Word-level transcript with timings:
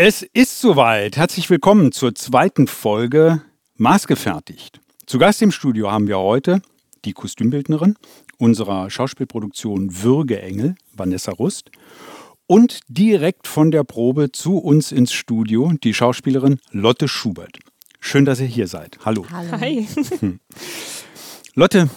Es 0.00 0.22
ist 0.22 0.60
soweit. 0.60 1.16
Herzlich 1.16 1.50
willkommen 1.50 1.90
zur 1.90 2.14
zweiten 2.14 2.68
Folge 2.68 3.42
Maßgefertigt. 3.78 4.78
Zu 5.06 5.18
Gast 5.18 5.42
im 5.42 5.50
Studio 5.50 5.90
haben 5.90 6.06
wir 6.06 6.20
heute 6.20 6.62
die 7.04 7.12
Kostümbildnerin 7.12 7.96
unserer 8.36 8.90
Schauspielproduktion 8.90 10.04
Würgeengel, 10.04 10.76
Vanessa 10.92 11.32
Rust, 11.32 11.72
und 12.46 12.78
direkt 12.86 13.48
von 13.48 13.72
der 13.72 13.82
Probe 13.82 14.30
zu 14.30 14.58
uns 14.58 14.92
ins 14.92 15.12
Studio 15.12 15.72
die 15.82 15.94
Schauspielerin 15.94 16.60
Lotte 16.70 17.08
Schubert. 17.08 17.58
Schön, 17.98 18.24
dass 18.24 18.38
ihr 18.38 18.46
hier 18.46 18.68
seid. 18.68 19.00
Hallo. 19.04 19.26
Hallo. 19.32 19.50
Hi. 19.58 19.88
Lotte, 21.54 21.90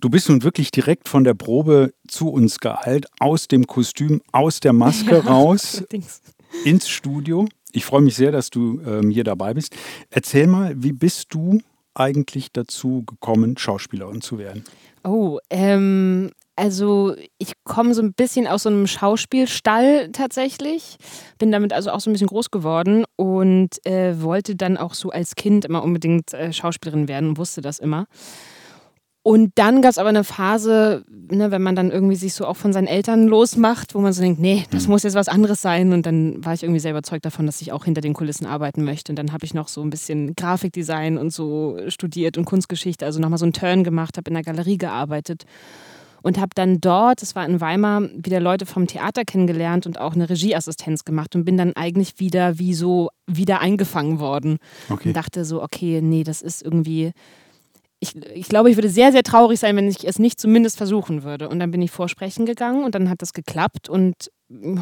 du 0.00 0.08
bist 0.08 0.30
nun 0.30 0.42
wirklich 0.42 0.70
direkt 0.70 1.10
von 1.10 1.22
der 1.22 1.34
Probe 1.34 1.92
zu 2.08 2.30
uns 2.30 2.60
geeilt, 2.60 3.04
aus 3.20 3.46
dem 3.46 3.66
Kostüm, 3.66 4.22
aus 4.32 4.60
der 4.60 4.72
Maske 4.72 5.16
ja, 5.16 5.20
raus, 5.20 5.84
ins 6.64 6.88
Studio. 6.88 7.46
Ich 7.72 7.84
freue 7.84 8.02
mich 8.02 8.14
sehr, 8.14 8.32
dass 8.32 8.50
du 8.50 8.80
ähm, 8.86 9.10
hier 9.10 9.24
dabei 9.24 9.54
bist. 9.54 9.74
Erzähl 10.10 10.46
mal, 10.46 10.74
wie 10.76 10.92
bist 10.92 11.34
du 11.34 11.60
eigentlich 11.94 12.52
dazu 12.52 13.04
gekommen, 13.04 13.56
Schauspielerin 13.56 14.20
zu 14.20 14.38
werden? 14.38 14.64
Oh, 15.04 15.38
ähm, 15.50 16.30
also 16.56 17.14
ich 17.38 17.52
komme 17.64 17.94
so 17.94 18.02
ein 18.02 18.12
bisschen 18.14 18.46
aus 18.46 18.62
so 18.62 18.68
einem 18.68 18.86
Schauspielstall 18.86 20.10
tatsächlich, 20.12 20.96
bin 21.38 21.50
damit 21.50 21.72
also 21.72 21.90
auch 21.90 22.00
so 22.00 22.10
ein 22.10 22.12
bisschen 22.12 22.28
groß 22.28 22.50
geworden 22.50 23.04
und 23.16 23.84
äh, 23.86 24.20
wollte 24.22 24.54
dann 24.54 24.76
auch 24.76 24.94
so 24.94 25.10
als 25.10 25.34
Kind 25.34 25.64
immer 25.64 25.82
unbedingt 25.82 26.32
äh, 26.32 26.52
Schauspielerin 26.52 27.08
werden 27.08 27.30
und 27.30 27.38
wusste 27.38 27.60
das 27.60 27.80
immer. 27.80 28.06
Und 29.26 29.52
dann 29.54 29.80
gab 29.80 29.90
es 29.90 29.96
aber 29.96 30.10
eine 30.10 30.22
Phase, 30.22 31.02
ne, 31.30 31.50
wenn 31.50 31.62
man 31.62 31.74
dann 31.74 31.90
irgendwie 31.90 32.14
sich 32.14 32.34
so 32.34 32.44
auch 32.46 32.58
von 32.58 32.74
seinen 32.74 32.86
Eltern 32.86 33.26
losmacht, 33.26 33.94
wo 33.94 34.00
man 34.00 34.12
so 34.12 34.20
denkt, 34.20 34.38
nee, 34.38 34.66
das 34.70 34.84
mhm. 34.84 34.90
muss 34.90 35.02
jetzt 35.02 35.14
was 35.14 35.28
anderes 35.28 35.62
sein. 35.62 35.94
Und 35.94 36.04
dann 36.04 36.44
war 36.44 36.52
ich 36.52 36.62
irgendwie 36.62 36.78
sehr 36.78 36.90
überzeugt 36.90 37.24
davon, 37.24 37.46
dass 37.46 37.62
ich 37.62 37.72
auch 37.72 37.86
hinter 37.86 38.02
den 38.02 38.12
Kulissen 38.12 38.44
arbeiten 38.44 38.84
möchte. 38.84 39.12
Und 39.12 39.16
dann 39.16 39.32
habe 39.32 39.46
ich 39.46 39.54
noch 39.54 39.68
so 39.68 39.80
ein 39.80 39.88
bisschen 39.88 40.36
Grafikdesign 40.36 41.16
und 41.16 41.32
so 41.32 41.78
studiert 41.88 42.36
und 42.36 42.44
Kunstgeschichte, 42.44 43.06
also 43.06 43.18
nochmal 43.18 43.38
so 43.38 43.46
einen 43.46 43.54
Turn 43.54 43.82
gemacht, 43.82 44.18
habe 44.18 44.28
in 44.28 44.34
der 44.34 44.42
Galerie 44.42 44.76
gearbeitet 44.76 45.44
und 46.20 46.38
habe 46.38 46.50
dann 46.54 46.82
dort, 46.82 47.22
das 47.22 47.34
war 47.34 47.46
in 47.46 47.62
Weimar, 47.62 48.02
wieder 48.14 48.40
Leute 48.40 48.66
vom 48.66 48.86
Theater 48.86 49.24
kennengelernt 49.24 49.86
und 49.86 49.98
auch 49.98 50.12
eine 50.12 50.28
Regieassistenz 50.28 51.04
gemacht 51.04 51.34
und 51.34 51.46
bin 51.46 51.56
dann 51.56 51.74
eigentlich 51.76 52.18
wieder 52.18 52.58
wie 52.58 52.74
so 52.74 53.08
wieder 53.26 53.62
eingefangen 53.62 54.18
worden 54.18 54.58
okay. 54.90 55.08
und 55.08 55.16
dachte 55.16 55.46
so, 55.46 55.62
okay, 55.62 56.02
nee, 56.02 56.24
das 56.24 56.42
ist 56.42 56.62
irgendwie 56.62 57.12
ich, 58.04 58.16
ich 58.34 58.48
glaube, 58.48 58.70
ich 58.70 58.76
würde 58.76 58.88
sehr, 58.88 59.12
sehr 59.12 59.22
traurig 59.22 59.58
sein, 59.58 59.76
wenn 59.76 59.88
ich 59.88 60.06
es 60.06 60.18
nicht 60.18 60.38
zumindest 60.38 60.76
versuchen 60.76 61.24
würde. 61.24 61.48
Und 61.48 61.58
dann 61.58 61.70
bin 61.70 61.82
ich 61.82 61.90
vorsprechen 61.90 62.46
gegangen 62.46 62.84
und 62.84 62.94
dann 62.94 63.08
hat 63.08 63.22
das 63.22 63.32
geklappt. 63.32 63.88
Und 63.88 64.30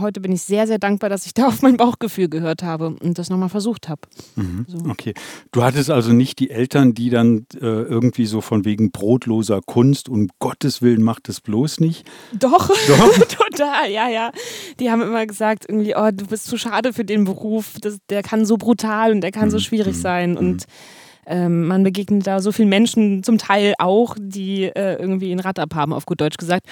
heute 0.01 0.21
bin 0.21 0.33
ich 0.33 0.43
sehr, 0.43 0.67
sehr 0.67 0.79
dankbar, 0.79 1.09
dass 1.09 1.25
ich 1.25 1.35
da 1.35 1.47
auf 1.47 1.63
mein 1.63 1.77
Bauchgefühl 1.77 2.29
gehört 2.29 2.63
habe 2.63 2.97
und 3.01 3.19
das 3.19 3.31
nochmal 3.31 3.49
versucht 3.49 3.89
habe. 3.89 4.03
Mhm. 4.35 4.67
So. 4.67 4.79
Okay. 4.91 5.15
Du 5.53 5.63
hattest 5.63 5.91
also 5.91 6.13
nicht 6.13 6.41
die 6.41 6.51
Eltern, 6.51 6.95
die 6.95 7.11
dann 7.11 7.47
äh, 7.55 7.61
irgendwie 7.61 8.27
so 8.27 8.41
von 8.41 8.65
wegen 8.65 8.91
brotloser 8.91 9.61
Kunst, 9.65 10.09
um 10.09 10.29
Gottes 10.41 10.83
Willen 10.83 11.03
macht 11.03 11.29
es 11.29 11.41
bloß 11.41 11.81
nicht. 11.81 12.05
Doch, 12.39 12.69
Doch? 12.89 13.19
total, 13.29 13.91
ja, 13.91 14.09
ja. 14.09 14.33
Die 14.81 14.91
haben 14.91 15.01
immer 15.01 15.27
gesagt, 15.27 15.67
irgendwie, 15.69 15.95
oh, 15.97 16.11
du 16.13 16.27
bist 16.27 16.47
zu 16.47 16.59
schade 16.59 16.93
für 16.93 17.05
den 17.05 17.25
Beruf, 17.25 17.77
das, 17.81 17.99
der 18.11 18.23
kann 18.23 18.45
so 18.45 18.57
brutal 18.57 19.13
und 19.13 19.21
der 19.21 19.31
kann 19.31 19.47
mhm. 19.47 19.53
so 19.53 19.59
schwierig 19.61 19.97
mhm. 19.97 20.01
sein. 20.01 20.37
Und 20.37 20.67
mhm 20.67 21.02
ähm, 21.27 21.67
man 21.67 21.85
begegnet 21.85 22.27
da 22.27 22.41
so 22.41 22.53
vielen 22.53 22.69
Menschen, 22.69 23.23
zum 23.23 23.39
Teil 23.39 23.75
auch, 23.79 24.17
die 24.19 24.65
äh, 24.65 24.97
irgendwie 24.97 25.33
ein 25.33 25.41
Rad 25.41 25.59
abhaben, 25.59 25.93
auf 25.93 26.07
gut 26.07 26.21
Deutsch 26.21 26.37
gesagt. 26.37 26.67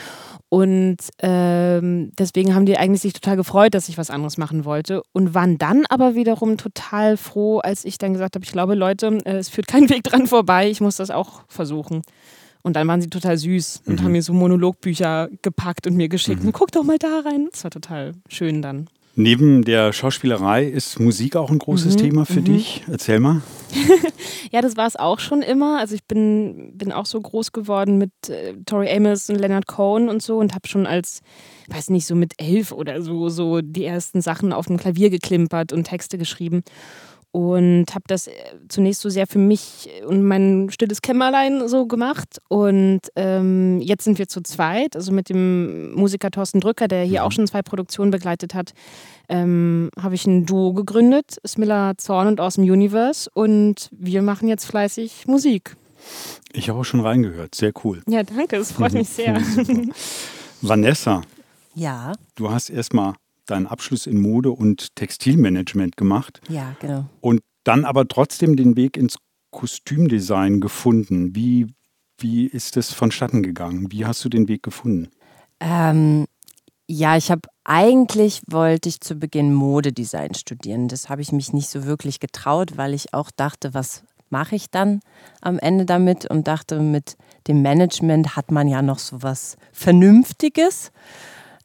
Und 0.48 0.96
ähm, 1.20 2.10
deswegen 2.18 2.54
haben 2.54 2.66
die 2.66 2.76
eigentlich 2.76 3.02
sich 3.02 3.12
total 3.12 3.36
gefreut, 3.36 3.74
dass 3.74 3.88
ich 3.88 3.98
was 3.98 4.10
anderes 4.10 4.38
machen 4.38 4.64
wollte 4.64 5.02
und 5.12 5.34
waren 5.34 5.58
dann 5.58 5.84
aber 5.88 6.14
wiederum 6.14 6.56
total 6.56 7.16
froh, 7.16 7.58
als 7.58 7.84
ich 7.84 7.98
dann 7.98 8.12
gesagt 8.12 8.34
habe, 8.34 8.44
ich 8.44 8.52
glaube, 8.52 8.74
Leute, 8.74 9.18
äh, 9.24 9.36
es 9.36 9.48
führt 9.48 9.68
kein 9.68 9.88
Weg 9.90 10.02
dran 10.02 10.26
vorbei, 10.26 10.68
ich 10.68 10.80
muss 10.80 10.96
das 10.96 11.10
auch 11.10 11.42
versuchen. 11.48 12.02
Und 12.62 12.76
dann 12.76 12.86
waren 12.88 13.00
sie 13.00 13.08
total 13.08 13.38
süß 13.38 13.84
und 13.86 14.00
mhm. 14.00 14.04
haben 14.04 14.12
mir 14.12 14.22
so 14.22 14.32
Monologbücher 14.32 15.30
gepackt 15.42 15.86
und 15.86 15.96
mir 15.96 16.08
geschickt. 16.08 16.42
Mhm. 16.42 16.52
guck 16.52 16.72
doch 16.72 16.82
mal 16.82 16.98
da 16.98 17.20
rein. 17.20 17.48
Das 17.50 17.64
war 17.64 17.70
total 17.70 18.12
schön 18.28 18.60
dann. 18.60 18.88
Neben 19.16 19.64
der 19.64 19.92
Schauspielerei 19.92 20.64
ist 20.64 21.00
Musik 21.00 21.36
auch 21.36 21.50
ein 21.50 21.58
großes 21.58 21.94
mhm, 21.94 21.98
Thema 21.98 22.26
für 22.26 22.40
mhm. 22.40 22.44
dich. 22.44 22.84
Erzähl 22.88 23.20
mal. 23.20 23.42
ja, 24.52 24.62
das 24.62 24.76
war 24.76 24.86
es 24.86 24.96
auch 24.96 25.18
schon 25.18 25.42
immer. 25.42 25.78
Also 25.78 25.94
ich 25.94 26.04
bin, 26.04 26.72
bin 26.76 26.92
auch 26.92 27.06
so 27.06 27.20
groß 27.20 27.52
geworden 27.52 27.98
mit 27.98 28.12
äh, 28.28 28.54
Tori 28.66 28.88
Amos 28.88 29.28
und 29.28 29.36
Leonard 29.36 29.66
Cohen 29.66 30.08
und 30.08 30.22
so 30.22 30.38
und 30.38 30.54
habe 30.54 30.68
schon 30.68 30.86
als, 30.86 31.22
weiß 31.68 31.90
nicht, 31.90 32.06
so 32.06 32.14
mit 32.14 32.34
elf 32.38 32.72
oder 32.72 33.02
so, 33.02 33.28
so 33.28 33.60
die 33.60 33.84
ersten 33.84 34.20
Sachen 34.20 34.52
auf 34.52 34.66
dem 34.66 34.76
Klavier 34.76 35.10
geklimpert 35.10 35.72
und 35.72 35.84
Texte 35.84 36.16
geschrieben 36.16 36.62
und 37.32 37.86
habe 37.94 38.04
das 38.08 38.26
äh, 38.26 38.32
zunächst 38.68 39.00
so 39.00 39.08
sehr 39.08 39.26
für 39.26 39.38
mich 39.38 39.88
und 40.06 40.22
mein 40.22 40.68
stilles 40.70 41.00
Kämmerlein 41.00 41.68
so 41.68 41.86
gemacht. 41.86 42.38
Und 42.48 43.00
ähm, 43.14 43.80
jetzt 43.80 44.04
sind 44.04 44.18
wir 44.18 44.28
zu 44.28 44.42
zweit, 44.42 44.96
also 44.96 45.12
mit 45.12 45.28
dem 45.28 45.92
Musiker 45.94 46.30
Thorsten 46.30 46.60
Drücker, 46.60 46.88
der 46.88 47.04
hier 47.04 47.24
auch 47.24 47.32
schon 47.32 47.46
zwei 47.46 47.62
Produktionen 47.62 48.10
begleitet 48.10 48.54
hat, 48.54 48.72
ähm, 49.28 49.90
habe 50.00 50.14
ich 50.16 50.26
ein 50.26 50.44
Duo 50.44 50.72
gegründet, 50.72 51.36
Smiller 51.46 51.94
Zorn 51.98 52.26
und 52.26 52.40
Awesome 52.40 52.70
Universe. 52.70 53.30
Und 53.32 53.88
wir 53.92 54.22
machen 54.22 54.48
jetzt 54.48 54.64
fleißig 54.64 55.26
Musik. 55.26 55.76
Ich 56.52 56.68
habe 56.68 56.80
auch 56.80 56.84
schon 56.84 57.00
reingehört, 57.00 57.54
sehr 57.54 57.72
cool. 57.84 58.02
Ja, 58.08 58.22
danke, 58.22 58.58
das 58.58 58.72
freut 58.72 58.92
mich 58.94 59.08
sehr. 59.08 59.40
Vanessa. 60.62 61.22
Ja. 61.74 62.12
Du 62.34 62.50
hast 62.50 62.70
erstmal 62.70 63.14
deinen 63.50 63.66
Abschluss 63.66 64.06
in 64.06 64.20
Mode 64.20 64.50
und 64.50 64.94
Textilmanagement 64.96 65.96
gemacht. 65.96 66.40
Ja, 66.48 66.74
genau. 66.80 67.06
Und 67.20 67.40
dann 67.64 67.84
aber 67.84 68.08
trotzdem 68.08 68.56
den 68.56 68.76
Weg 68.76 68.96
ins 68.96 69.16
Kostümdesign 69.50 70.60
gefunden. 70.60 71.34
Wie, 71.34 71.74
wie 72.18 72.46
ist 72.46 72.76
das 72.76 72.92
vonstatten 72.92 73.42
gegangen? 73.42 73.90
Wie 73.90 74.06
hast 74.06 74.24
du 74.24 74.28
den 74.28 74.48
Weg 74.48 74.62
gefunden? 74.62 75.08
Ähm, 75.60 76.26
ja, 76.88 77.16
ich 77.16 77.30
habe 77.30 77.42
eigentlich 77.64 78.42
wollte 78.48 78.88
ich 78.88 79.00
zu 79.00 79.14
Beginn 79.14 79.52
Modedesign 79.54 80.34
studieren. 80.34 80.88
Das 80.88 81.08
habe 81.08 81.22
ich 81.22 81.32
mich 81.32 81.52
nicht 81.52 81.68
so 81.68 81.84
wirklich 81.84 82.18
getraut, 82.20 82.76
weil 82.76 82.94
ich 82.94 83.14
auch 83.14 83.30
dachte, 83.30 83.74
was 83.74 84.04
mache 84.30 84.56
ich 84.56 84.70
dann 84.70 85.00
am 85.40 85.58
Ende 85.58 85.84
damit 85.84 86.26
und 86.26 86.48
dachte, 86.48 86.80
mit 86.80 87.16
dem 87.46 87.62
Management 87.62 88.36
hat 88.36 88.50
man 88.50 88.68
ja 88.68 88.80
noch 88.82 88.98
so 88.98 89.22
was 89.22 89.56
Vernünftiges 89.72 90.92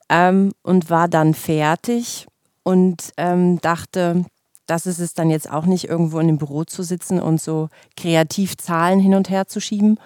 ähm, 0.10 0.52
und 0.62 0.90
war 0.90 1.08
dann 1.08 1.34
fertig 1.34 2.28
und 2.64 3.12
ähm, 3.18 3.60
dachte, 3.62 4.26
das 4.66 4.86
ist 4.86 5.00
es 5.00 5.14
dann 5.14 5.30
jetzt 5.30 5.50
auch 5.52 5.66
nicht, 5.66 5.88
irgendwo 5.88 6.20
in 6.20 6.28
dem 6.28 6.38
Büro 6.38 6.64
zu 6.64 6.84
sitzen 6.84 7.22
und 7.22 7.42
so 7.42 7.70
kreativ 7.96 8.58
Zahlen 8.58 9.00
hin 9.00 9.14
und 9.14 9.30
her 9.30 9.48
zu 9.48 9.60
schieben. 9.60 10.00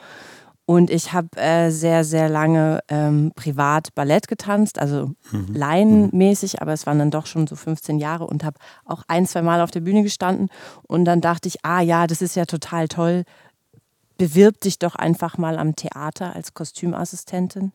Und 0.65 0.91
ich 0.91 1.13
habe 1.13 1.29
äh, 1.35 1.71
sehr, 1.71 2.03
sehr 2.03 2.29
lange 2.29 2.81
ähm, 2.89 3.31
privat 3.35 3.95
Ballett 3.95 4.27
getanzt, 4.27 4.77
also 4.77 5.13
mhm. 5.31 5.47
laienmäßig, 5.51 6.61
aber 6.61 6.73
es 6.73 6.85
waren 6.85 6.99
dann 6.99 7.09
doch 7.09 7.25
schon 7.25 7.47
so 7.47 7.55
15 7.55 7.97
Jahre 7.97 8.27
und 8.27 8.43
habe 8.43 8.59
auch 8.85 9.01
ein, 9.07 9.25
zwei 9.25 9.41
Mal 9.41 9.61
auf 9.61 9.71
der 9.71 9.79
Bühne 9.79 10.03
gestanden. 10.03 10.49
Und 10.83 11.05
dann 11.05 11.21
dachte 11.21 11.47
ich, 11.47 11.65
ah 11.65 11.81
ja, 11.81 12.05
das 12.05 12.21
ist 12.21 12.35
ja 12.35 12.45
total 12.45 12.87
toll. 12.87 13.23
Bewirb 14.19 14.61
dich 14.61 14.77
doch 14.77 14.93
einfach 14.93 15.39
mal 15.39 15.57
am 15.57 15.75
Theater 15.75 16.35
als 16.35 16.53
Kostümassistentin. 16.53 17.71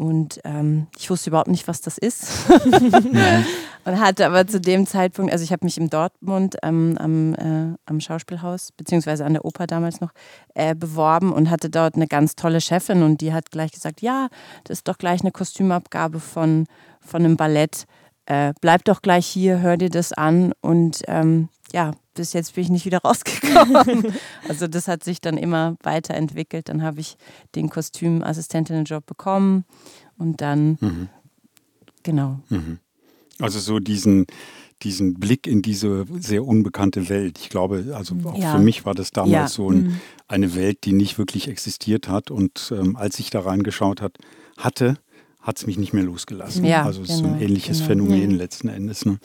Und 0.00 0.40
ähm, 0.44 0.86
ich 0.96 1.10
wusste 1.10 1.28
überhaupt 1.28 1.50
nicht, 1.50 1.68
was 1.68 1.82
das 1.82 1.98
ist. 1.98 2.48
und 3.84 4.00
hatte 4.00 4.24
aber 4.24 4.46
zu 4.46 4.58
dem 4.58 4.86
Zeitpunkt, 4.86 5.30
also 5.30 5.44
ich 5.44 5.52
habe 5.52 5.66
mich 5.66 5.76
in 5.76 5.90
Dortmund 5.90 6.56
ähm, 6.62 6.96
am, 6.98 7.34
äh, 7.34 7.76
am 7.84 8.00
Schauspielhaus, 8.00 8.72
beziehungsweise 8.72 9.26
an 9.26 9.34
der 9.34 9.44
Oper 9.44 9.66
damals 9.66 10.00
noch, 10.00 10.12
äh, 10.54 10.74
beworben 10.74 11.34
und 11.34 11.50
hatte 11.50 11.68
dort 11.68 11.96
eine 11.96 12.06
ganz 12.06 12.34
tolle 12.34 12.62
Chefin 12.62 13.02
und 13.02 13.20
die 13.20 13.34
hat 13.34 13.50
gleich 13.50 13.72
gesagt, 13.72 14.00
ja, 14.00 14.28
das 14.64 14.78
ist 14.78 14.88
doch 14.88 14.96
gleich 14.96 15.20
eine 15.20 15.32
Kostümabgabe 15.32 16.18
von, 16.18 16.64
von 17.02 17.22
einem 17.22 17.36
Ballett. 17.36 17.84
Äh, 18.24 18.54
bleib 18.62 18.84
doch 18.84 19.02
gleich 19.02 19.26
hier, 19.26 19.60
hör 19.60 19.76
dir 19.76 19.90
das 19.90 20.14
an 20.14 20.54
und 20.62 21.02
ähm, 21.08 21.50
ja, 21.74 21.90
bis 22.14 22.32
jetzt 22.32 22.54
bin 22.54 22.64
ich 22.64 22.70
nicht 22.70 22.86
wieder 22.86 22.98
rausgekommen. 23.04 24.14
also 24.48 24.66
das 24.66 24.88
hat 24.88 25.04
sich 25.04 25.20
dann 25.20 25.36
immer 25.36 25.76
weiterentwickelt. 25.82 26.68
Dann 26.68 26.82
habe 26.82 27.00
ich 27.00 27.16
den 27.54 27.70
Kostümassistentinnenjob 27.70 29.06
bekommen 29.06 29.64
und 30.18 30.40
dann, 30.40 30.78
mhm. 30.80 31.08
genau. 32.02 32.40
Mhm. 32.48 32.78
Also 33.38 33.58
so 33.58 33.78
diesen, 33.78 34.26
diesen 34.82 35.14
Blick 35.14 35.46
in 35.46 35.62
diese 35.62 36.06
sehr 36.18 36.44
unbekannte 36.44 37.08
Welt. 37.08 37.38
Ich 37.38 37.48
glaube, 37.48 37.92
also 37.94 38.16
auch 38.24 38.38
ja. 38.38 38.52
für 38.52 38.62
mich 38.62 38.84
war 38.84 38.94
das 38.94 39.10
damals 39.10 39.32
ja. 39.32 39.48
so 39.48 39.70
ein, 39.70 39.82
mhm. 39.82 40.00
eine 40.28 40.54
Welt, 40.54 40.84
die 40.84 40.92
nicht 40.92 41.18
wirklich 41.18 41.48
existiert 41.48 42.08
hat. 42.08 42.30
Und 42.30 42.72
ähm, 42.76 42.96
als 42.96 43.18
ich 43.18 43.30
da 43.30 43.40
reingeschaut 43.40 44.00
hat, 44.00 44.18
hatte, 44.56 44.98
hat 45.40 45.58
es 45.58 45.66
mich 45.66 45.78
nicht 45.78 45.92
mehr 45.92 46.04
losgelassen. 46.04 46.64
Ja, 46.64 46.84
also 46.84 47.02
es 47.02 47.08
genau, 47.08 47.18
ist 47.18 47.22
so 47.22 47.26
ein 47.28 47.32
genau, 47.34 47.44
ähnliches 47.44 47.78
genau. 47.78 47.88
Phänomen 47.88 48.30
letzten 48.32 48.68
Endes. 48.68 49.04
Ne? 49.06 49.18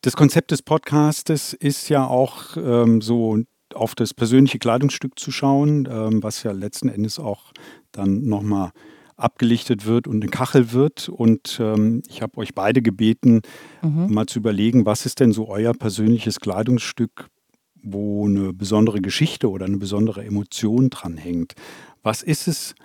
Das 0.00 0.14
Konzept 0.14 0.52
des 0.52 0.62
Podcastes 0.62 1.54
ist 1.54 1.88
ja 1.88 2.06
auch 2.06 2.56
ähm, 2.56 3.00
so 3.00 3.38
auf 3.74 3.96
das 3.96 4.14
persönliche 4.14 4.58
Kleidungsstück 4.58 5.18
zu 5.18 5.32
schauen, 5.32 5.88
ähm, 5.90 6.22
was 6.22 6.44
ja 6.44 6.52
letzten 6.52 6.88
Endes 6.88 7.18
auch 7.18 7.52
dann 7.90 8.24
nochmal 8.24 8.70
abgelichtet 9.16 9.86
wird 9.86 10.06
und 10.06 10.22
eine 10.22 10.30
Kachel 10.30 10.72
wird. 10.72 11.08
Und 11.08 11.58
ähm, 11.60 12.02
ich 12.08 12.22
habe 12.22 12.38
euch 12.38 12.54
beide 12.54 12.80
gebeten, 12.80 13.42
mhm. 13.82 14.12
mal 14.12 14.26
zu 14.26 14.38
überlegen, 14.38 14.86
was 14.86 15.04
ist 15.04 15.18
denn 15.18 15.32
so 15.32 15.48
euer 15.48 15.74
persönliches 15.74 16.38
Kleidungsstück, 16.38 17.28
wo 17.82 18.26
eine 18.26 18.52
besondere 18.52 19.00
Geschichte 19.00 19.50
oder 19.50 19.66
eine 19.66 19.78
besondere 19.78 20.24
Emotion 20.24 20.90
dran 20.90 21.16
hängt. 21.16 21.54
Was 22.04 22.22
ist 22.22 22.46
es 22.46 22.76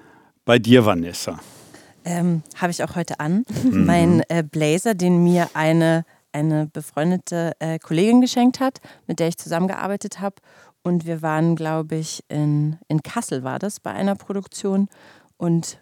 bei 0.46 0.58
dir, 0.58 0.86
Vanessa? 0.86 1.40
Ähm, 2.06 2.42
habe 2.58 2.72
ich 2.72 2.84
auch 2.84 2.96
heute 2.96 3.20
an. 3.20 3.46
Mhm. 3.64 3.86
Mein 3.86 4.24
äh, 4.28 4.44
Blazer, 4.44 4.96
den 4.96 5.24
mir 5.24 5.52
eine, 5.54 6.06
eine 6.34 6.68
befreundete 6.68 7.54
äh, 7.60 7.80
Kollegin 7.80 8.22
geschenkt 8.22 8.60
hat, 8.60 8.80
mit 9.08 9.20
der 9.20 9.28
ich 9.28 9.38
zusammengearbeitet 9.38 10.20
habe. 10.20 10.36
Und 10.84 11.06
wir 11.06 11.22
waren, 11.22 11.56
glaube 11.56 11.96
ich, 11.96 12.24
in, 12.28 12.78
in 12.88 13.02
Kassel 13.02 13.44
war 13.44 13.60
das 13.60 13.80
bei 13.80 13.92
einer 13.92 14.16
Produktion 14.16 14.90
und 15.38 15.80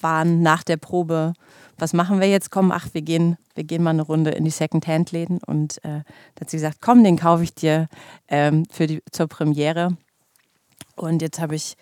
waren 0.00 0.42
nach 0.42 0.62
der 0.62 0.76
Probe, 0.76 1.32
was 1.78 1.92
machen 1.92 2.20
wir 2.20 2.28
jetzt? 2.28 2.50
Komm, 2.50 2.70
ach, 2.70 2.88
wir 2.92 3.02
gehen, 3.02 3.36
wir 3.54 3.64
gehen 3.64 3.82
mal 3.82 3.90
eine 3.90 4.02
Runde 4.02 4.30
in 4.30 4.44
die 4.44 4.50
Second-Hand-Läden. 4.50 5.40
Und 5.44 5.78
äh, 5.84 6.02
da 6.34 6.40
hat 6.40 6.50
sie 6.50 6.58
gesagt, 6.58 6.78
komm, 6.80 7.02
den 7.04 7.18
kaufe 7.18 7.42
ich 7.42 7.54
dir 7.54 7.88
ähm, 8.28 8.64
für 8.70 8.86
die, 8.86 9.02
zur 9.10 9.26
Premiere. 9.26 9.96
Und 10.94 11.22
jetzt 11.22 11.40
habe 11.40 11.54
ich 11.54 11.76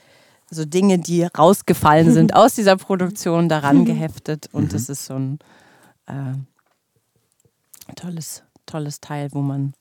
so 0.51 0.65
Dinge, 0.65 0.99
die 0.99 1.25
rausgefallen 1.25 2.13
sind 2.13 2.35
aus 2.35 2.55
dieser 2.55 2.77
Produktion, 2.77 3.49
daran 3.49 3.85
geheftet. 3.85 4.49
Und 4.53 4.65
mhm. 4.65 4.69
das 4.71 4.89
ist 4.89 5.07
so 5.07 5.15
ein 5.15 5.39
äh, 6.07 6.35
tolles, 7.97 8.43
tolles 8.67 9.01
Teil, 9.01 9.29
wo 9.33 9.41
man 9.41 9.75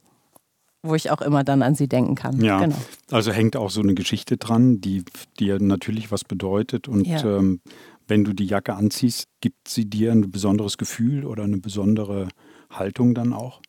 wo 0.85 0.95
ich 0.95 1.11
auch 1.11 1.21
immer 1.21 1.45
dann 1.45 1.61
an 1.61 1.75
sie 1.75 1.87
denken 1.87 2.15
kann. 2.15 2.41
Ja, 2.43 2.59
genau. 2.59 2.75
also 3.09 3.31
hängt 3.31 3.55
auch 3.55 3.69
so 3.69 3.81
eine 3.81 3.93
Geschichte 3.93 4.35
dran, 4.35 4.81
die 4.81 5.05
dir 5.39 5.59
natürlich 5.59 6.11
was 6.11 6.25
bedeutet. 6.25 6.89
Und 6.89 7.07
ja. 7.07 7.23
ähm, 7.23 7.61
wenn 8.07 8.25
du 8.25 8.33
die 8.33 8.45
Jacke 8.45 8.73
anziehst, 8.73 9.27
gibt 9.39 9.69
sie 9.69 9.85
dir 9.85 10.11
ein 10.11 10.29
besonderes 10.29 10.77
Gefühl 10.77 11.25
oder 11.25 11.43
eine 11.43 11.57
besondere 11.57 12.27
Haltung 12.69 13.15
dann 13.15 13.31
auch? 13.31 13.61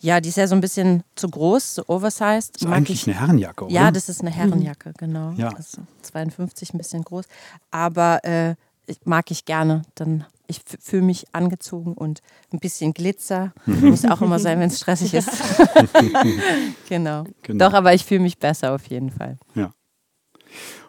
Ja, 0.00 0.20
die 0.20 0.28
ist 0.28 0.36
ja 0.36 0.46
so 0.46 0.54
ein 0.54 0.60
bisschen 0.60 1.02
zu 1.14 1.28
groß, 1.28 1.76
so 1.76 1.84
oversized. 1.86 2.56
Das 2.56 2.62
ist 2.62 2.68
eigentlich 2.68 3.02
ich. 3.02 3.08
eine 3.08 3.20
Herrenjacke, 3.20 3.64
oder? 3.64 3.72
Ja, 3.72 3.90
das 3.90 4.08
ist 4.08 4.20
eine 4.20 4.30
Herrenjacke, 4.30 4.92
genau. 4.98 5.32
Ja. 5.36 5.48
Also 5.50 5.82
52 6.02 6.74
ein 6.74 6.78
bisschen 6.78 7.02
groß. 7.02 7.24
Aber 7.70 8.22
äh, 8.24 8.56
mag 9.04 9.30
ich 9.30 9.44
gerne. 9.44 9.82
Dann 9.94 10.24
ich 10.50 10.60
fühle 10.80 11.02
mich 11.02 11.26
angezogen 11.32 11.94
und 11.94 12.20
ein 12.52 12.58
bisschen 12.58 12.92
Glitzer. 12.92 13.52
Muss 13.66 14.04
auch 14.04 14.20
immer 14.20 14.38
sein, 14.38 14.60
wenn 14.60 14.68
es 14.68 14.80
stressig 14.80 15.14
ist. 15.14 15.30
genau. 16.88 17.24
genau. 17.42 17.68
Doch, 17.68 17.74
aber 17.74 17.94
ich 17.94 18.04
fühle 18.04 18.20
mich 18.20 18.38
besser 18.38 18.74
auf 18.74 18.86
jeden 18.86 19.10
Fall. 19.10 19.38
Ja. 19.54 19.72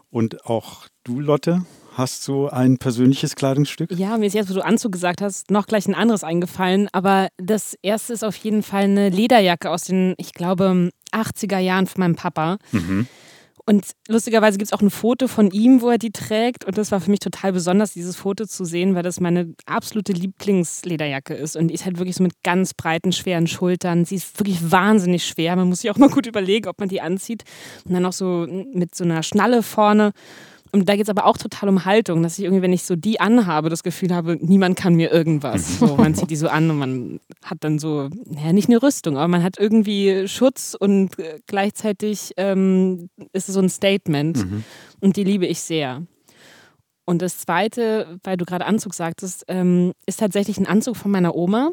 Und 0.09 0.45
auch 0.45 0.87
du, 1.03 1.19
Lotte, 1.19 1.65
hast 1.93 2.27
du 2.27 2.49
ein 2.49 2.77
persönliches 2.77 3.35
Kleidungsstück? 3.35 3.91
Ja, 3.91 4.17
mir 4.17 4.25
ist 4.25 4.33
jetzt, 4.33 4.49
wo 4.49 4.53
du 4.53 4.65
Anzug 4.65 4.91
gesagt 4.91 5.21
hast, 5.21 5.51
noch 5.51 5.67
gleich 5.67 5.87
ein 5.87 5.95
anderes 5.95 6.23
eingefallen. 6.23 6.89
Aber 6.91 7.29
das 7.37 7.75
erste 7.81 8.13
ist 8.13 8.23
auf 8.23 8.35
jeden 8.37 8.63
Fall 8.63 8.83
eine 8.83 9.09
Lederjacke 9.09 9.69
aus 9.69 9.85
den, 9.85 10.15
ich 10.17 10.33
glaube, 10.33 10.89
80er 11.11 11.59
Jahren 11.59 11.87
von 11.87 12.01
meinem 12.01 12.15
Papa. 12.15 12.57
Mhm. 12.71 13.07
Und 13.65 13.91
lustigerweise 14.07 14.57
gibt 14.57 14.71
es 14.71 14.73
auch 14.73 14.81
ein 14.81 14.89
Foto 14.89 15.27
von 15.27 15.51
ihm, 15.51 15.81
wo 15.81 15.89
er 15.89 15.97
die 15.97 16.11
trägt. 16.11 16.65
Und 16.65 16.77
das 16.77 16.91
war 16.91 16.99
für 16.99 17.11
mich 17.11 17.19
total 17.19 17.53
besonders, 17.53 17.93
dieses 17.93 18.15
Foto 18.15 18.45
zu 18.45 18.65
sehen, 18.65 18.95
weil 18.95 19.03
das 19.03 19.19
meine 19.19 19.53
absolute 19.65 20.13
Lieblingslederjacke 20.13 21.33
ist. 21.33 21.55
Und 21.55 21.67
die 21.67 21.73
ist 21.73 21.85
halt 21.85 21.97
wirklich 21.97 22.15
so 22.15 22.23
mit 22.23 22.43
ganz 22.43 22.73
breiten, 22.73 23.11
schweren 23.11 23.47
Schultern. 23.47 24.05
Sie 24.05 24.15
ist 24.15 24.39
wirklich 24.39 24.71
wahnsinnig 24.71 25.25
schwer. 25.25 25.55
Man 25.55 25.67
muss 25.69 25.81
sich 25.81 25.91
auch 25.91 25.97
mal 25.97 26.09
gut 26.09 26.25
überlegen, 26.25 26.67
ob 26.67 26.79
man 26.79 26.89
die 26.89 27.01
anzieht. 27.01 27.43
Und 27.85 27.93
dann 27.93 28.05
auch 28.05 28.13
so 28.13 28.47
mit 28.73 28.95
so 28.95 29.03
einer 29.03 29.23
Schnalle 29.23 29.63
vorne. 29.63 30.11
Und 30.73 30.87
da 30.87 30.95
geht 30.95 31.03
es 31.03 31.09
aber 31.09 31.25
auch 31.25 31.37
total 31.37 31.67
um 31.67 31.83
Haltung, 31.83 32.23
dass 32.23 32.39
ich 32.39 32.45
irgendwie, 32.45 32.61
wenn 32.61 32.71
ich 32.71 32.83
so 32.83 32.95
die 32.95 33.19
anhabe, 33.19 33.69
das 33.69 33.83
Gefühl 33.83 34.15
habe, 34.15 34.37
niemand 34.39 34.77
kann 34.77 34.95
mir 34.95 35.11
irgendwas. 35.11 35.79
So, 35.79 35.97
man 35.97 36.15
zieht 36.15 36.29
die 36.29 36.35
so 36.37 36.47
an 36.47 36.69
und 36.69 36.77
man 36.77 37.19
hat 37.43 37.57
dann 37.61 37.77
so, 37.77 38.09
naja, 38.25 38.53
nicht 38.53 38.69
eine 38.69 38.81
Rüstung, 38.81 39.17
aber 39.17 39.27
man 39.27 39.43
hat 39.43 39.59
irgendwie 39.59 40.27
Schutz 40.27 40.75
und 40.79 41.19
äh, 41.19 41.39
gleichzeitig 41.45 42.31
ähm, 42.37 43.09
ist 43.33 43.49
es 43.49 43.55
so 43.55 43.59
ein 43.59 43.69
Statement. 43.69 44.37
Mhm. 44.37 44.63
Und 45.01 45.17
die 45.17 45.25
liebe 45.25 45.45
ich 45.45 45.59
sehr. 45.59 46.03
Und 47.03 47.21
das 47.21 47.39
Zweite, 47.39 48.19
weil 48.23 48.37
du 48.37 48.45
gerade 48.45 48.65
Anzug 48.65 48.93
sagtest, 48.93 49.43
ähm, 49.49 49.91
ist 50.05 50.19
tatsächlich 50.19 50.57
ein 50.57 50.67
Anzug 50.67 50.95
von 50.95 51.11
meiner 51.11 51.35
Oma. 51.35 51.71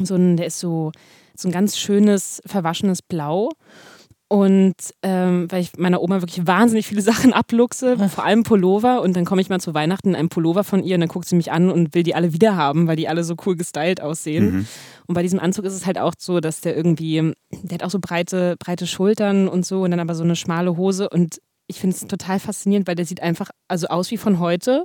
So 0.00 0.14
ein, 0.14 0.36
der 0.36 0.46
ist 0.46 0.60
so, 0.60 0.92
so 1.34 1.48
ein 1.48 1.52
ganz 1.52 1.76
schönes, 1.76 2.40
verwaschenes 2.46 3.02
Blau. 3.02 3.50
Und 4.32 4.94
ähm, 5.02 5.46
weil 5.50 5.60
ich 5.60 5.76
meiner 5.76 6.00
Oma 6.00 6.22
wirklich 6.22 6.46
wahnsinnig 6.46 6.86
viele 6.86 7.02
Sachen 7.02 7.34
abluchse, 7.34 7.98
vor 8.08 8.24
allem 8.24 8.44
Pullover. 8.44 9.02
Und 9.02 9.14
dann 9.14 9.26
komme 9.26 9.42
ich 9.42 9.50
mal 9.50 9.60
zu 9.60 9.74
Weihnachten 9.74 10.08
in 10.08 10.16
einem 10.16 10.30
Pullover 10.30 10.64
von 10.64 10.82
ihr 10.82 10.94
und 10.94 11.02
dann 11.02 11.10
guckt 11.10 11.28
sie 11.28 11.36
mich 11.36 11.52
an 11.52 11.70
und 11.70 11.94
will 11.94 12.02
die 12.02 12.14
alle 12.14 12.32
wieder 12.32 12.56
haben, 12.56 12.86
weil 12.86 12.96
die 12.96 13.08
alle 13.08 13.24
so 13.24 13.34
cool 13.44 13.56
gestylt 13.56 14.00
aussehen. 14.00 14.44
Mhm. 14.50 14.66
Und 15.06 15.14
bei 15.14 15.20
diesem 15.20 15.38
Anzug 15.38 15.66
ist 15.66 15.74
es 15.74 15.84
halt 15.84 15.98
auch 15.98 16.14
so, 16.18 16.40
dass 16.40 16.62
der 16.62 16.74
irgendwie, 16.74 17.34
der 17.50 17.74
hat 17.74 17.82
auch 17.84 17.90
so 17.90 17.98
breite, 18.00 18.56
breite 18.58 18.86
Schultern 18.86 19.48
und 19.48 19.66
so 19.66 19.82
und 19.82 19.90
dann 19.90 20.00
aber 20.00 20.14
so 20.14 20.24
eine 20.24 20.34
schmale 20.34 20.78
Hose. 20.78 21.10
Und 21.10 21.38
ich 21.66 21.78
finde 21.78 21.94
es 21.94 22.06
total 22.06 22.40
faszinierend, 22.40 22.88
weil 22.88 22.94
der 22.94 23.04
sieht 23.04 23.20
einfach 23.20 23.50
also 23.68 23.88
aus 23.88 24.10
wie 24.10 24.16
von 24.16 24.38
heute 24.38 24.84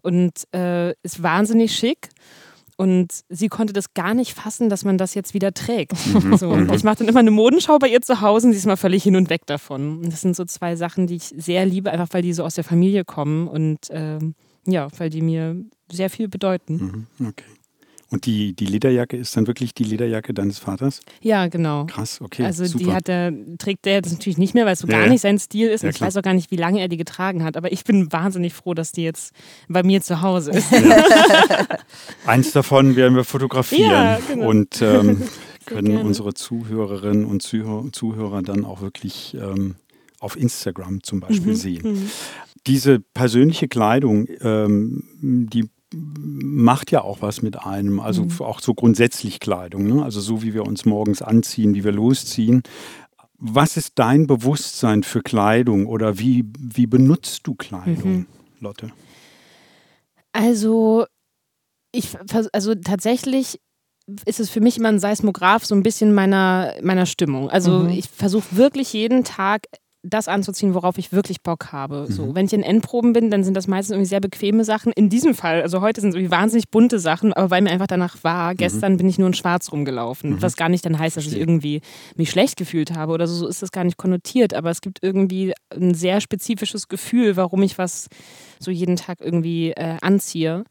und 0.00 0.32
äh, 0.54 0.92
ist 1.02 1.22
wahnsinnig 1.22 1.76
schick. 1.76 2.08
Und 2.82 3.22
sie 3.28 3.46
konnte 3.46 3.72
das 3.72 3.94
gar 3.94 4.12
nicht 4.12 4.34
fassen, 4.34 4.68
dass 4.68 4.84
man 4.84 4.98
das 4.98 5.14
jetzt 5.14 5.34
wieder 5.34 5.54
trägt. 5.54 5.94
Mhm. 6.12 6.36
So. 6.36 6.50
Mhm. 6.50 6.72
Ich 6.72 6.82
mache 6.82 6.96
dann 6.96 7.06
immer 7.06 7.20
eine 7.20 7.30
Modenschau 7.30 7.78
bei 7.78 7.86
ihr 7.86 8.00
zu 8.00 8.20
Hause 8.20 8.48
und 8.48 8.54
sie 8.54 8.58
ist 8.58 8.66
mal 8.66 8.76
völlig 8.76 9.04
hin 9.04 9.14
und 9.14 9.30
weg 9.30 9.46
davon. 9.46 9.98
Und 9.98 10.12
das 10.12 10.22
sind 10.22 10.34
so 10.34 10.44
zwei 10.46 10.74
Sachen, 10.74 11.06
die 11.06 11.14
ich 11.14 11.22
sehr 11.36 11.64
liebe, 11.64 11.92
einfach 11.92 12.08
weil 12.10 12.22
die 12.22 12.32
so 12.32 12.42
aus 12.42 12.56
der 12.56 12.64
Familie 12.64 13.04
kommen 13.04 13.46
und 13.46 13.86
ähm, 13.90 14.34
ja, 14.66 14.88
weil 14.98 15.10
die 15.10 15.22
mir 15.22 15.64
sehr 15.92 16.10
viel 16.10 16.26
bedeuten. 16.26 17.06
Mhm. 17.18 17.28
Okay. 17.28 17.44
Und 18.12 18.26
die, 18.26 18.54
die 18.54 18.66
Lederjacke 18.66 19.16
ist 19.16 19.34
dann 19.38 19.46
wirklich 19.46 19.72
die 19.72 19.84
Lederjacke 19.84 20.34
deines 20.34 20.58
Vaters? 20.58 21.00
Ja, 21.22 21.46
genau. 21.48 21.86
Krass, 21.86 22.20
okay. 22.20 22.44
Also 22.44 22.66
super. 22.66 22.84
die 22.84 22.92
hat 22.92 23.08
er, 23.08 23.32
trägt 23.56 23.86
der 23.86 23.94
jetzt 23.94 24.12
natürlich 24.12 24.36
nicht 24.36 24.52
mehr, 24.52 24.66
weil 24.66 24.74
es 24.74 24.80
so 24.80 24.86
ja, 24.86 25.00
gar 25.00 25.08
nicht 25.08 25.22
sein 25.22 25.38
Stil 25.38 25.68
ist. 25.68 25.82
Ja, 25.82 25.88
und 25.88 25.94
ich 25.94 26.00
weiß 26.02 26.18
auch 26.18 26.22
gar 26.22 26.34
nicht, 26.34 26.50
wie 26.50 26.56
lange 26.56 26.80
er 26.80 26.88
die 26.88 26.98
getragen 26.98 27.42
hat. 27.42 27.56
Aber 27.56 27.72
ich 27.72 27.84
bin 27.84 28.12
wahnsinnig 28.12 28.52
froh, 28.52 28.74
dass 28.74 28.92
die 28.92 29.02
jetzt 29.02 29.32
bei 29.66 29.82
mir 29.82 30.02
zu 30.02 30.20
Hause 30.20 30.50
ist. 30.50 30.70
Ja. 30.72 31.66
Eins 32.26 32.52
davon 32.52 32.96
werden 32.96 33.16
wir 33.16 33.24
fotografieren 33.24 34.18
genau. 34.28 34.46
und 34.46 34.82
ähm, 34.82 35.22
können 35.64 35.96
unsere 35.96 36.34
Zuhörerinnen 36.34 37.24
und 37.24 37.40
Zuhörer 37.40 38.42
dann 38.42 38.66
auch 38.66 38.82
wirklich 38.82 39.34
ähm, 39.40 39.76
auf 40.20 40.36
Instagram 40.36 41.02
zum 41.02 41.20
Beispiel 41.20 41.52
mhm. 41.52 41.56
sehen. 41.56 41.92
Mhm. 41.92 42.10
Diese 42.66 43.00
persönliche 43.00 43.68
Kleidung, 43.68 44.28
ähm, 44.42 45.02
die 45.22 45.70
macht 45.92 46.90
ja 46.90 47.02
auch 47.02 47.22
was 47.22 47.42
mit 47.42 47.58
einem, 47.58 48.00
also 48.00 48.24
mhm. 48.24 48.40
auch 48.40 48.60
so 48.60 48.74
grundsätzlich 48.74 49.40
Kleidung, 49.40 49.86
ne? 49.86 50.02
also 50.02 50.20
so 50.20 50.42
wie 50.42 50.54
wir 50.54 50.64
uns 50.64 50.84
morgens 50.84 51.22
anziehen, 51.22 51.74
wie 51.74 51.84
wir 51.84 51.92
losziehen. 51.92 52.62
Was 53.38 53.76
ist 53.76 53.98
dein 53.98 54.26
Bewusstsein 54.26 55.02
für 55.02 55.20
Kleidung 55.20 55.86
oder 55.86 56.18
wie, 56.18 56.44
wie 56.58 56.86
benutzt 56.86 57.46
du 57.46 57.54
Kleidung, 57.54 58.12
mhm. 58.12 58.26
Lotte? 58.60 58.92
Also, 60.32 61.06
ich, 61.90 62.16
also 62.52 62.74
tatsächlich 62.74 63.60
ist 64.24 64.40
es 64.40 64.50
für 64.50 64.60
mich 64.60 64.78
immer 64.78 64.88
ein 64.88 64.98
Seismograph 64.98 65.64
so 65.64 65.74
ein 65.74 65.82
bisschen 65.82 66.14
meiner, 66.14 66.74
meiner 66.82 67.06
Stimmung. 67.06 67.50
Also 67.50 67.80
mhm. 67.80 67.90
ich 67.90 68.08
versuche 68.08 68.56
wirklich 68.56 68.92
jeden 68.92 69.24
Tag 69.24 69.66
das 70.02 70.26
anzuziehen, 70.26 70.74
worauf 70.74 70.98
ich 70.98 71.12
wirklich 71.12 71.42
Bock 71.42 71.72
habe. 71.72 72.06
Mhm. 72.08 72.12
So, 72.12 72.34
wenn 72.34 72.46
ich 72.46 72.52
in 72.52 72.62
Endproben 72.62 73.12
bin, 73.12 73.30
dann 73.30 73.44
sind 73.44 73.56
das 73.56 73.68
meistens 73.68 73.92
irgendwie 73.92 74.08
sehr 74.08 74.20
bequeme 74.20 74.64
Sachen. 74.64 74.92
In 74.92 75.08
diesem 75.08 75.34
Fall, 75.34 75.62
also 75.62 75.80
heute 75.80 76.00
sind 76.00 76.10
es 76.10 76.16
irgendwie 76.16 76.32
wahnsinnig 76.32 76.68
bunte 76.70 76.98
Sachen, 76.98 77.32
aber 77.32 77.50
weil 77.50 77.62
mir 77.62 77.70
einfach 77.70 77.86
danach 77.86 78.22
war, 78.24 78.52
mhm. 78.52 78.56
gestern 78.56 78.96
bin 78.96 79.08
ich 79.08 79.18
nur 79.18 79.28
in 79.28 79.34
Schwarz 79.34 79.70
rumgelaufen. 79.70 80.30
Mhm. 80.30 80.42
Was 80.42 80.56
gar 80.56 80.68
nicht 80.68 80.84
dann 80.84 80.98
heißt, 80.98 81.16
dass 81.16 81.26
ich 81.26 81.38
irgendwie 81.38 81.80
mich 82.16 82.30
schlecht 82.30 82.56
gefühlt 82.56 82.94
habe 82.96 83.12
oder 83.12 83.26
so, 83.26 83.36
so 83.36 83.46
ist 83.46 83.62
das 83.62 83.70
gar 83.70 83.84
nicht 83.84 83.96
konnotiert. 83.96 84.54
Aber 84.54 84.70
es 84.70 84.80
gibt 84.80 84.98
irgendwie 85.02 85.52
ein 85.70 85.94
sehr 85.94 86.20
spezifisches 86.20 86.88
Gefühl, 86.88 87.36
warum 87.36 87.62
ich 87.62 87.78
was 87.78 88.08
so 88.58 88.70
jeden 88.70 88.96
Tag 88.96 89.20
irgendwie 89.20 89.70
äh, 89.70 89.98
anziehe. 90.00 90.64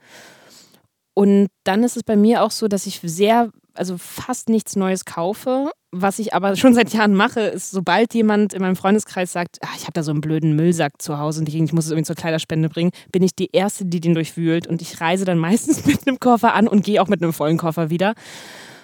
Und 1.13 1.47
dann 1.63 1.83
ist 1.83 1.97
es 1.97 2.03
bei 2.03 2.15
mir 2.15 2.43
auch 2.43 2.51
so, 2.51 2.67
dass 2.67 2.85
ich 2.85 2.99
sehr 3.03 3.49
also 3.73 3.97
fast 3.97 4.49
nichts 4.49 4.75
Neues 4.75 5.05
kaufe. 5.05 5.71
Was 5.91 6.19
ich 6.19 6.33
aber 6.33 6.55
schon 6.57 6.73
seit 6.73 6.93
Jahren 6.93 7.13
mache, 7.13 7.41
ist, 7.41 7.71
sobald 7.71 8.13
jemand 8.13 8.53
in 8.53 8.61
meinem 8.61 8.75
Freundeskreis 8.75 9.31
sagt, 9.31 9.57
ach, 9.61 9.75
ich 9.75 9.83
habe 9.83 9.93
da 9.93 10.03
so 10.03 10.11
einen 10.11 10.21
blöden 10.21 10.55
Müllsack 10.55 11.01
zu 11.01 11.17
Hause 11.17 11.41
und 11.41 11.49
ich 11.49 11.73
muss 11.73 11.85
es 11.85 11.91
irgendwie 11.91 12.07
zur 12.07 12.15
Kleiderspende 12.15 12.69
bringen, 12.69 12.91
bin 13.11 13.23
ich 13.23 13.35
die 13.35 13.49
Erste, 13.51 13.85
die 13.85 13.99
den 13.99 14.13
durchwühlt. 14.13 14.67
Und 14.67 14.81
ich 14.81 15.01
reise 15.01 15.25
dann 15.25 15.37
meistens 15.39 15.85
mit 15.85 16.07
einem 16.07 16.19
Koffer 16.19 16.53
an 16.53 16.67
und 16.67 16.83
gehe 16.83 17.01
auch 17.01 17.07
mit 17.07 17.21
einem 17.21 17.33
vollen 17.33 17.57
Koffer 17.57 17.89
wieder. 17.89 18.13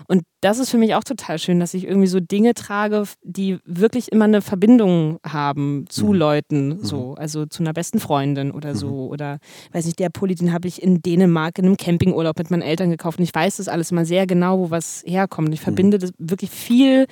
Und 0.08 0.24
das 0.42 0.60
ist 0.60 0.70
für 0.70 0.78
mich 0.78 0.96
auch 0.96 1.04
total 1.04 1.40
schön, 1.40 1.60
dass 1.60 1.74
ich 1.74 1.86
irgendwie 1.86 2.08
so 2.08 2.20
Dinge 2.20 2.54
trage, 2.54 3.04
die 3.24 3.60
wirklich 3.66 4.12
immer 4.12 4.26
eine 4.26 4.42
Verbindung 4.42 5.20
haben 5.26 5.86
zu 5.90 6.08
mhm. 6.08 6.14
Leuten, 6.14 6.68
mhm. 6.68 6.84
so, 6.84 7.16
also 7.16 7.46
zu 7.46 7.64
einer 7.64 7.74
besten 7.74 8.00
Freundin 8.00 8.52
oder 8.52 8.76
so. 8.76 8.88
Mhm. 8.88 9.12
Oder 9.12 9.40
weiß 9.72 9.86
nicht, 9.86 10.00
der 10.00 10.10
Pulli, 10.10 10.36
den 10.36 10.54
habe 10.54 10.68
ich 10.68 10.82
in 10.82 11.02
Dänemark 11.02 11.58
in 11.58 11.66
einem 11.66 11.78
Campingurlaub 11.78 12.38
mit 12.38 12.52
meinen 12.52 12.62
Eltern 12.62 12.90
gekauft. 12.90 13.20
Und 13.20 13.24
ich 13.24 13.34
weiß 13.34 13.58
das 13.58 13.68
alles 13.68 13.92
immer 13.92 14.06
sehr 14.06 14.28
genau, 14.28 14.60
wo 14.60 14.72
was 14.72 15.04
herkommt. 15.06 15.54
Ich 15.54 15.62
mhm. 15.62 15.64
verbinde 15.64 15.98
das 15.98 16.12
wirklich 16.18 16.50
viel 16.50 17.08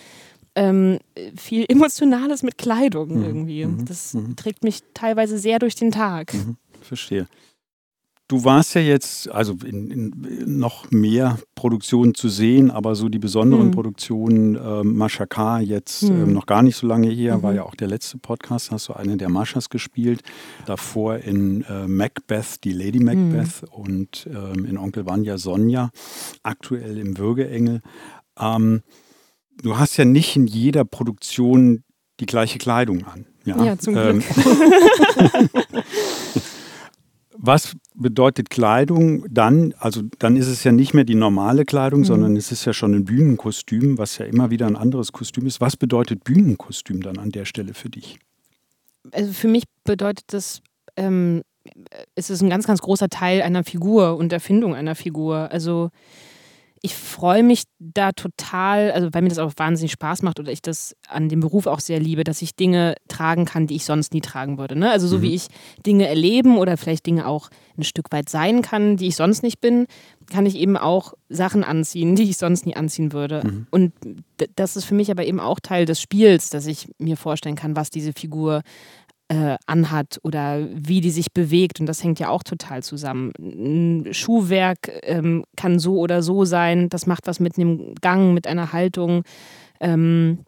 ähm, 0.56 1.00
viel 1.36 1.66
Emotionales 1.68 2.42
mit 2.42 2.58
Kleidung 2.58 3.18
mhm. 3.18 3.26
irgendwie. 3.26 3.66
Mhm. 3.66 3.86
Das 3.86 4.18
trägt 4.38 4.64
mich 4.64 4.80
teilweise 4.94 5.38
sehr 5.38 5.60
durch 5.60 5.76
den 5.76 5.92
Tag. 5.92 6.34
Verstehe. 6.82 7.28
Du 8.28 8.44
warst 8.44 8.74
ja 8.74 8.82
jetzt, 8.82 9.30
also 9.30 9.56
in, 9.64 9.92
in 9.92 10.58
noch 10.58 10.90
mehr 10.90 11.38
Produktionen 11.54 12.16
zu 12.16 12.28
sehen, 12.28 12.72
aber 12.72 12.96
so 12.96 13.08
die 13.08 13.20
besonderen 13.20 13.68
mhm. 13.68 13.72
Produktionen, 13.72 14.56
äh, 14.56 14.84
Mascha 14.84 15.28
K. 15.28 15.60
jetzt 15.60 16.04
mhm. 16.04 16.24
ähm, 16.24 16.34
noch 16.34 16.48
gar 16.48 16.64
nicht 16.64 16.76
so 16.76 16.88
lange 16.88 17.10
her, 17.10 17.38
mhm. 17.38 17.44
war 17.44 17.54
ja 17.54 17.62
auch 17.64 17.76
der 17.76 17.88
letzte 17.88 18.18
Podcast, 18.18 18.72
hast 18.72 18.90
du 18.90 18.94
eine 18.94 19.18
der 19.18 19.30
Maschas 19.30 19.70
gespielt. 19.70 20.24
Davor 20.66 21.18
in 21.18 21.66
äh, 21.66 21.88
Macbeth, 21.88 22.64
die 22.64 22.72
Lady 22.72 23.00
Macbeth 23.00 23.62
mhm. 23.62 23.68
und 23.70 24.28
ähm, 24.28 24.66
in 24.66 24.80
Onkel 24.80 25.06
Vanya 25.06 25.38
Sonja, 25.38 25.92
aktuell 26.42 26.98
im 26.98 27.20
Würgeengel. 27.20 27.82
Ähm, 28.40 28.82
du 29.62 29.78
hast 29.78 29.98
ja 29.98 30.06
nicht 30.06 30.36
in 30.36 30.48
jeder 30.48 30.84
Produktion 30.84 31.84
die 32.20 32.26
gleiche 32.26 32.58
Kleidung 32.58 33.06
an. 33.06 33.28
Ja, 33.44 33.64
ja 33.64 33.78
zum 33.78 33.94
Glück. 33.94 34.24
Ähm, 34.46 35.50
Was 37.38 37.76
bedeutet 37.96 38.50
Kleidung 38.50 39.26
dann? 39.30 39.74
Also 39.80 40.02
dann 40.20 40.36
ist 40.36 40.48
es 40.48 40.64
ja 40.64 40.72
nicht 40.72 40.94
mehr 40.94 41.04
die 41.04 41.16
normale 41.16 41.66
Kleidung, 41.66 42.02
mhm. 42.02 42.06
sondern 42.06 42.36
es 42.36 42.52
ist 42.52 42.66
ja 42.66 42.74
schon 42.74 42.94
ein 42.94 43.06
Bühnenkostüm, 43.06 43.98
was 43.98 44.18
ja 44.18 44.26
immer 44.26 44.50
wieder 44.50 44.68
ein 44.68 44.76
anderes 44.76 45.12
Kostüm 45.12 45.46
ist. 45.46 45.62
Was 45.62 45.78
bedeutet 45.78 46.24
Bühnenkostüm 46.24 47.02
dann 47.02 47.18
an 47.18 47.32
der 47.32 47.46
Stelle 47.46 47.74
für 47.74 47.90
dich? 47.90 48.20
Also 49.12 49.32
für 49.34 49.48
mich 49.48 49.64
bedeutet 49.84 50.26
das, 50.28 50.62
ähm, 50.98 51.42
es 52.16 52.30
ist 52.30 52.42
ein 52.42 52.50
ganz, 52.50 52.68
ganz 52.68 52.82
großer 52.82 53.10
Teil 53.10 53.42
einer 53.42 53.64
Figur 53.64 54.18
und 54.18 54.34
Erfindung 54.34 54.76
einer 54.76 54.96
Figur. 54.96 55.52
Also 55.52 55.90
ich 56.86 56.94
freue 56.94 57.42
mich 57.42 57.64
da 57.80 58.12
total, 58.12 58.92
also 58.92 59.10
weil 59.12 59.24
mir 59.24 59.30
das 59.30 59.40
auch 59.40 59.54
wahnsinnig 59.58 59.92
Spaß 59.94 60.22
macht 60.22 60.40
oder 60.40 60.52
ich 60.52 60.62
das 60.62 60.96
an 61.08 61.30
dem 61.30 61.40
Beruf 61.40 61.66
auch 61.66 61.80
sehr 61.80 62.00
liebe, 62.00 62.24
dass 62.24 62.44
ich 62.44 62.56
Dinge 62.56 62.94
tragen 63.08 63.46
kann, 63.46 63.66
die 63.66 63.76
ich 63.76 63.86
sonst 63.86 64.14
nie 64.14 64.22
tragen 64.22 64.60
würde. 64.60 64.76
Ne? 64.76 64.92
Also 64.92 65.08
so 65.08 65.18
mhm. 65.18 65.22
wie 65.24 65.34
ich 65.34 65.48
Dinge 65.84 66.08
erleben 66.08 66.60
oder 66.60 66.78
vielleicht 66.78 67.08
Dinge 67.08 67.28
auch 67.28 67.50
ein 67.76 67.84
Stück 67.84 68.12
weit 68.12 68.30
sein 68.30 68.62
kann, 68.62 68.98
die 68.98 69.08
ich 69.08 69.16
sonst 69.16 69.42
nicht 69.42 69.62
bin, 69.62 69.88
kann 70.30 70.46
ich 70.46 70.56
eben 70.58 70.78
auch 70.78 71.16
Sachen 71.28 71.64
anziehen, 71.64 72.16
die 72.16 72.30
ich 72.30 72.38
sonst 72.38 72.68
nie 72.68 72.76
anziehen 72.76 73.14
würde. 73.14 73.42
Mhm. 73.44 73.68
Und 73.72 73.94
das 74.56 74.76
ist 74.76 74.86
für 74.86 74.96
mich 74.96 75.10
aber 75.10 75.26
eben 75.26 75.40
auch 75.40 75.60
Teil 75.60 75.86
des 75.86 76.00
Spiels, 76.00 76.52
dass 76.52 76.68
ich 76.68 76.88
mir 77.00 77.18
vorstellen 77.18 77.56
kann, 77.56 77.76
was 77.76 77.90
diese 77.90 78.14
Figur 78.14 78.62
äh, 79.28 79.58
anhat 79.66 80.20
oder 80.24 80.68
wie 80.72 81.02
die 81.02 81.12
sich 81.12 81.32
bewegt. 81.34 81.80
Und 81.80 81.88
das 81.88 82.04
hängt 82.04 82.20
ja 82.20 82.30
auch 82.30 82.44
total 82.44 82.84
zusammen. 82.84 83.32
Ein 83.40 84.14
Schuhwerk 84.14 84.92
ähm, 85.04 85.44
kann 85.56 85.80
so 85.80 86.00
oder 86.00 86.22
so 86.22 86.46
sein. 86.46 86.90
Das 86.90 87.08
macht 87.08 87.28
was 87.28 87.40
mit 87.40 87.58
einem 87.58 87.96
Gang, 88.02 88.34
mit 88.34 88.48
einer 88.48 88.72
Haltung. 88.74 89.24
Ähm, 89.80 90.40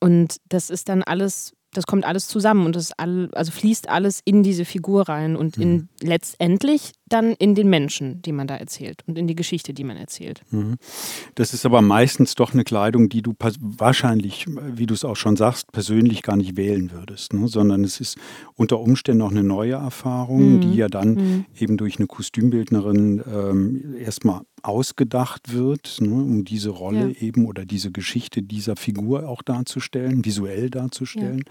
und 0.00 0.36
das 0.48 0.70
ist 0.70 0.88
dann 0.88 1.02
alles 1.02 1.55
das 1.76 1.86
kommt 1.86 2.04
alles 2.04 2.28
zusammen 2.28 2.66
und 2.66 2.76
das 2.76 2.92
all, 2.92 3.28
also 3.32 3.52
fließt 3.52 3.88
alles 3.88 4.20
in 4.24 4.42
diese 4.42 4.64
Figur 4.64 5.08
rein 5.08 5.36
und 5.36 5.56
in 5.58 5.72
mhm. 5.72 5.88
letztendlich 6.00 6.92
dann 7.08 7.32
in 7.34 7.54
den 7.54 7.68
Menschen, 7.68 8.20
die 8.22 8.32
man 8.32 8.46
da 8.46 8.56
erzählt 8.56 9.02
und 9.06 9.16
in 9.16 9.26
die 9.26 9.36
Geschichte, 9.36 9.72
die 9.72 9.84
man 9.84 9.96
erzählt. 9.96 10.42
Mhm. 10.50 10.76
Das 11.34 11.54
ist 11.54 11.64
aber 11.64 11.82
meistens 11.82 12.34
doch 12.34 12.52
eine 12.52 12.64
Kleidung, 12.64 13.08
die 13.08 13.22
du 13.22 13.34
wahrscheinlich, 13.60 14.46
wie 14.48 14.86
du 14.86 14.94
es 14.94 15.04
auch 15.04 15.14
schon 15.14 15.36
sagst, 15.36 15.70
persönlich 15.70 16.22
gar 16.22 16.36
nicht 16.36 16.56
wählen 16.56 16.90
würdest, 16.90 17.32
ne? 17.32 17.46
sondern 17.46 17.84
es 17.84 18.00
ist 18.00 18.18
unter 18.54 18.80
Umständen 18.80 19.22
auch 19.22 19.30
eine 19.30 19.44
neue 19.44 19.74
Erfahrung, 19.74 20.56
mhm. 20.56 20.60
die 20.62 20.74
ja 20.74 20.88
dann 20.88 21.14
mhm. 21.14 21.44
eben 21.58 21.76
durch 21.76 21.98
eine 21.98 22.06
Kostümbildnerin 22.06 23.22
ähm, 23.32 23.96
erstmal 23.98 24.40
ausgedacht 24.62 25.52
wird, 25.52 25.98
ne, 26.00 26.14
um 26.14 26.44
diese 26.44 26.70
Rolle 26.70 27.10
ja. 27.10 27.20
eben 27.20 27.46
oder 27.46 27.64
diese 27.64 27.90
Geschichte 27.90 28.42
dieser 28.42 28.76
Figur 28.76 29.28
auch 29.28 29.42
darzustellen, 29.42 30.24
visuell 30.24 30.70
darzustellen. 30.70 31.44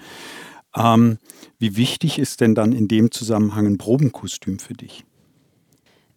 Ja. 0.75 0.95
Ähm, 0.95 1.17
wie 1.57 1.77
wichtig 1.77 2.19
ist 2.19 2.41
denn 2.41 2.55
dann 2.55 2.73
in 2.73 2.87
dem 2.87 3.11
Zusammenhang 3.11 3.65
ein 3.65 3.77
Probenkostüm 3.77 4.59
für 4.59 4.73
dich? 4.73 5.05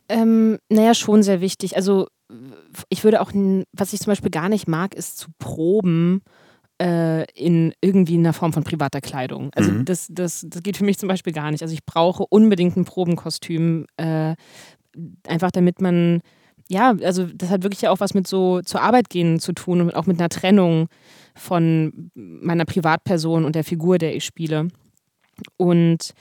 Ähm, 0.09 0.59
naja, 0.69 0.95
schon 0.95 1.23
sehr 1.23 1.41
wichtig. 1.41 1.77
Also 1.77 2.09
ich 2.89 3.05
würde 3.05 3.21
auch, 3.21 3.33
was 3.73 3.93
ich 3.93 4.01
zum 4.01 4.11
Beispiel 4.11 4.31
gar 4.31 4.49
nicht 4.49 4.69
mag, 4.69 4.95
ist 4.95 5.19
zu 5.19 5.29
proben 5.39 6.23
äh, 6.81 7.25
in 7.33 7.73
irgendwie 7.81 8.17
einer 8.17 8.33
Form 8.33 8.53
von 8.53 8.65
privater 8.65 9.01
Kleidung. 9.01 9.51
Also 9.55 9.71
mhm. 9.71 9.85
das, 9.85 10.09
das, 10.11 10.47
das 10.49 10.63
geht 10.63 10.77
für 10.77 10.85
mich 10.85 10.99
zum 10.99 11.09
Beispiel 11.09 11.33
gar 11.33 11.51
nicht. 11.51 11.63
Also 11.63 11.75
ich 11.75 11.85
brauche 11.85 12.25
unbedingt 12.29 12.77
ein 12.77 12.85
Probenkostüm, 12.85 13.87
äh, 13.97 14.35
einfach 15.27 15.51
damit 15.51 15.81
man 15.81 16.21
ja, 16.69 16.95
also 17.03 17.27
das 17.27 17.51
hat 17.51 17.63
wirklich 17.63 17.83
ja 17.83 17.91
auch 17.91 18.01
was 18.01 18.15
mit 18.15 18.27
so 18.27 18.61
zur 18.63 18.83
Arbeit 18.83 19.09
gehen 19.09 19.41
zu 19.41 19.53
tun 19.53 19.81
und 19.81 19.97
auch 19.97 20.07
mit 20.07 20.19
einer 20.19 20.29
Trennung 20.29 20.89
von 21.35 22.11
meiner 22.15 22.65
Privatperson 22.65 23.45
und 23.45 23.55
der 23.55 23.65
Figur, 23.65 23.99
der 23.99 24.15
ich 24.15 24.25
spiele. 24.25 24.69
Und 25.57 26.13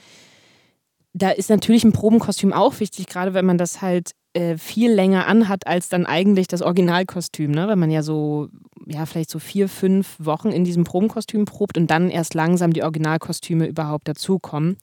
da 1.12 1.30
ist 1.30 1.50
natürlich 1.50 1.84
ein 1.84 1.92
Probenkostüm 1.92 2.52
auch 2.52 2.80
wichtig, 2.80 3.06
gerade 3.06 3.34
wenn 3.34 3.44
man 3.44 3.58
das 3.58 3.82
halt 3.82 4.12
äh, 4.34 4.56
viel 4.56 4.92
länger 4.92 5.26
anhat 5.26 5.66
als 5.66 5.88
dann 5.88 6.06
eigentlich 6.06 6.46
das 6.46 6.62
Originalkostüm, 6.62 7.50
ne? 7.50 7.66
Wenn 7.68 7.78
man 7.78 7.90
ja 7.90 8.02
so, 8.02 8.48
ja, 8.86 9.04
vielleicht 9.04 9.30
so 9.30 9.38
vier, 9.38 9.68
fünf 9.68 10.16
Wochen 10.18 10.50
in 10.50 10.64
diesem 10.64 10.84
Probenkostüm 10.84 11.44
probt 11.44 11.76
und 11.76 11.90
dann 11.90 12.10
erst 12.10 12.34
langsam 12.34 12.72
die 12.72 12.82
Originalkostüme 12.82 13.66
überhaupt 13.66 14.06
dazukommen. 14.08 14.76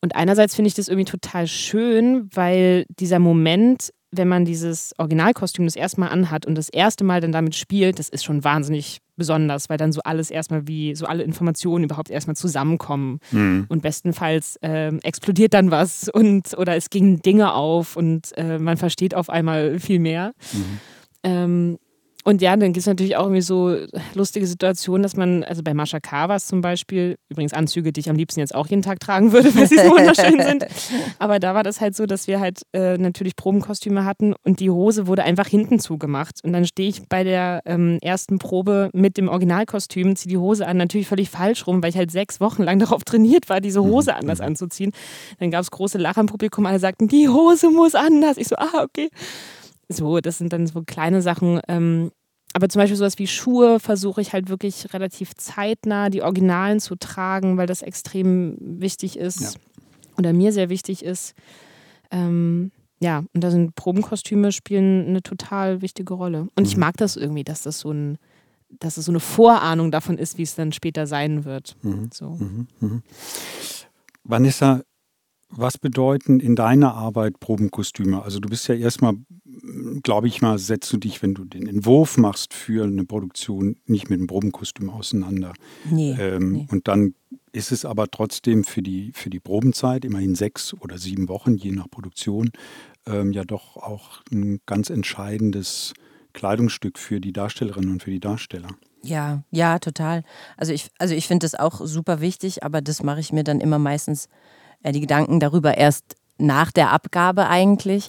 Und 0.00 0.16
einerseits 0.16 0.54
finde 0.54 0.68
ich 0.68 0.74
das 0.74 0.88
irgendwie 0.88 1.10
total 1.10 1.46
schön, 1.46 2.28
weil 2.32 2.84
dieser 2.88 3.18
Moment 3.18 3.90
wenn 4.16 4.28
man 4.28 4.44
dieses 4.44 4.92
Originalkostüm 4.98 5.64
das 5.64 5.76
erste 5.76 6.00
Mal 6.00 6.08
anhat 6.08 6.46
und 6.46 6.56
das 6.56 6.68
erste 6.68 7.04
Mal 7.04 7.20
dann 7.20 7.32
damit 7.32 7.54
spielt, 7.54 7.98
das 7.98 8.08
ist 8.08 8.24
schon 8.24 8.44
wahnsinnig 8.44 8.98
besonders, 9.16 9.68
weil 9.68 9.78
dann 9.78 9.92
so 9.92 10.00
alles 10.04 10.30
erstmal 10.30 10.66
wie, 10.66 10.94
so 10.94 11.06
alle 11.06 11.22
Informationen 11.22 11.84
überhaupt 11.84 12.10
erstmal 12.10 12.36
zusammenkommen. 12.36 13.18
Mhm. 13.30 13.66
Und 13.68 13.82
bestenfalls 13.82 14.56
äh, 14.62 14.94
explodiert 14.98 15.54
dann 15.54 15.70
was 15.70 16.08
und 16.08 16.56
oder 16.56 16.76
es 16.76 16.90
gingen 16.90 17.22
Dinge 17.22 17.54
auf 17.54 17.96
und 17.96 18.36
äh, 18.36 18.58
man 18.58 18.76
versteht 18.76 19.14
auf 19.14 19.30
einmal 19.30 19.78
viel 19.78 19.98
mehr. 19.98 20.32
Mhm. 20.52 20.80
Ähm, 21.22 21.78
und 22.26 22.42
ja, 22.42 22.56
dann 22.56 22.72
gibt 22.72 22.78
es 22.78 22.86
natürlich 22.86 23.14
auch 23.14 23.22
irgendwie 23.22 23.40
so 23.40 23.76
lustige 24.14 24.48
Situationen, 24.48 25.04
dass 25.04 25.16
man, 25.16 25.44
also 25.44 25.62
bei 25.62 25.74
Mascha 25.74 26.00
Kawas 26.00 26.48
zum 26.48 26.60
Beispiel, 26.60 27.18
übrigens 27.28 27.52
Anzüge, 27.52 27.92
die 27.92 28.00
ich 28.00 28.10
am 28.10 28.16
liebsten 28.16 28.40
jetzt 28.40 28.52
auch 28.52 28.66
jeden 28.66 28.82
Tag 28.82 28.98
tragen 28.98 29.30
würde, 29.30 29.54
weil 29.54 29.68
sie 29.68 29.76
so 29.76 29.90
wunderschön 29.90 30.42
sind. 30.42 30.66
Aber 31.20 31.38
da 31.38 31.54
war 31.54 31.62
das 31.62 31.80
halt 31.80 31.94
so, 31.94 32.04
dass 32.04 32.26
wir 32.26 32.40
halt 32.40 32.62
äh, 32.72 32.98
natürlich 32.98 33.36
Probenkostüme 33.36 34.04
hatten 34.04 34.34
und 34.42 34.58
die 34.58 34.70
Hose 34.70 35.06
wurde 35.06 35.22
einfach 35.22 35.46
hinten 35.46 35.78
zugemacht. 35.78 36.40
Und 36.42 36.52
dann 36.52 36.66
stehe 36.66 36.88
ich 36.88 37.08
bei 37.08 37.22
der 37.22 37.60
ähm, 37.64 37.98
ersten 38.02 38.40
Probe 38.40 38.90
mit 38.92 39.18
dem 39.18 39.28
Originalkostüm, 39.28 40.16
ziehe 40.16 40.30
die 40.30 40.38
Hose 40.38 40.66
an, 40.66 40.78
natürlich 40.78 41.06
völlig 41.06 41.30
falsch 41.30 41.68
rum, 41.68 41.80
weil 41.80 41.90
ich 41.90 41.96
halt 41.96 42.10
sechs 42.10 42.40
Wochen 42.40 42.64
lang 42.64 42.78
darauf 42.80 43.04
trainiert 43.04 43.48
war, 43.48 43.60
diese 43.60 43.84
Hose 43.84 44.10
mhm. 44.10 44.18
anders 44.18 44.40
anzuziehen. 44.40 44.90
Dann 45.38 45.52
gab 45.52 45.60
es 45.60 45.70
große 45.70 45.96
Lacher 45.96 46.22
im 46.22 46.26
Publikum, 46.26 46.66
alle 46.66 46.80
sagten, 46.80 47.06
die 47.06 47.28
Hose 47.28 47.70
muss 47.70 47.94
anders. 47.94 48.36
Ich 48.36 48.48
so, 48.48 48.56
ah, 48.56 48.82
okay. 48.82 49.10
So, 49.88 50.18
das 50.18 50.38
sind 50.38 50.52
dann 50.52 50.66
so 50.66 50.82
kleine 50.84 51.22
Sachen. 51.22 51.60
Ähm, 51.68 52.10
aber 52.56 52.70
zum 52.70 52.80
Beispiel 52.80 52.96
sowas 52.96 53.18
wie 53.18 53.26
Schuhe 53.26 53.78
versuche 53.80 54.22
ich 54.22 54.32
halt 54.32 54.48
wirklich 54.48 54.94
relativ 54.94 55.34
zeitnah 55.34 56.08
die 56.08 56.22
Originalen 56.22 56.80
zu 56.80 56.96
tragen, 56.96 57.58
weil 57.58 57.66
das 57.66 57.82
extrem 57.82 58.56
wichtig 58.58 59.18
ist 59.18 59.40
ja. 59.42 59.50
oder 60.16 60.32
mir 60.32 60.54
sehr 60.54 60.70
wichtig 60.70 61.04
ist. 61.04 61.34
Ähm, 62.10 62.70
ja, 62.98 63.24
und 63.34 63.44
da 63.44 63.50
sind 63.50 63.74
Probenkostüme 63.74 64.52
spielen 64.52 65.06
eine 65.06 65.22
total 65.22 65.82
wichtige 65.82 66.14
Rolle. 66.14 66.48
Und 66.54 66.60
mhm. 66.60 66.64
ich 66.64 66.78
mag 66.78 66.96
das 66.96 67.16
irgendwie, 67.16 67.44
dass 67.44 67.60
das 67.60 67.78
so 67.78 67.90
ein, 67.90 68.16
dass 68.70 68.96
es 68.96 69.04
so 69.04 69.12
eine 69.12 69.20
Vorahnung 69.20 69.90
davon 69.90 70.16
ist, 70.16 70.38
wie 70.38 70.42
es 70.42 70.54
dann 70.54 70.72
später 70.72 71.06
sein 71.06 71.44
wird. 71.44 71.76
Mhm. 71.82 72.08
So. 72.10 72.30
Mhm. 72.30 72.68
mhm. 72.80 73.02
Vanessa, 74.24 74.80
was 75.48 75.78
bedeuten 75.78 76.40
in 76.40 76.56
deiner 76.56 76.94
Arbeit 76.94 77.40
Probenkostüme? 77.40 78.22
Also 78.22 78.40
du 78.40 78.48
bist 78.48 78.68
ja 78.68 78.74
erstmal, 78.74 79.14
glaube 80.02 80.28
ich 80.28 80.42
mal, 80.42 80.58
setzt 80.58 80.92
du 80.92 80.96
dich, 80.96 81.22
wenn 81.22 81.34
du 81.34 81.44
den 81.44 81.66
Entwurf 81.66 82.18
machst 82.18 82.52
für 82.52 82.84
eine 82.84 83.04
Produktion, 83.04 83.76
nicht 83.86 84.10
mit 84.10 84.18
einem 84.18 84.26
Probenkostüm 84.26 84.90
auseinander. 84.90 85.52
Nee, 85.90 86.16
ähm, 86.18 86.52
nee. 86.52 86.66
Und 86.70 86.88
dann 86.88 87.14
ist 87.52 87.72
es 87.72 87.84
aber 87.84 88.10
trotzdem 88.10 88.64
für 88.64 88.82
die, 88.82 89.12
für 89.14 89.30
die 89.30 89.40
Probenzeit, 89.40 90.04
immerhin 90.04 90.34
sechs 90.34 90.74
oder 90.74 90.98
sieben 90.98 91.28
Wochen, 91.28 91.56
je 91.56 91.72
nach 91.72 91.88
Produktion, 91.88 92.50
ähm, 93.06 93.32
ja 93.32 93.44
doch 93.44 93.76
auch 93.76 94.22
ein 94.30 94.60
ganz 94.66 94.90
entscheidendes 94.90 95.94
Kleidungsstück 96.32 96.98
für 96.98 97.20
die 97.20 97.32
Darstellerinnen 97.32 97.90
und 97.90 98.02
für 98.02 98.10
die 98.10 98.20
Darsteller. 98.20 98.68
Ja, 99.02 99.42
ja, 99.50 99.78
total. 99.78 100.22
Also 100.56 100.72
ich, 100.72 100.90
also 100.98 101.14
ich 101.14 101.26
finde 101.26 101.44
das 101.44 101.54
auch 101.54 101.80
super 101.84 102.20
wichtig, 102.20 102.62
aber 102.62 102.82
das 102.82 103.02
mache 103.02 103.20
ich 103.20 103.32
mir 103.32 103.44
dann 103.44 103.60
immer 103.60 103.78
meistens 103.78 104.28
äh, 104.86 104.92
die 104.92 105.00
Gedanken 105.00 105.40
darüber 105.40 105.76
erst 105.76 106.16
nach 106.38 106.70
der 106.70 106.92
Abgabe 106.92 107.48
eigentlich. 107.48 108.08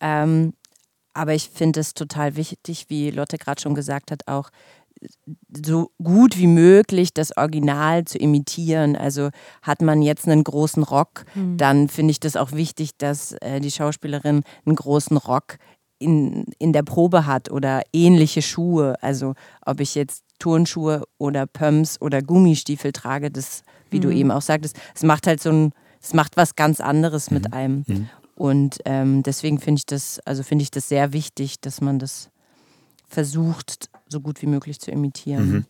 Ähm, 0.00 0.54
aber 1.12 1.34
ich 1.34 1.50
finde 1.50 1.80
es 1.80 1.94
total 1.94 2.36
wichtig, 2.36 2.86
wie 2.88 3.10
Lotte 3.10 3.38
gerade 3.38 3.60
schon 3.60 3.74
gesagt 3.74 4.10
hat, 4.10 4.26
auch 4.26 4.50
so 5.64 5.90
gut 6.02 6.38
wie 6.38 6.46
möglich 6.46 7.12
das 7.12 7.36
Original 7.36 8.04
zu 8.04 8.16
imitieren. 8.18 8.96
Also 8.96 9.30
hat 9.62 9.82
man 9.82 10.00
jetzt 10.00 10.26
einen 10.26 10.42
großen 10.42 10.82
Rock, 10.82 11.24
mhm. 11.34 11.58
dann 11.58 11.88
finde 11.88 12.12
ich 12.12 12.20
das 12.20 12.36
auch 12.36 12.52
wichtig, 12.52 12.96
dass 12.96 13.32
äh, 13.40 13.60
die 13.60 13.70
Schauspielerin 13.70 14.42
einen 14.64 14.76
großen 14.76 15.16
Rock 15.18 15.58
in, 15.98 16.46
in 16.58 16.72
der 16.72 16.82
Probe 16.82 17.26
hat 17.26 17.50
oder 17.50 17.82
ähnliche 17.92 18.40
Schuhe. 18.40 18.94
Also 19.02 19.34
ob 19.64 19.80
ich 19.80 19.94
jetzt 19.94 20.24
Turnschuhe 20.38 21.04
oder 21.18 21.46
Pumps 21.46 22.00
oder 22.00 22.22
Gummistiefel 22.22 22.92
trage, 22.92 23.30
das, 23.30 23.62
wie 23.90 23.98
mhm. 23.98 24.02
du 24.02 24.10
eben 24.10 24.30
auch 24.30 24.42
sagtest, 24.42 24.76
es 24.94 25.02
macht 25.02 25.26
halt 25.26 25.42
so 25.42 25.50
ein 25.50 25.72
es 26.04 26.12
macht 26.12 26.36
was 26.36 26.54
ganz 26.54 26.80
anderes 26.80 27.30
mit 27.30 27.48
mhm. 27.48 27.54
einem. 27.54 27.84
Mhm. 27.86 28.08
Und 28.36 28.78
ähm, 28.84 29.22
deswegen 29.22 29.58
finde 29.58 29.78
ich 29.78 29.86
das, 29.86 30.20
also 30.20 30.42
finde 30.42 30.62
ich 30.62 30.70
das 30.70 30.88
sehr 30.88 31.12
wichtig, 31.12 31.60
dass 31.60 31.80
man 31.80 31.98
das 31.98 32.30
versucht, 33.06 33.88
so 34.08 34.20
gut 34.20 34.42
wie 34.42 34.46
möglich 34.46 34.80
zu 34.80 34.90
imitieren. 34.90 35.50
Mhm. 35.50 35.64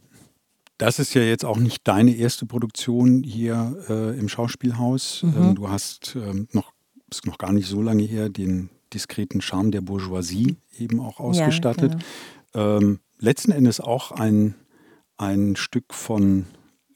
Das 0.79 0.99
ist 0.99 1.15
ja 1.15 1.23
jetzt 1.23 1.45
auch 1.45 1.59
nicht 1.59 1.87
deine 1.87 2.17
erste 2.17 2.47
Produktion 2.47 3.23
hier 3.23 3.77
äh, 3.89 4.19
im 4.19 4.29
Schauspielhaus. 4.29 5.23
Mhm. 5.23 5.35
Ähm, 5.37 5.55
du 5.55 5.69
hast 5.69 6.17
ähm, 6.17 6.49
noch, 6.53 6.73
ist 7.11 7.27
noch 7.27 7.39
gar 7.39 7.53
nicht 7.53 7.69
so 7.69 7.81
lange 7.81 8.03
her, 8.03 8.29
den 8.29 8.71
diskreten 8.93 9.41
Charme 9.41 9.71
der 9.71 9.83
Bourgeoisie 9.83 10.57
eben 10.79 10.99
auch 11.01 11.21
ausgestattet. 11.21 11.93
Ja, 11.93 11.99
genau. 12.53 12.79
ähm, 12.79 13.01
letzten 13.19 13.53
Endes 13.53 13.79
auch 13.79 14.11
ein, 14.11 14.55
ein 15.17 15.55
Stück 15.55 15.95
von 15.95 16.47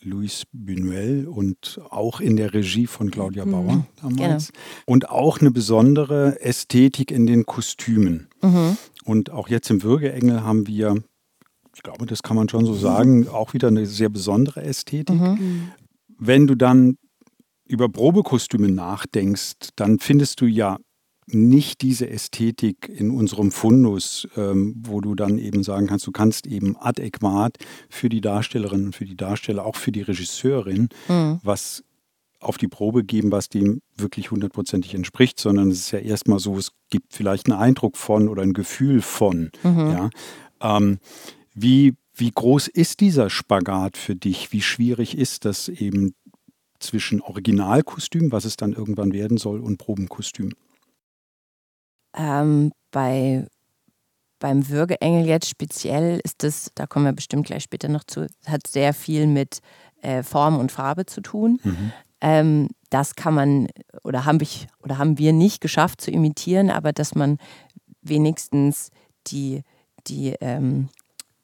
Luis 0.02 0.44
Buñuel 0.52 1.26
und 1.26 1.80
auch 1.90 2.20
in 2.20 2.36
der 2.36 2.54
Regie 2.54 2.86
von 2.86 3.10
Claudia 3.10 3.44
mhm. 3.44 3.50
Bauer 3.50 3.86
damals. 4.00 4.52
Genau. 4.52 4.64
Und 4.86 5.10
auch 5.10 5.40
eine 5.40 5.50
besondere 5.50 6.40
Ästhetik 6.40 7.10
in 7.10 7.26
den 7.26 7.46
Kostümen. 7.46 8.28
Mhm. 8.42 8.76
Und 9.04 9.30
auch 9.30 9.48
jetzt 9.48 9.70
im 9.70 9.82
Würgeengel 9.82 10.42
haben 10.42 10.66
wir, 10.66 11.02
ich 11.74 11.82
glaube, 11.82 12.06
das 12.06 12.22
kann 12.22 12.36
man 12.36 12.48
schon 12.48 12.64
so 12.64 12.74
sagen, 12.74 13.28
auch 13.28 13.54
wieder 13.54 13.68
eine 13.68 13.86
sehr 13.86 14.08
besondere 14.08 14.62
Ästhetik. 14.62 15.18
Mhm. 15.18 15.72
Wenn 16.18 16.46
du 16.46 16.54
dann 16.54 16.98
über 17.66 17.88
Probekostüme 17.88 18.68
nachdenkst, 18.68 19.70
dann 19.76 19.98
findest 19.98 20.40
du 20.40 20.46
ja 20.46 20.78
nicht 21.34 21.82
diese 21.82 22.08
Ästhetik 22.08 22.88
in 22.88 23.10
unserem 23.10 23.50
Fundus, 23.50 24.28
ähm, 24.36 24.74
wo 24.78 25.00
du 25.00 25.14
dann 25.14 25.38
eben 25.38 25.62
sagen 25.62 25.86
kannst, 25.86 26.06
du 26.06 26.12
kannst 26.12 26.46
eben 26.46 26.76
adäquat 26.76 27.58
für 27.88 28.08
die 28.08 28.20
Darstellerin 28.20 28.86
und 28.86 28.96
für 28.96 29.04
die 29.04 29.16
Darsteller, 29.16 29.64
auch 29.64 29.76
für 29.76 29.92
die 29.92 30.02
Regisseurin, 30.02 30.88
mhm. 31.08 31.40
was 31.42 31.84
auf 32.40 32.56
die 32.56 32.68
Probe 32.68 33.04
geben, 33.04 33.32
was 33.32 33.48
dem 33.48 33.82
wirklich 33.96 34.30
hundertprozentig 34.30 34.94
entspricht, 34.94 35.40
sondern 35.40 35.70
es 35.70 35.80
ist 35.80 35.90
ja 35.90 35.98
erstmal 35.98 36.38
so, 36.38 36.56
es 36.56 36.72
gibt 36.88 37.12
vielleicht 37.12 37.50
einen 37.50 37.58
Eindruck 37.58 37.96
von 37.96 38.28
oder 38.28 38.42
ein 38.42 38.52
Gefühl 38.52 39.02
von. 39.02 39.50
Mhm. 39.62 39.78
Ja. 39.78 40.10
Ähm, 40.60 40.98
wie, 41.54 41.94
wie 42.14 42.30
groß 42.30 42.68
ist 42.68 43.00
dieser 43.00 43.30
Spagat 43.30 43.96
für 43.96 44.14
dich? 44.14 44.52
Wie 44.52 44.62
schwierig 44.62 45.18
ist 45.18 45.44
das 45.44 45.68
eben 45.68 46.14
zwischen 46.78 47.20
Originalkostüm, 47.20 48.30
was 48.30 48.44
es 48.44 48.56
dann 48.56 48.72
irgendwann 48.72 49.12
werden 49.12 49.38
soll, 49.38 49.60
und 49.60 49.78
Probenkostüm? 49.78 50.52
Ähm, 52.14 52.72
bei, 52.90 53.46
beim 54.38 54.68
Würgeengel 54.68 55.26
jetzt 55.26 55.48
speziell 55.48 56.20
ist 56.24 56.42
das, 56.42 56.70
da 56.74 56.86
kommen 56.86 57.04
wir 57.04 57.12
bestimmt 57.12 57.46
gleich 57.46 57.62
später 57.62 57.88
noch 57.88 58.04
zu, 58.04 58.26
hat 58.46 58.66
sehr 58.66 58.94
viel 58.94 59.26
mit 59.26 59.60
äh, 60.02 60.22
Form 60.22 60.58
und 60.58 60.72
Farbe 60.72 61.06
zu 61.06 61.20
tun. 61.20 61.60
Mhm. 61.62 61.92
Ähm, 62.20 62.68
das 62.90 63.14
kann 63.14 63.34
man 63.34 63.68
oder 64.02 64.24
haben, 64.24 64.40
ich, 64.40 64.66
oder 64.82 64.98
haben 64.98 65.18
wir 65.18 65.32
nicht 65.32 65.60
geschafft 65.60 66.00
zu 66.00 66.10
imitieren, 66.10 66.70
aber 66.70 66.92
dass 66.92 67.14
man 67.14 67.38
wenigstens 68.02 68.90
die, 69.26 69.62
die, 70.06 70.34
ähm, 70.40 70.88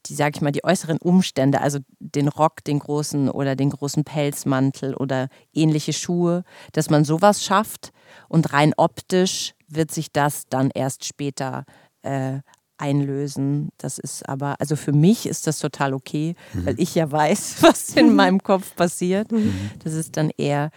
die, 0.06 0.14
sag 0.14 0.36
ich 0.36 0.42
mal, 0.42 0.52
die 0.52 0.64
äußeren 0.64 0.98
Umstände, 0.98 1.60
also 1.60 1.78
den 1.98 2.28
Rock, 2.28 2.64
den 2.64 2.78
großen 2.78 3.30
oder 3.30 3.56
den 3.56 3.70
großen 3.70 4.04
Pelzmantel 4.04 4.94
oder 4.94 5.28
ähnliche 5.52 5.92
Schuhe, 5.92 6.44
dass 6.72 6.90
man 6.90 7.04
sowas 7.04 7.44
schafft 7.44 7.92
und 8.28 8.52
rein 8.52 8.74
optisch 8.76 9.54
wird 9.74 9.90
sich 9.90 10.12
das 10.12 10.44
dann 10.48 10.70
erst 10.70 11.04
später 11.04 11.64
äh, 12.02 12.40
einlösen. 12.78 13.70
Das 13.78 13.98
ist 13.98 14.28
aber, 14.28 14.56
also 14.60 14.76
für 14.76 14.92
mich 14.92 15.26
ist 15.26 15.46
das 15.46 15.58
total 15.58 15.94
okay, 15.94 16.34
mhm. 16.52 16.66
weil 16.66 16.80
ich 16.80 16.94
ja 16.94 17.10
weiß, 17.10 17.56
was 17.62 17.90
in 17.90 18.14
meinem 18.14 18.42
Kopf 18.42 18.74
passiert. 18.74 19.32
Mhm. 19.32 19.70
Das 19.82 19.94
ist 19.94 20.16
dann 20.16 20.30
eher 20.36 20.70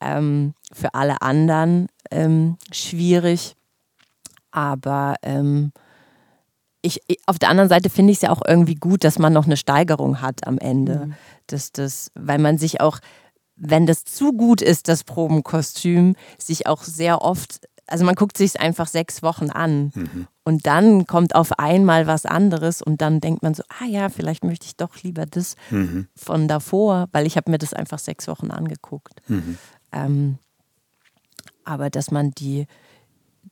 ähm, 0.00 0.54
für 0.72 0.94
alle 0.94 1.22
anderen 1.22 1.88
ähm, 2.10 2.56
schwierig. 2.72 3.56
Aber 4.50 5.16
ähm, 5.22 5.72
ich, 6.82 7.00
auf 7.26 7.38
der 7.38 7.48
anderen 7.48 7.68
Seite 7.68 7.88
finde 7.88 8.12
ich 8.12 8.18
es 8.18 8.22
ja 8.22 8.30
auch 8.30 8.42
irgendwie 8.46 8.74
gut, 8.74 9.04
dass 9.04 9.18
man 9.18 9.32
noch 9.32 9.46
eine 9.46 9.56
Steigerung 9.56 10.20
hat 10.20 10.46
am 10.46 10.58
Ende. 10.58 11.06
Mhm. 11.06 11.14
Dass 11.46 11.72
das, 11.72 12.10
weil 12.14 12.38
man 12.38 12.58
sich 12.58 12.80
auch, 12.80 12.98
wenn 13.56 13.86
das 13.86 14.04
zu 14.04 14.32
gut 14.32 14.60
ist, 14.60 14.88
das 14.88 15.04
Probenkostüm, 15.04 16.16
sich 16.38 16.66
auch 16.66 16.82
sehr 16.82 17.22
oft 17.22 17.60
also 17.92 18.06
man 18.06 18.14
guckt 18.14 18.38
sich 18.38 18.52
es 18.52 18.56
einfach 18.56 18.86
sechs 18.86 19.22
Wochen 19.22 19.50
an 19.50 19.92
mhm. 19.94 20.26
und 20.44 20.66
dann 20.66 21.06
kommt 21.06 21.34
auf 21.34 21.58
einmal 21.58 22.06
was 22.06 22.24
anderes 22.24 22.80
und 22.80 23.02
dann 23.02 23.20
denkt 23.20 23.42
man 23.42 23.52
so, 23.52 23.62
ah 23.68 23.84
ja, 23.84 24.08
vielleicht 24.08 24.44
möchte 24.44 24.64
ich 24.64 24.76
doch 24.76 25.02
lieber 25.02 25.26
das 25.26 25.56
mhm. 25.70 26.08
von 26.16 26.48
davor, 26.48 27.08
weil 27.12 27.26
ich 27.26 27.36
habe 27.36 27.50
mir 27.50 27.58
das 27.58 27.74
einfach 27.74 27.98
sechs 27.98 28.26
Wochen 28.28 28.50
angeguckt. 28.50 29.20
Mhm. 29.28 29.58
Ähm, 29.92 30.38
aber 31.64 31.90
dass 31.90 32.10
man 32.10 32.30
die, 32.30 32.66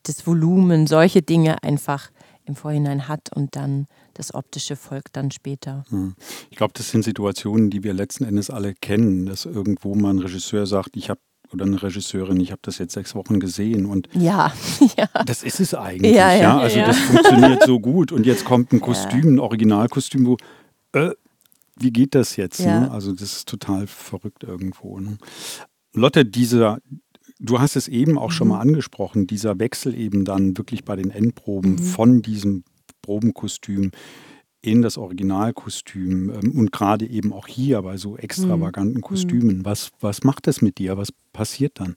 das 0.04 0.26
Volumen, 0.26 0.86
solche 0.86 1.20
Dinge 1.20 1.62
einfach 1.62 2.10
im 2.46 2.56
Vorhinein 2.56 3.08
hat 3.08 3.36
und 3.36 3.56
dann 3.56 3.86
das 4.14 4.34
optische 4.34 4.74
folgt 4.74 5.16
dann 5.16 5.30
später. 5.30 5.84
Mhm. 5.90 6.14
Ich 6.48 6.56
glaube, 6.56 6.72
das 6.74 6.90
sind 6.90 7.04
Situationen, 7.04 7.68
die 7.68 7.84
wir 7.84 7.92
letzten 7.92 8.24
Endes 8.24 8.48
alle 8.48 8.74
kennen, 8.74 9.26
dass 9.26 9.44
irgendwo 9.44 9.94
mal 9.94 10.14
ein 10.14 10.18
Regisseur 10.18 10.66
sagt, 10.66 10.96
ich 10.96 11.10
habe 11.10 11.20
oder 11.52 11.64
eine 11.64 11.82
Regisseurin, 11.82 12.40
ich 12.40 12.52
habe 12.52 12.60
das 12.62 12.78
jetzt 12.78 12.94
sechs 12.94 13.14
Wochen 13.14 13.40
gesehen 13.40 13.86
und 13.86 14.08
ja, 14.14 14.52
ja. 14.96 15.08
das 15.24 15.42
ist 15.42 15.60
es 15.60 15.74
eigentlich. 15.74 16.14
Ja, 16.14 16.32
ja. 16.32 16.40
ja? 16.40 16.58
Also 16.58 16.78
ja. 16.78 16.86
das 16.86 16.98
funktioniert 16.98 17.64
so 17.64 17.80
gut 17.80 18.12
und 18.12 18.26
jetzt 18.26 18.44
kommt 18.44 18.72
ein 18.72 18.80
Kostüm, 18.80 19.34
ein 19.34 19.38
Originalkostüm, 19.38 20.26
wo 20.26 20.36
äh, 20.92 21.10
wie 21.76 21.92
geht 21.92 22.14
das 22.14 22.36
jetzt? 22.36 22.60
Ne? 22.60 22.90
Also 22.90 23.12
das 23.12 23.36
ist 23.36 23.48
total 23.48 23.86
verrückt 23.86 24.44
irgendwo. 24.44 25.00
Ne? 25.00 25.16
Lotte, 25.94 26.24
dieser, 26.24 26.78
du 27.38 27.58
hast 27.58 27.74
es 27.74 27.88
eben 27.88 28.18
auch 28.18 28.28
mhm. 28.28 28.32
schon 28.32 28.48
mal 28.48 28.60
angesprochen, 28.60 29.26
dieser 29.26 29.58
Wechsel 29.58 29.94
eben 29.94 30.24
dann 30.24 30.56
wirklich 30.58 30.84
bei 30.84 30.96
den 30.96 31.10
Endproben 31.10 31.72
mhm. 31.72 31.78
von 31.78 32.22
diesem 32.22 32.64
Probenkostüm 33.02 33.92
in 34.62 34.82
das 34.82 34.98
Originalkostüm 34.98 36.30
ähm, 36.30 36.58
und 36.58 36.72
gerade 36.72 37.06
eben 37.06 37.32
auch 37.32 37.46
hier 37.46 37.80
bei 37.82 37.96
so 37.96 38.16
extravaganten 38.16 38.98
mhm. 38.98 39.02
Kostümen. 39.02 39.64
Was, 39.64 39.90
was 40.00 40.22
macht 40.22 40.46
das 40.46 40.60
mit 40.60 40.78
dir? 40.78 40.96
Was 40.96 41.12
passiert 41.32 41.80
dann? 41.80 41.96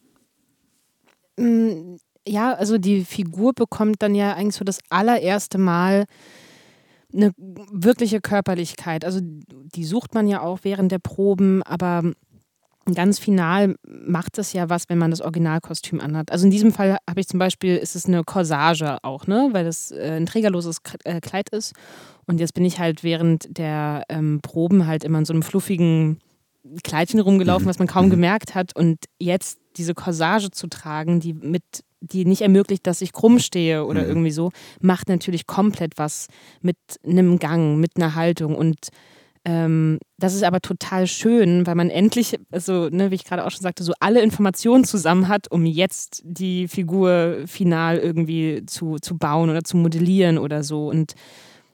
Mm, 1.37 1.97
ja, 2.27 2.53
also 2.53 2.77
die 2.77 3.03
Figur 3.03 3.53
bekommt 3.53 4.01
dann 4.01 4.15
ja 4.15 4.33
eigentlich 4.33 4.55
so 4.55 4.63
das 4.63 4.79
allererste 4.89 5.57
Mal 5.57 6.05
eine 7.13 7.31
wirkliche 7.37 8.21
Körperlichkeit. 8.21 9.05
Also 9.05 9.19
die 9.21 9.83
sucht 9.83 10.13
man 10.13 10.27
ja 10.27 10.41
auch 10.41 10.59
während 10.63 10.91
der 10.91 10.99
Proben, 10.99 11.61
aber 11.63 12.13
ganz 12.93 13.19
final 13.19 13.75
macht 13.87 14.37
es 14.37 14.53
ja 14.53 14.69
was, 14.69 14.89
wenn 14.89 14.97
man 14.97 15.11
das 15.11 15.21
Originalkostüm 15.21 16.01
anhat. 16.01 16.31
Also 16.31 16.45
in 16.45 16.51
diesem 16.51 16.71
Fall 16.71 16.97
habe 17.09 17.19
ich 17.19 17.27
zum 17.27 17.39
Beispiel, 17.39 17.77
ist 17.77 17.95
es 17.95 18.05
eine 18.05 18.23
Corsage 18.23 18.97
auch, 19.03 19.27
ne? 19.27 19.49
weil 19.51 19.65
es 19.65 19.91
äh, 19.91 20.17
ein 20.17 20.25
trägerloses 20.25 20.79
äh, 21.05 21.21
Kleid 21.21 21.49
ist. 21.49 21.73
Und 22.25 22.39
jetzt 22.39 22.53
bin 22.53 22.65
ich 22.65 22.79
halt 22.79 23.03
während 23.03 23.57
der 23.57 24.03
ähm, 24.09 24.39
Proben 24.41 24.85
halt 24.85 25.03
immer 25.03 25.19
in 25.19 25.25
so 25.25 25.33
einem 25.33 25.43
fluffigen 25.43 26.19
Kleidchen 26.83 27.19
rumgelaufen, 27.19 27.65
mhm. 27.65 27.69
was 27.69 27.79
man 27.79 27.87
kaum 27.87 28.07
mhm. 28.07 28.11
gemerkt 28.11 28.55
hat. 28.55 28.75
Und 28.75 29.05
jetzt 29.19 29.59
diese 29.77 29.93
Corsage 29.93 30.51
zu 30.51 30.67
tragen, 30.67 31.19
die 31.19 31.33
mit 31.33 31.63
die 32.05 32.25
nicht 32.25 32.41
ermöglicht, 32.41 32.85
dass 32.85 33.01
ich 33.01 33.13
krumm 33.13 33.39
stehe 33.39 33.85
oder 33.85 34.03
mhm. 34.03 34.09
irgendwie 34.09 34.31
so, 34.31 34.51
macht 34.81 35.07
natürlich 35.07 35.47
komplett 35.47 35.93
was 35.95 36.27
mit 36.61 36.75
einem 37.07 37.39
Gang, 37.39 37.79
mit 37.79 37.91
einer 37.95 38.13
Haltung 38.15 38.55
und 38.55 38.89
ähm, 39.45 39.99
das 40.17 40.35
ist 40.35 40.43
aber 40.43 40.61
total 40.61 41.05
schön, 41.05 41.67
weil 41.67 41.75
man 41.75 41.89
endlich, 41.89 42.39
also 42.51 42.87
ne, 42.89 43.11
wie 43.11 43.15
ich 43.15 43.25
gerade 43.25 43.45
auch 43.45 43.51
schon 43.51 43.61
sagte, 43.61 43.83
so 43.83 43.93
alle 43.99 44.21
Informationen 44.21 44.85
zusammen 44.85 45.27
hat, 45.27 45.51
um 45.51 45.65
jetzt 45.65 46.21
die 46.23 46.67
Figur 46.69 47.39
final 47.45 47.97
irgendwie 47.97 48.65
zu, 48.65 48.97
zu 49.01 49.17
bauen 49.17 49.49
oder 49.49 49.63
zu 49.63 49.75
modellieren 49.75 50.37
oder 50.37 50.63
so. 50.63 50.89
Und 50.89 51.15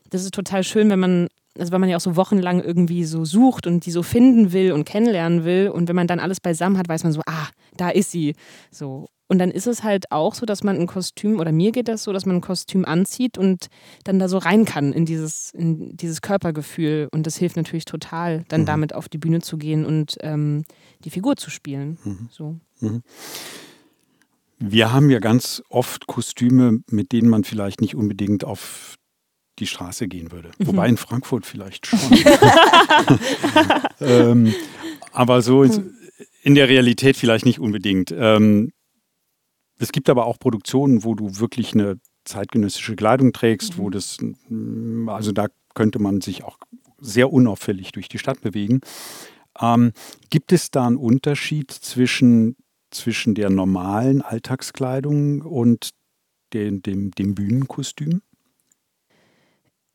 das 0.09 0.23
ist 0.23 0.33
total 0.33 0.63
schön, 0.63 0.89
wenn 0.89 0.99
man, 0.99 1.27
also 1.59 1.71
wenn 1.71 1.81
man 1.81 1.89
ja 1.89 1.97
auch 1.97 2.01
so 2.01 2.15
wochenlang 2.15 2.59
irgendwie 2.59 3.03
so 3.03 3.23
sucht 3.23 3.67
und 3.67 3.85
die 3.85 3.91
so 3.91 4.01
finden 4.01 4.51
will 4.51 4.71
und 4.71 4.85
kennenlernen 4.85 5.43
will. 5.43 5.69
Und 5.69 5.87
wenn 5.89 5.95
man 5.95 6.07
dann 6.07 6.19
alles 6.19 6.41
beisammen 6.41 6.77
hat, 6.79 6.89
weiß 6.89 7.03
man 7.03 7.13
so, 7.13 7.21
ah, 7.27 7.49
da 7.77 7.89
ist 7.89 8.09
sie. 8.09 8.33
So. 8.71 9.07
Und 9.29 9.37
dann 9.37 9.51
ist 9.51 9.67
es 9.67 9.83
halt 9.83 10.11
auch 10.11 10.33
so, 10.33 10.47
dass 10.47 10.63
man 10.63 10.79
ein 10.79 10.87
Kostüm, 10.87 11.39
oder 11.39 11.51
mir 11.51 11.71
geht 11.71 11.87
das 11.87 12.03
so, 12.03 12.11
dass 12.11 12.25
man 12.25 12.37
ein 12.37 12.41
Kostüm 12.41 12.83
anzieht 12.83 13.37
und 13.37 13.67
dann 14.03 14.17
da 14.17 14.27
so 14.27 14.39
rein 14.39 14.65
kann 14.65 14.91
in 14.91 15.05
dieses, 15.05 15.51
in 15.51 15.95
dieses 15.95 16.23
Körpergefühl. 16.23 17.07
Und 17.11 17.27
das 17.27 17.37
hilft 17.37 17.55
natürlich 17.55 17.85
total, 17.85 18.43
dann 18.47 18.61
mhm. 18.61 18.65
damit 18.65 18.95
auf 18.95 19.07
die 19.07 19.19
Bühne 19.19 19.39
zu 19.41 19.57
gehen 19.57 19.85
und 19.85 20.17
ähm, 20.21 20.65
die 21.05 21.11
Figur 21.11 21.37
zu 21.37 21.51
spielen. 21.51 21.99
Mhm. 22.03 22.29
So. 22.31 22.55
Mhm. 22.79 23.03
Wir 24.57 24.91
haben 24.91 25.11
ja 25.11 25.19
ganz 25.19 25.61
oft 25.69 26.07
Kostüme, 26.07 26.79
mit 26.89 27.11
denen 27.11 27.29
man 27.29 27.43
vielleicht 27.43 27.81
nicht 27.81 27.95
unbedingt 27.95 28.43
auf 28.43 28.95
die 29.59 29.67
Straße 29.67 30.07
gehen 30.07 30.31
würde. 30.31 30.49
Mhm. 30.57 30.67
Wobei 30.67 30.89
in 30.89 30.97
Frankfurt 30.97 31.45
vielleicht 31.45 31.85
schon. 31.85 31.99
ähm, 34.01 34.55
aber 35.11 35.43
so 35.43 35.61
in, 35.61 35.93
in, 36.41 36.55
der 36.55 36.67
Realität 36.67 37.15
vielleicht 37.15 37.45
nicht 37.45 37.59
unbedingt. 37.59 38.11
Ähm, 38.17 38.71
es 39.79 39.91
gibt 39.91 40.09
aber 40.09 40.25
auch 40.25 40.39
Produktionen, 40.39 41.03
wo 41.03 41.15
du 41.15 41.39
wirklich 41.39 41.73
eine 41.73 41.99
zeitgenössische 42.25 42.95
Kleidung 42.95 43.33
trägst, 43.33 43.77
mhm. 43.77 43.81
wo 43.81 43.89
das, 43.89 44.17
mm, 44.21 45.09
also 45.09 45.31
da 45.31 45.47
könnte 45.73 45.99
man 45.99 46.21
sich 46.21 46.43
auch 46.43 46.57
sehr 46.99 47.31
unauffällig 47.31 47.91
durch 47.91 48.09
die 48.09 48.19
Stadt 48.19 48.41
bewegen. 48.41 48.81
Ähm, 49.59 49.93
gibt 50.29 50.51
es 50.51 50.71
da 50.71 50.85
einen 50.85 50.97
Unterschied 50.97 51.71
zwischen 51.71 52.55
zwischen 52.91 53.35
der 53.35 53.49
normalen 53.49 54.21
Alltagskleidung 54.21 55.41
und 55.41 55.91
den, 56.53 56.81
dem, 56.81 57.11
dem 57.11 57.35
Bühnenkostüm? 57.35 58.21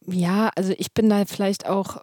Ja, 0.07 0.51
also 0.55 0.75
ich 0.77 0.92
bin 0.92 1.09
da 1.09 1.25
vielleicht 1.25 1.66
auch, 1.66 2.03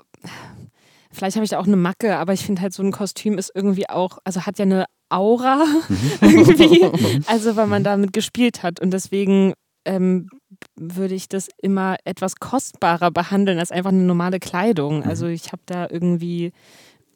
vielleicht 1.11 1.35
habe 1.35 1.43
ich 1.45 1.51
da 1.51 1.59
auch 1.59 1.67
eine 1.67 1.77
Macke, 1.77 2.17
aber 2.17 2.33
ich 2.33 2.45
finde 2.45 2.61
halt 2.61 2.73
so 2.73 2.83
ein 2.83 2.91
Kostüm 2.91 3.37
ist 3.37 3.51
irgendwie 3.53 3.89
auch, 3.89 4.17
also 4.23 4.45
hat 4.45 4.59
ja 4.59 4.65
eine 4.65 4.85
Aura 5.11 5.63
mhm. 5.65 6.11
irgendwie, 6.21 6.85
also 7.27 7.55
weil 7.55 7.67
man 7.67 7.83
damit 7.83 8.13
gespielt 8.13 8.63
hat 8.63 8.79
und 8.79 8.91
deswegen 8.91 9.53
ähm, 9.85 10.29
würde 10.75 11.15
ich 11.15 11.27
das 11.27 11.49
immer 11.61 11.97
etwas 12.05 12.35
kostbarer 12.35 13.11
behandeln 13.11 13.59
als 13.59 13.71
einfach 13.71 13.91
eine 13.91 14.03
normale 14.03 14.39
Kleidung. 14.39 14.97
Mhm. 14.97 15.03
Also 15.03 15.27
ich 15.27 15.51
habe 15.51 15.61
da 15.65 15.87
irgendwie 15.89 16.51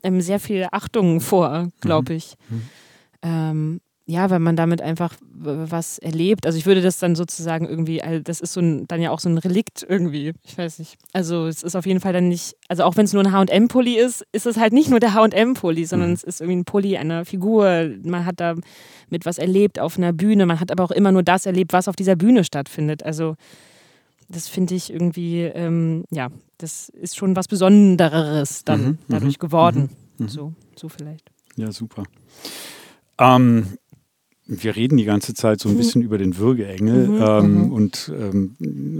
ähm, 0.03 0.21
sehr 0.21 0.39
viel 0.39 0.67
Achtung 0.71 1.21
vor, 1.21 1.69
glaube 1.81 2.13
ich. 2.13 2.35
Mhm. 2.49 2.61
Ähm, 3.21 3.81
ja, 4.07 4.29
weil 4.29 4.39
man 4.39 4.55
damit 4.55 4.81
einfach 4.81 5.15
was 5.33 5.97
erlebt. 5.97 6.45
Also 6.45 6.59
ich 6.59 6.67
würde 6.67 6.81
das 6.81 6.99
dann 6.99 7.15
sozusagen 7.15 7.67
irgendwie, 7.67 8.01
das 8.23 8.39
ist 8.39 8.53
so 8.53 8.61
ein, 8.61 8.87
dann 8.87 9.01
ja 9.01 9.09
auch 9.09 9.19
so 9.19 9.29
ein 9.29 9.39
Relikt 9.39 9.83
irgendwie. 9.87 10.33
Ich 10.43 10.57
weiß 10.57 10.77
nicht. 10.77 10.97
Also 11.11 11.47
es 11.47 11.63
ist 11.63 11.75
auf 11.75 11.87
jeden 11.87 11.99
Fall 11.99 12.13
dann 12.13 12.29
nicht, 12.29 12.55
also 12.67 12.83
auch 12.83 12.97
wenn 12.97 13.05
es 13.05 13.13
nur 13.13 13.23
ein 13.23 13.31
H&M-Pulli 13.31 13.97
ist, 13.97 14.23
ist 14.31 14.45
es 14.45 14.57
halt 14.57 14.73
nicht 14.73 14.91
nur 14.91 14.99
der 14.99 15.15
H&M-Pulli, 15.15 15.85
sondern 15.85 16.09
mhm. 16.09 16.15
es 16.15 16.23
ist 16.23 16.39
irgendwie 16.39 16.57
ein 16.57 16.65
Pulli 16.65 16.97
einer 16.97 17.25
Figur. 17.25 17.89
Man 18.03 18.25
hat 18.27 18.39
da 18.39 18.53
mit 19.09 19.25
was 19.25 19.39
erlebt 19.39 19.79
auf 19.79 19.97
einer 19.97 20.13
Bühne. 20.13 20.45
Man 20.45 20.59
hat 20.59 20.71
aber 20.71 20.83
auch 20.83 20.91
immer 20.91 21.11
nur 21.11 21.23
das 21.23 21.47
erlebt, 21.47 21.73
was 21.73 21.87
auf 21.87 21.95
dieser 21.95 22.15
Bühne 22.15 22.43
stattfindet. 22.43 23.01
Also 23.01 23.35
das 24.29 24.47
finde 24.47 24.75
ich 24.75 24.93
irgendwie, 24.93 25.41
ähm, 25.41 26.03
ja, 26.11 26.29
das 26.59 26.89
ist 26.89 27.17
schon 27.17 27.35
was 27.35 27.47
Besondereres 27.47 28.63
dann 28.65 28.81
mhm, 28.81 28.97
dadurch 29.07 29.37
mhm, 29.37 29.41
geworden. 29.41 29.89
Mhm, 30.19 30.27
so, 30.27 30.53
so 30.75 30.89
vielleicht. 30.89 31.31
Ja, 31.55 31.71
super. 31.71 32.03
Ähm, 33.17 33.77
wir 34.47 34.75
reden 34.75 34.97
die 34.97 35.05
ganze 35.05 35.33
Zeit 35.33 35.59
so 35.59 35.69
ein 35.69 35.73
mhm. 35.73 35.77
bisschen 35.77 36.03
über 36.03 36.19
den 36.19 36.37
Würgeengel 36.37 37.07
mhm, 37.07 37.21
ähm, 37.21 37.65
mhm. 37.65 37.71
und 37.71 38.11
ähm, 38.15 38.55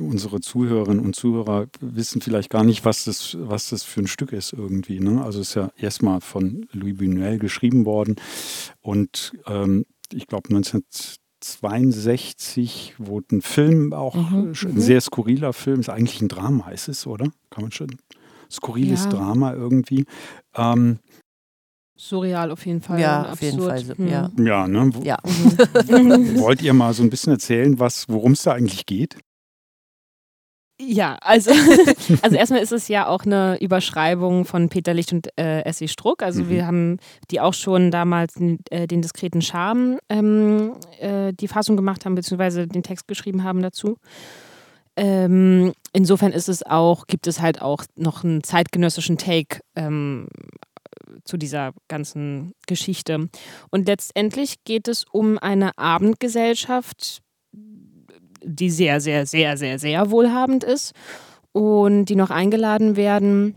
unsere 0.10 0.42
Zuhörerinnen 0.42 1.04
und 1.04 1.16
Zuhörer 1.16 1.68
wissen 1.80 2.22
vielleicht 2.22 2.50
gar 2.50 2.64
nicht, 2.64 2.84
was 2.86 3.04
das, 3.06 3.38
was 3.40 3.70
das 3.70 3.84
für 3.84 4.02
ein 4.02 4.08
Stück 4.08 4.34
ist 4.34 4.54
irgendwie. 4.54 5.00
Ne? 5.00 5.24
Also 5.24 5.42
es 5.42 5.50
ist 5.50 5.56
ja 5.56 5.70
erstmal 5.78 6.22
von 6.22 6.66
Louis 6.72 6.98
Buñuel 6.98 7.38
geschrieben 7.38 7.86
worden 7.86 8.16
und 8.82 9.34
ähm, 9.46 9.86
ich 10.12 10.26
glaube 10.28 10.50
1962 10.50 12.96
wurde 12.98 13.36
ein 13.38 13.42
Film 13.42 13.94
auch, 13.94 14.16
mhm, 14.16 14.54
ein 14.54 14.74
mhm. 14.74 14.80
sehr 14.80 15.02
skurriler 15.02 15.54
Film, 15.54 15.80
ist 15.80 15.90
eigentlich 15.90 16.22
ein 16.22 16.30
Drama, 16.30 16.72
ist 16.72 16.88
es, 16.88 17.06
oder? 17.06 17.30
Kann 17.52 17.62
man 17.64 17.72
schon, 17.72 17.98
skurriles 18.52 19.04
ja. 19.06 19.12
Drama 19.12 19.54
irgendwie. 19.54 20.06
Ähm, 20.56 20.98
Surreal 21.98 22.52
auf 22.52 22.66
jeden 22.66 22.82
Fall. 22.82 23.00
Ja, 23.00 23.32
auf 23.32 23.42
jeden 23.42 23.62
Fall. 23.62 23.82
Hm. 23.82 24.08
Ja, 24.08 24.30
ja, 24.38 24.68
ne? 24.68 24.92
ja. 25.04 25.18
Wollt 25.24 26.62
ihr 26.62 26.74
mal 26.74 26.94
so 26.94 27.04
ein 27.04 27.10
bisschen 27.10 27.34
erzählen, 27.34 27.80
worum 27.80 28.34
es 28.34 28.44
da 28.44 28.54
eigentlich 28.54 28.86
geht? 28.86 29.18
Ja, 30.80 31.18
also, 31.22 31.52
also 32.22 32.36
erstmal 32.36 32.62
ist 32.62 32.74
es 32.74 32.90
ja 32.90 33.08
auch 33.08 33.24
eine 33.24 33.58
Überschreibung 33.62 34.44
von 34.44 34.68
Peter 34.68 34.94
Licht 34.94 35.14
und 35.14 35.30
äh, 35.40 35.62
Essie 35.62 35.88
Struck. 35.88 36.22
Also 36.22 36.44
mhm. 36.44 36.50
wir 36.50 36.68
haben 36.68 36.98
die 37.32 37.40
auch 37.40 37.54
schon 37.54 37.92
damals 37.92 38.34
den, 38.34 38.60
äh, 38.70 38.86
den 38.86 39.02
diskreten 39.02 39.42
Charme 39.42 40.00
ähm, 40.10 40.74
äh, 41.00 41.32
die 41.32 41.48
Fassung 41.48 41.78
gemacht 41.78 42.04
haben, 42.04 42.16
beziehungsweise 42.16 42.68
den 42.68 42.84
Text 42.84 43.08
geschrieben 43.08 43.46
haben 43.46 43.62
dazu. 43.62 43.98
Ähm, 44.98 45.74
insofern 45.94 46.34
ist 46.34 46.50
es 46.50 46.64
auch, 46.64 47.08
gibt 47.08 47.28
es 47.28 47.42
halt 47.42 47.62
auch 47.62 47.84
noch 47.96 48.26
einen 48.26 48.44
zeitgenössischen 48.44 49.18
Take 49.18 49.62
ähm, 49.76 50.28
zu 51.26 51.38
dieser 51.38 51.74
ganzen 51.88 52.54
Geschichte. 52.68 53.30
Und 53.72 53.88
letztendlich 53.88 54.64
geht 54.64 54.88
es 54.88 55.04
um 55.12 55.38
eine 55.38 55.78
Abendgesellschaft, 55.78 57.22
die 58.44 58.70
sehr, 58.70 59.02
sehr, 59.02 59.26
sehr, 59.26 59.58
sehr, 59.58 59.80
sehr 59.80 60.12
wohlhabend 60.12 60.64
ist 60.64 60.94
und 61.52 62.06
die 62.06 62.16
noch 62.16 62.30
eingeladen 62.30 62.96
werden 62.96 63.56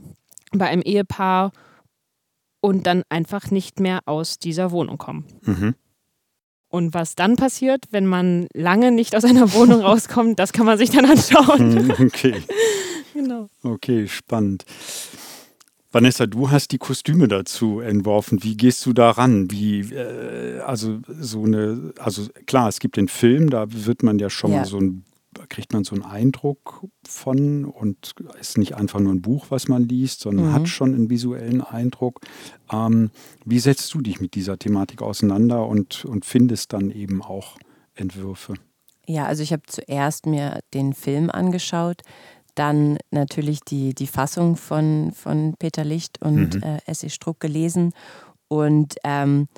bei 0.52 0.66
einem 0.66 0.82
Ehepaar 0.82 1.52
und 2.60 2.86
dann 2.86 3.02
einfach 3.08 3.50
nicht 3.50 3.80
mehr 3.80 4.00
aus 4.06 4.38
dieser 4.38 4.70
Wohnung 4.70 4.98
kommen. 4.98 5.24
Mhm. 5.42 5.74
Und 6.70 6.92
was 6.92 7.14
dann 7.14 7.36
passiert, 7.36 7.84
wenn 7.90 8.06
man 8.06 8.46
lange 8.52 8.92
nicht 8.92 9.16
aus 9.16 9.24
einer 9.24 9.52
Wohnung 9.54 9.80
rauskommt, 9.82 10.38
das 10.38 10.52
kann 10.52 10.66
man 10.66 10.78
sich 10.78 10.90
dann 10.90 11.06
anschauen. 11.06 11.92
Okay. 11.98 12.42
genau. 13.14 13.48
Okay, 13.62 14.06
spannend. 14.06 14.64
Vanessa, 15.90 16.26
du 16.26 16.50
hast 16.50 16.72
die 16.72 16.78
Kostüme 16.78 17.28
dazu 17.28 17.80
entworfen. 17.80 18.42
Wie 18.42 18.56
gehst 18.56 18.84
du 18.84 18.92
daran? 18.92 19.50
Wie, 19.50 19.80
äh, 19.80 20.60
also 20.60 21.00
so 21.08 21.44
eine, 21.44 21.94
also 21.98 22.28
klar, 22.46 22.68
es 22.68 22.78
gibt 22.78 22.96
den 22.96 23.08
Film, 23.08 23.48
da 23.48 23.66
wird 23.68 24.02
man 24.02 24.18
ja 24.18 24.28
schon 24.28 24.52
ja. 24.52 24.58
mal 24.58 24.64
so 24.66 24.78
ein, 24.78 25.04
kriegt 25.48 25.72
man 25.72 25.84
so 25.84 25.94
einen 25.94 26.04
Eindruck 26.04 26.84
von 27.06 27.64
und 27.64 28.14
ist 28.38 28.58
nicht 28.58 28.74
einfach 28.74 29.00
nur 29.00 29.14
ein 29.14 29.22
Buch, 29.22 29.46
was 29.48 29.68
man 29.68 29.82
liest, 29.82 30.20
sondern 30.20 30.48
mhm. 30.48 30.52
hat 30.52 30.68
schon 30.68 30.94
einen 30.94 31.08
visuellen 31.08 31.62
Eindruck. 31.62 32.20
Ähm, 32.70 33.10
wie 33.46 33.58
setzt 33.58 33.92
du 33.94 34.02
dich 34.02 34.20
mit 34.20 34.34
dieser 34.34 34.58
Thematik 34.58 35.00
auseinander 35.00 35.66
und, 35.66 36.04
und 36.04 36.26
findest 36.26 36.74
dann 36.74 36.90
eben 36.90 37.22
auch 37.22 37.56
Entwürfe? 37.94 38.54
Ja, 39.06 39.24
also 39.24 39.42
ich 39.42 39.54
habe 39.54 39.62
zuerst 39.66 40.26
mir 40.26 40.60
den 40.74 40.92
Film 40.92 41.30
angeschaut, 41.30 42.02
dann 42.58 42.98
natürlich 43.10 43.60
die, 43.60 43.94
die 43.94 44.06
Fassung 44.06 44.56
von, 44.56 45.12
von 45.12 45.54
Peter 45.58 45.84
Licht 45.84 46.20
und 46.20 46.56
mhm. 46.56 46.62
äh, 46.62 46.78
Essie 46.86 47.10
Struck 47.10 47.40
gelesen. 47.40 47.92
Und 48.48 48.96
ähm, 49.04 49.48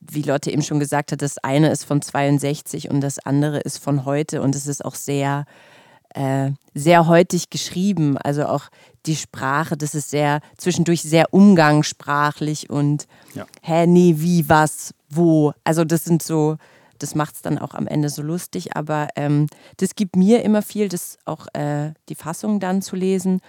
wie 0.00 0.22
Lotte 0.22 0.50
eben 0.50 0.62
schon 0.62 0.80
gesagt 0.80 1.12
hat, 1.12 1.22
das 1.22 1.38
eine 1.38 1.70
ist 1.70 1.84
von 1.84 2.02
62 2.02 2.90
und 2.90 3.00
das 3.00 3.18
andere 3.18 3.60
ist 3.60 3.78
von 3.78 4.04
heute. 4.04 4.42
Und 4.42 4.54
es 4.54 4.66
ist 4.66 4.84
auch 4.84 4.94
sehr, 4.94 5.44
äh, 6.14 6.50
sehr 6.74 7.06
heutig 7.06 7.50
geschrieben. 7.50 8.18
Also 8.18 8.46
auch 8.46 8.68
die 9.06 9.16
Sprache, 9.16 9.76
das 9.76 9.94
ist 9.94 10.10
sehr 10.10 10.40
zwischendurch 10.56 11.02
sehr 11.02 11.32
umgangssprachlich 11.32 12.68
und 12.70 13.06
ja. 13.34 13.46
hä, 13.62 13.86
nee, 13.86 14.16
wie, 14.18 14.48
was, 14.48 14.94
wo. 15.08 15.52
Also 15.64 15.84
das 15.84 16.04
sind 16.04 16.22
so 16.22 16.56
das 16.98 17.14
macht 17.14 17.36
es 17.36 17.42
dann 17.42 17.58
auch 17.58 17.74
am 17.74 17.86
Ende 17.86 18.08
so 18.08 18.22
lustig. 18.22 18.76
Aber 18.76 19.08
ähm, 19.16 19.46
das 19.76 19.94
gibt 19.94 20.16
mir 20.16 20.42
immer 20.42 20.62
viel, 20.62 20.88
das 20.88 21.18
auch 21.24 21.46
äh, 21.54 21.92
die 22.08 22.14
Fassung 22.14 22.60
dann 22.60 22.82
zu 22.82 22.96
lesen. 22.96 23.40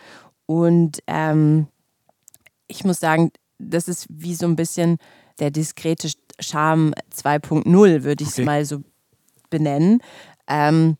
Und 0.46 1.00
ähm, 1.08 1.68
ich 2.68 2.84
muss 2.84 3.00
sagen, 3.00 3.32
das 3.60 3.88
ist 3.88 4.08
wie 4.10 4.36
so 4.36 4.46
ein 4.46 4.56
bisschen 4.56 4.98
der 5.40 5.52
diskrete 5.52 6.10
Charme 6.40 6.94
2.0, 7.16 8.04
würde 8.04 8.24
ich 8.24 8.30
es 8.30 8.36
okay. 8.36 8.46
mal 8.46 8.66
so 8.66 8.82
benennen. 9.50 10.02
Ähm, 10.48 10.98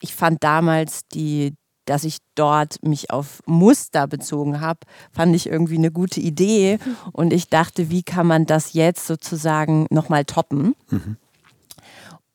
ich 0.00 0.14
fand 0.14 0.42
damals 0.44 1.08
die, 1.08 1.54
dass 1.84 2.04
ich 2.04 2.18
dort 2.34 2.82
mich 2.82 3.10
auf 3.10 3.42
Muster 3.46 4.06
bezogen 4.06 4.60
habe, 4.60 4.80
fand 5.12 5.34
ich 5.34 5.48
irgendwie 5.48 5.78
eine 5.78 5.90
gute 5.90 6.20
Idee. 6.20 6.78
Und 7.12 7.32
ich 7.32 7.48
dachte, 7.48 7.90
wie 7.90 8.02
kann 8.02 8.26
man 8.26 8.46
das 8.46 8.74
jetzt 8.74 9.06
sozusagen 9.06 9.86
nochmal 9.90 10.24
toppen? 10.24 10.74
Mhm. 10.90 11.16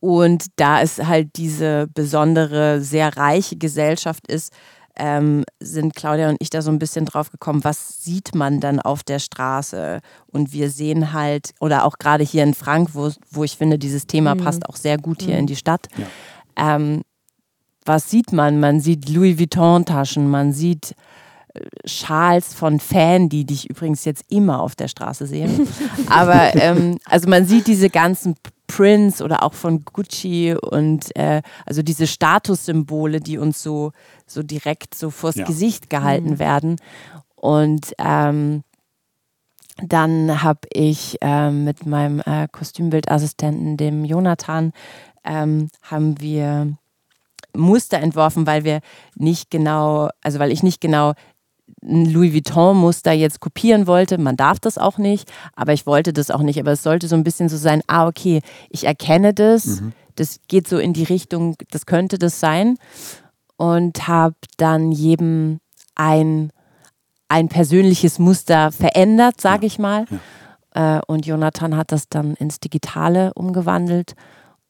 Und 0.04 0.48
da 0.58 0.82
es 0.82 0.98
halt 0.98 1.38
diese 1.38 1.88
besondere, 1.88 2.82
sehr 2.82 3.16
reiche 3.16 3.56
Gesellschaft 3.56 4.28
ist, 4.28 4.52
ähm, 4.98 5.46
sind 5.62 5.96
Claudia 5.96 6.28
und 6.28 6.36
ich 6.42 6.50
da 6.50 6.62
so 6.62 6.72
ein 6.72 6.78
bisschen 6.78 7.06
drauf 7.06 7.32
gekommen, 7.32 7.64
was 7.64 8.04
sieht 8.04 8.36
man 8.36 8.60
dann 8.60 8.82
auf 8.82 9.04
der 9.04 9.20
Straße? 9.20 10.02
Und 10.28 10.52
wir 10.52 10.70
sehen 10.70 11.14
halt, 11.14 11.52
oder 11.62 11.86
auch 11.86 12.00
gerade 12.00 12.26
hier 12.26 12.44
in 12.44 12.54
Frank, 12.54 12.90
wo, 12.92 13.12
wo 13.32 13.46
ich 13.46 13.56
finde, 13.56 13.80
dieses 13.80 14.06
Thema 14.06 14.36
mhm. 14.36 14.40
passt 14.40 14.68
auch 14.68 14.76
sehr 14.76 14.98
gut 14.98 15.22
hier 15.22 15.36
mhm. 15.36 15.40
in 15.40 15.48
die 15.48 15.56
Stadt. 15.56 15.88
Ja. 15.96 16.76
Ähm, 16.76 17.04
was 17.86 18.10
sieht 18.10 18.34
man? 18.34 18.60
Man 18.60 18.82
sieht 18.82 19.08
Louis 19.08 19.40
Vuitton-Taschen, 19.40 20.30
man 20.30 20.52
sieht 20.52 20.92
äh, 20.92 20.96
Schals 21.86 22.54
von 22.54 22.80
Fandy, 22.80 23.46
die 23.46 23.54
ich 23.54 23.70
übrigens 23.70 24.06
jetzt 24.06 24.26
immer 24.30 24.62
auf 24.62 24.76
der 24.76 24.88
Straße 24.88 25.28
sehe. 25.28 25.50
Aber 26.10 26.56
ähm, 26.56 26.98
also 27.06 27.30
man 27.30 27.46
sieht 27.46 27.68
diese 27.68 27.90
ganzen 27.90 28.36
Prince 28.68 29.24
oder 29.24 29.44
auch 29.44 29.54
von 29.54 29.86
Gucci 29.86 30.56
und 30.56 31.16
äh, 31.16 31.42
also 31.66 31.84
diese 31.84 32.08
Statussymbole, 32.08 33.20
die 33.20 33.38
uns 33.38 33.62
so, 33.62 33.92
so 34.26 34.42
direkt 34.42 34.96
so 34.96 35.12
vors 35.12 35.36
ja. 35.36 35.46
Gesicht 35.46 35.90
gehalten 35.90 36.32
mhm. 36.32 36.40
werden. 36.40 36.76
Und 37.36 37.94
ähm, 38.00 38.64
dann 39.78 40.44
habe 40.44 40.62
ich 40.72 41.18
äh, 41.22 41.52
mit 41.52 41.86
meinem 41.86 42.22
äh, 42.26 42.48
Kostümbildassistenten, 42.52 43.78
dem 43.78 44.06
Jonathan, 44.06 44.72
ähm, 45.24 45.70
haben 45.82 46.20
wir 46.20 46.78
Muster 47.56 48.00
entworfen, 48.00 48.48
weil 48.48 48.64
wir 48.64 48.82
nicht 49.16 49.52
genau, 49.52 50.10
also 50.22 50.40
weil 50.40 50.52
ich 50.52 50.64
nicht 50.64 50.82
genau 50.82 51.14
ein 51.82 52.12
Louis 52.12 52.34
Vuitton-Muster 52.34 53.12
jetzt 53.12 53.40
kopieren 53.40 53.88
wollte. 53.88 54.18
Man 54.18 54.38
darf 54.38 54.60
das 54.60 54.78
auch 54.78 54.98
nicht, 54.98 55.32
aber 55.56 55.74
ich 55.74 55.86
wollte 55.86 56.14
das 56.14 56.32
auch 56.32 56.42
nicht. 56.42 56.60
Aber 56.60 56.72
es 56.72 56.84
sollte 56.84 57.08
so 57.08 57.16
ein 57.16 57.24
bisschen 57.24 57.50
so 57.50 57.58
sein, 57.58 57.82
ah, 57.88 58.08
okay, 58.08 58.42
ich 58.70 58.86
erkenne 58.86 59.34
das, 59.34 59.82
mhm. 59.82 59.94
das 60.16 60.40
geht 60.48 60.68
so 60.68 60.78
in 60.78 60.94
die 60.94 61.04
Richtung, 61.04 61.56
das 61.72 61.86
könnte 61.86 62.18
das 62.18 62.40
sein. 62.40 62.78
Und 63.58 64.08
habe 64.08 64.36
dann 64.58 64.92
jedem 64.92 65.60
ein, 65.96 66.52
ein 67.28 67.50
persönliches 67.50 68.20
Muster 68.20 68.72
verändert, 68.72 69.40
sage 69.40 69.64
ja. 69.64 69.68
ich 69.68 69.80
mal. 69.80 70.06
Ja. 70.10 70.98
Äh, 70.98 71.02
und 71.08 71.26
Jonathan 71.26 71.78
hat 71.78 71.92
das 71.92 72.10
dann 72.10 72.34
ins 72.36 72.60
Digitale 72.60 73.32
umgewandelt. 73.36 74.16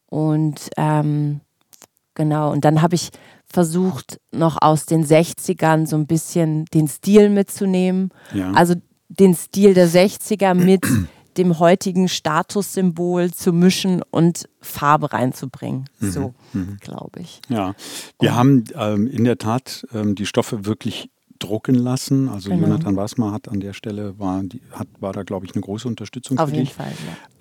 Und 0.07 0.69
ähm, 0.77 1.41
genau, 2.13 2.51
und 2.51 2.65
dann 2.65 2.81
habe 2.81 2.95
ich 2.95 3.09
versucht, 3.53 4.19
noch 4.31 4.57
aus 4.61 4.85
den 4.85 5.05
60ern 5.05 5.85
so 5.87 5.95
ein 5.95 6.07
bisschen 6.07 6.65
den 6.73 6.87
Stil 6.87 7.29
mitzunehmen. 7.29 8.09
Ja. 8.33 8.51
Also 8.51 8.73
den 9.09 9.35
Stil 9.35 9.75
der 9.75 9.87
60er 9.87 10.55
mit 10.55 10.81
dem 11.37 11.59
heutigen 11.59 12.09
Statussymbol 12.09 13.31
zu 13.31 13.53
mischen 13.53 14.01
und 14.09 14.49
Farbe 14.59 15.13
reinzubringen. 15.13 15.85
Mhm. 15.99 16.11
So, 16.11 16.33
mhm. 16.53 16.77
glaube 16.81 17.21
ich. 17.21 17.41
Ja, 17.47 17.75
wir 18.19 18.31
und, 18.31 18.35
haben 18.35 18.63
ähm, 18.75 19.07
in 19.07 19.23
der 19.23 19.37
Tat 19.37 19.85
ähm, 19.93 20.15
die 20.15 20.25
Stoffe 20.25 20.65
wirklich 20.65 21.09
drucken 21.39 21.75
lassen. 21.75 22.29
Also 22.29 22.49
genau. 22.49 22.67
Jonathan 22.67 22.95
Wasmer 22.95 23.31
hat 23.31 23.49
an 23.49 23.59
der 23.59 23.73
Stelle, 23.73 24.17
war, 24.17 24.41
die, 24.43 24.61
hat, 24.71 24.87
war 24.99 25.13
da, 25.13 25.23
glaube 25.23 25.45
ich, 25.45 25.53
eine 25.53 25.61
große 25.61 25.87
Unterstützung 25.87 26.37
Auf 26.39 26.49
für 26.49 26.55
jeden 26.55 26.67
dich. 26.67 26.73
Fall, 26.73 26.91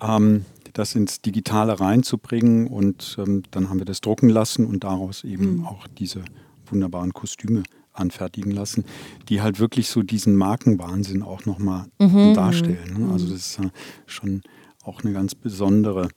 ja. 0.01 0.17
Ähm, 0.17 0.45
das 0.73 0.95
ins 0.95 1.21
Digitale 1.21 1.79
reinzubringen 1.79 2.67
und 2.67 3.15
ähm, 3.19 3.43
dann 3.51 3.69
haben 3.69 3.79
wir 3.79 3.85
das 3.85 4.01
drucken 4.01 4.29
lassen 4.29 4.65
und 4.65 4.83
daraus 4.83 5.23
eben 5.23 5.57
mhm. 5.57 5.65
auch 5.65 5.87
diese 5.87 6.23
wunderbaren 6.65 7.13
Kostüme 7.13 7.63
anfertigen 7.93 8.51
lassen, 8.51 8.85
die 9.29 9.41
halt 9.41 9.59
wirklich 9.59 9.87
so 9.87 10.01
diesen 10.01 10.35
Markenwahnsinn 10.35 11.21
auch 11.21 11.45
nochmal 11.45 11.85
mhm. 11.99 12.33
darstellen. 12.33 12.97
Ne? 12.97 13.11
Also 13.11 13.27
mhm. 13.27 13.31
das 13.31 13.39
ist 13.39 13.59
schon 14.07 14.41
auch 14.83 15.03
eine 15.03 15.13
ganz 15.13 15.35
besondere 15.35 16.09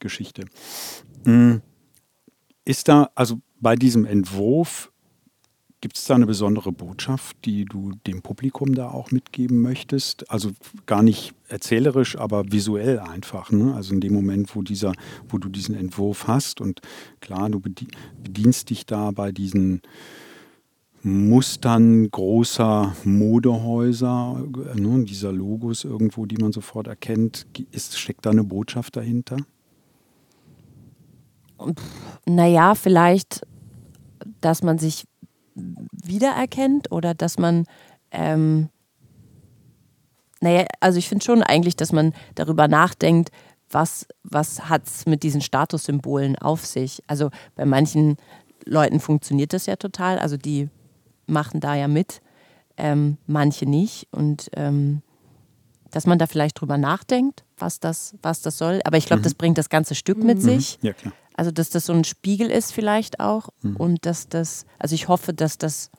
Geschichte. 0.00 0.44
Mhm. 1.24 1.62
Ist 2.64 2.88
da, 2.88 3.10
also 3.14 3.40
bei 3.60 3.76
diesem 3.76 4.04
Entwurf, 4.04 4.91
Gibt 5.82 5.98
es 5.98 6.04
da 6.04 6.14
eine 6.14 6.26
besondere 6.26 6.70
Botschaft, 6.70 7.36
die 7.44 7.64
du 7.64 7.90
dem 8.06 8.22
Publikum 8.22 8.72
da 8.72 8.88
auch 8.88 9.10
mitgeben 9.10 9.60
möchtest? 9.60 10.30
Also 10.30 10.52
gar 10.86 11.02
nicht 11.02 11.34
erzählerisch, 11.48 12.16
aber 12.16 12.52
visuell 12.52 13.00
einfach. 13.00 13.50
Ne? 13.50 13.74
Also 13.74 13.92
in 13.92 14.00
dem 14.00 14.12
Moment, 14.12 14.54
wo 14.54 14.62
dieser, 14.62 14.92
wo 15.28 15.38
du 15.38 15.48
diesen 15.48 15.74
Entwurf 15.74 16.28
hast 16.28 16.60
und 16.60 16.82
klar, 17.20 17.50
du 17.50 17.58
bedienst 17.58 18.70
dich 18.70 18.86
da 18.86 19.10
bei 19.10 19.32
diesen 19.32 19.82
Mustern 21.02 22.08
großer 22.12 22.94
Modehäuser, 23.02 24.40
ne, 24.76 25.04
dieser 25.04 25.32
Logos 25.32 25.82
irgendwo, 25.82 26.26
die 26.26 26.36
man 26.36 26.52
sofort 26.52 26.86
erkennt. 26.86 27.44
Ist, 27.72 27.98
steckt 27.98 28.24
da 28.24 28.30
eine 28.30 28.44
Botschaft 28.44 28.94
dahinter? 28.94 29.38
Naja, 32.24 32.76
vielleicht, 32.76 33.44
dass 34.40 34.62
man 34.62 34.78
sich 34.78 35.06
wiedererkennt 35.54 36.90
oder 36.90 37.14
dass 37.14 37.38
man, 37.38 37.66
ähm, 38.10 38.68
naja, 40.40 40.66
also 40.80 40.98
ich 40.98 41.08
finde 41.08 41.24
schon 41.24 41.42
eigentlich, 41.42 41.76
dass 41.76 41.92
man 41.92 42.14
darüber 42.34 42.68
nachdenkt, 42.68 43.30
was, 43.70 44.06
was 44.22 44.68
hat 44.68 44.86
es 44.86 45.06
mit 45.06 45.22
diesen 45.22 45.40
Statussymbolen 45.40 46.36
auf 46.36 46.66
sich. 46.66 47.02
Also 47.06 47.30
bei 47.54 47.64
manchen 47.64 48.16
Leuten 48.64 49.00
funktioniert 49.00 49.52
das 49.52 49.66
ja 49.66 49.76
total, 49.76 50.18
also 50.18 50.36
die 50.36 50.68
machen 51.26 51.60
da 51.60 51.74
ja 51.74 51.88
mit, 51.88 52.20
ähm, 52.76 53.18
manche 53.26 53.66
nicht. 53.66 54.08
Und 54.10 54.50
ähm, 54.54 55.02
dass 55.92 56.06
man 56.06 56.18
da 56.18 56.26
vielleicht 56.26 56.60
drüber 56.60 56.78
nachdenkt, 56.78 57.44
was 57.56 57.78
das, 57.78 58.16
was 58.22 58.42
das 58.42 58.58
soll. 58.58 58.80
Aber 58.84 58.96
ich 58.96 59.06
glaube, 59.06 59.20
mhm. 59.20 59.24
das 59.24 59.34
bringt 59.34 59.58
das 59.58 59.68
ganze 59.68 59.94
Stück 59.94 60.18
mit 60.18 60.38
mhm. 60.38 60.42
sich. 60.42 60.78
Ja, 60.82 60.92
klar. 60.92 61.12
Also, 61.34 61.50
dass 61.50 61.70
das 61.70 61.86
so 61.86 61.92
ein 61.92 62.04
Spiegel 62.04 62.50
ist 62.50 62.72
vielleicht 62.72 63.20
auch 63.20 63.48
mhm. 63.62 63.76
und 63.76 64.06
dass 64.06 64.28
das, 64.28 64.66
also 64.78 64.94
ich 64.94 65.08
hoffe, 65.08 65.32
dass 65.32 65.56
das 65.58 65.90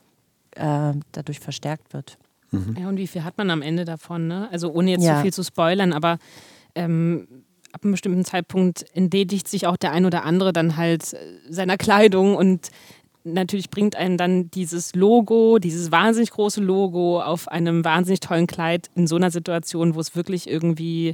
äh, 0.51 0.93
dadurch 1.12 1.39
verstärkt 1.39 1.93
wird. 1.93 2.17
Mhm. 2.51 2.75
Ja, 2.79 2.89
und 2.89 2.97
wie 2.97 3.08
viel 3.08 3.23
hat 3.23 3.38
man 3.38 3.49
am 3.49 3.62
Ende 3.62 3.86
davon? 3.86 4.27
Ne? 4.27 4.49
Also 4.51 4.71
ohne 4.71 4.91
jetzt 4.91 5.03
ja. 5.03 5.15
zu 5.15 5.21
viel 5.21 5.34
zu 5.34 5.43
spoilern, 5.43 5.93
aber 5.93 6.17
ähm, 6.75 7.27
ab 7.71 7.84
einem 7.84 7.91
bestimmten 7.91 8.25
Zeitpunkt 8.25 8.86
entledigt 8.93 9.47
sich 9.47 9.65
auch 9.67 9.77
der 9.77 9.91
ein 9.91 10.06
oder 10.06 10.23
andere 10.23 10.53
dann 10.53 10.77
halt 10.77 11.13
äh, 11.13 11.17
seiner 11.49 11.77
Kleidung 11.77 12.36
und 12.36 12.69
natürlich 13.24 13.70
bringt 13.70 13.96
einen 13.96 14.18
dann 14.18 14.50
dieses 14.52 14.96
Logo, 14.96 15.60
dieses 15.60 15.92
wahnsinnig 15.92 16.32
große 16.32 16.62
Logo 16.62 17.22
auf 17.22 17.48
einem 17.48 17.86
wahnsinnig 17.86 18.20
tollen 18.20 18.48
Kleid 18.48 18.90
in 18.96 19.08
so 19.08 19.16
einer 19.16 19.32
Situation, 19.32 19.96
wo 19.96 20.00
es 20.00 20.16
wirklich 20.16 20.50
irgendwie 20.50 21.14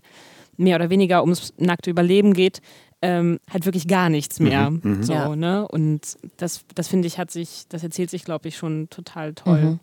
mehr 0.58 0.76
oder 0.76 0.90
weniger 0.90 1.22
ums 1.22 1.54
nackte 1.58 1.90
Überleben 1.90 2.34
geht, 2.34 2.62
ähm, 3.02 3.40
halt 3.50 3.66
wirklich 3.66 3.88
gar 3.88 4.10
nichts 4.10 4.40
mehr. 4.40 4.72
Mhm, 4.72 4.82
mhm. 4.84 5.04
so, 5.04 5.14
ja. 5.14 5.36
ne? 5.36 5.68
Und 5.68 6.18
das, 6.38 6.66
das 6.76 6.90
finde 6.90 7.08
ich, 7.08 7.18
hat 7.18 7.32
sich, 7.32 7.64
das 7.70 7.84
erzählt 7.84 8.10
sich, 8.10 8.26
glaube 8.26 8.50
ich, 8.50 8.58
schon 8.58 8.90
total 8.90 9.34
toll. 9.34 9.62
Mhm. 9.62 9.80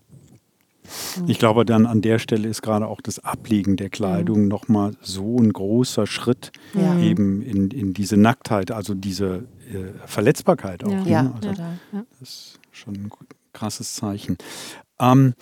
Ich 1.27 1.39
glaube, 1.39 1.65
dann 1.65 1.87
an 1.87 2.01
der 2.01 2.19
Stelle 2.19 2.49
ist 2.49 2.63
gerade 2.63 2.87
auch 2.87 3.01
das 3.01 3.19
Ablegen 3.19 3.77
der 3.77 3.91
Kleidung 3.91 4.43
mhm. 4.43 4.49
nochmal 4.49 4.93
so 5.01 5.39
ein 5.39 5.53
großer 5.53 6.07
Schritt 6.07 6.53
ja. 6.75 6.99
eben 6.99 7.43
in, 7.43 7.71
in 7.71 7.95
diese 7.95 8.17
Nacktheit, 8.17 8.71
also 8.71 8.95
diese 8.95 9.47
äh, 9.71 10.07
Verletzbarkeit 10.07 10.85
auch. 10.85 10.91
Ja, 10.91 11.03
ne? 11.03 11.11
ja 11.11 11.33
also 11.35 11.49
total. 11.51 11.79
Das 12.21 12.29
ist 12.29 12.61
schon 12.71 12.95
ein 12.95 13.11
krasses 13.53 13.95
Zeichen. 13.95 14.37
Ähm, 15.01 15.35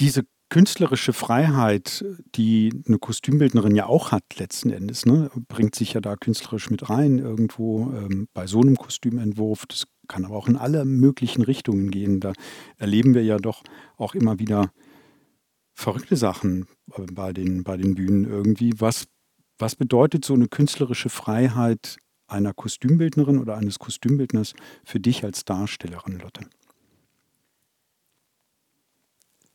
diese 0.00 0.24
künstlerische 0.54 1.12
Freiheit, 1.12 2.04
die 2.36 2.84
eine 2.86 2.98
Kostümbildnerin 2.98 3.74
ja 3.74 3.86
auch 3.86 4.12
hat 4.12 4.22
letzten 4.36 4.70
Endes, 4.70 5.04
ne, 5.04 5.30
bringt 5.48 5.74
sich 5.74 5.94
ja 5.94 6.00
da 6.00 6.16
künstlerisch 6.16 6.70
mit 6.70 6.88
rein 6.90 7.18
irgendwo 7.18 7.92
ähm, 7.92 8.28
bei 8.34 8.46
so 8.46 8.60
einem 8.60 8.76
Kostümentwurf. 8.76 9.66
Das 9.66 9.86
kann 10.08 10.24
aber 10.24 10.36
auch 10.36 10.48
in 10.48 10.56
alle 10.56 10.84
möglichen 10.84 11.42
Richtungen 11.42 11.90
gehen. 11.90 12.20
Da 12.20 12.32
erleben 12.76 13.14
wir 13.14 13.24
ja 13.24 13.38
doch 13.38 13.62
auch 13.96 14.14
immer 14.14 14.38
wieder 14.38 14.72
verrückte 15.74 16.16
Sachen 16.16 16.66
bei 16.86 17.32
den, 17.32 17.64
bei 17.64 17.76
den 17.76 17.94
Bühnen 17.94 18.24
irgendwie. 18.24 18.72
Was, 18.78 19.06
was 19.58 19.74
bedeutet 19.76 20.24
so 20.24 20.34
eine 20.34 20.48
künstlerische 20.48 21.08
Freiheit 21.08 21.98
einer 22.26 22.54
Kostümbildnerin 22.54 23.38
oder 23.38 23.56
eines 23.56 23.78
Kostümbildners 23.78 24.54
für 24.84 25.00
dich 25.00 25.24
als 25.24 25.44
Darstellerin, 25.44 26.18
Lotte? 26.18 26.48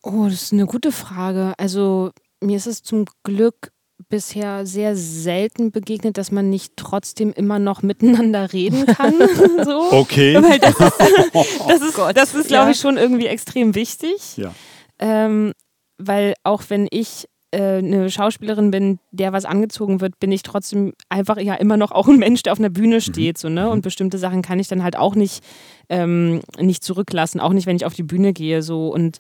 Oh, 0.02 0.26
das 0.26 0.44
ist 0.44 0.54
eine 0.54 0.66
gute 0.66 0.92
Frage. 0.92 1.54
Also 1.58 2.12
mir 2.42 2.58
ist 2.58 2.68
es 2.68 2.84
zum 2.84 3.06
Glück 3.24 3.72
bisher 4.10 4.66
sehr 4.66 4.96
selten 4.96 5.72
begegnet, 5.72 6.18
dass 6.18 6.32
man 6.32 6.50
nicht 6.50 6.74
trotzdem 6.76 7.32
immer 7.32 7.60
noch 7.60 7.84
miteinander 7.84 8.52
reden 8.52 8.86
kann. 8.86 9.14
so. 9.64 9.92
Okay. 9.92 10.36
Weil 10.36 10.60
das 10.60 10.80
ist, 10.80 11.00
das 11.68 11.82
ist, 11.82 12.00
oh 12.00 12.08
ist 12.10 12.48
glaube 12.48 12.66
ja. 12.66 12.70
ich, 12.72 12.80
schon 12.80 12.98
irgendwie 12.98 13.28
extrem 13.28 13.76
wichtig. 13.76 14.38
Ja. 14.38 14.54
Ähm, 14.98 15.54
weil 15.98 16.34
auch 16.44 16.64
wenn 16.70 16.88
ich 16.90 17.26
äh, 17.52 17.78
eine 17.78 18.10
Schauspielerin 18.10 18.72
bin, 18.72 19.00
der 19.12 19.34
was 19.34 19.46
angezogen 19.46 20.02
wird, 20.02 20.20
bin 20.20 20.32
ich 20.32 20.44
trotzdem 20.44 20.94
einfach 21.10 21.38
ja 21.38 21.56
immer 21.56 21.78
noch 21.78 21.92
auch 21.92 22.08
ein 22.08 22.18
Mensch, 22.18 22.44
der 22.44 22.54
auf 22.54 22.60
einer 22.60 22.70
Bühne 22.70 22.98
mhm. 22.98 23.02
steht. 23.02 23.38
So, 23.38 23.50
ne? 23.50 23.70
Und 23.70 23.80
mhm. 23.80 23.84
bestimmte 23.84 24.18
Sachen 24.18 24.42
kann 24.42 24.60
ich 24.60 24.68
dann 24.68 24.84
halt 24.84 24.98
auch 24.98 25.16
nicht, 25.16 25.44
ähm, 25.90 26.42
nicht 26.60 26.84
zurücklassen, 26.84 27.40
auch 27.40 27.54
nicht, 27.54 27.68
wenn 27.68 27.76
ich 27.76 27.86
auf 27.86 27.94
die 27.94 28.04
Bühne 28.04 28.34
gehe. 28.34 28.62
So. 28.62 28.94
Und 28.94 29.18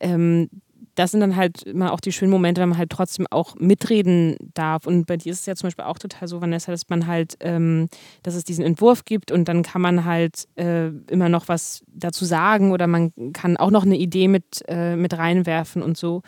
ähm, 0.00 0.48
das 0.94 1.12
sind 1.12 1.20
dann 1.20 1.36
halt 1.36 1.62
immer 1.62 1.92
auch 1.92 2.00
die 2.00 2.12
schönen 2.12 2.30
Momente, 2.30 2.60
wenn 2.60 2.70
man 2.70 2.78
halt 2.78 2.90
trotzdem 2.90 3.26
auch 3.30 3.54
mitreden 3.56 4.36
darf. 4.54 4.86
Und 4.86 5.06
bei 5.06 5.16
dir 5.16 5.32
ist 5.32 5.40
es 5.40 5.46
ja 5.46 5.54
zum 5.54 5.68
Beispiel 5.68 5.84
auch 5.84 5.98
total 5.98 6.28
so, 6.28 6.40
Vanessa, 6.40 6.72
dass 6.72 6.88
man 6.88 7.06
halt, 7.06 7.36
ähm, 7.40 7.88
dass 8.22 8.34
es 8.34 8.44
diesen 8.44 8.64
Entwurf 8.64 9.04
gibt 9.04 9.32
und 9.32 9.48
dann 9.48 9.62
kann 9.62 9.82
man 9.82 10.04
halt 10.04 10.48
äh, 10.56 10.88
immer 11.10 11.28
noch 11.28 11.48
was 11.48 11.82
dazu 11.88 12.24
sagen 12.24 12.72
oder 12.72 12.86
man 12.86 13.12
kann 13.32 13.56
auch 13.56 13.70
noch 13.70 13.84
eine 13.84 13.96
Idee 13.96 14.28
mit, 14.28 14.62
äh, 14.68 14.96
mit 14.96 15.16
reinwerfen 15.16 15.82
und 15.82 15.96
so. 15.96 16.22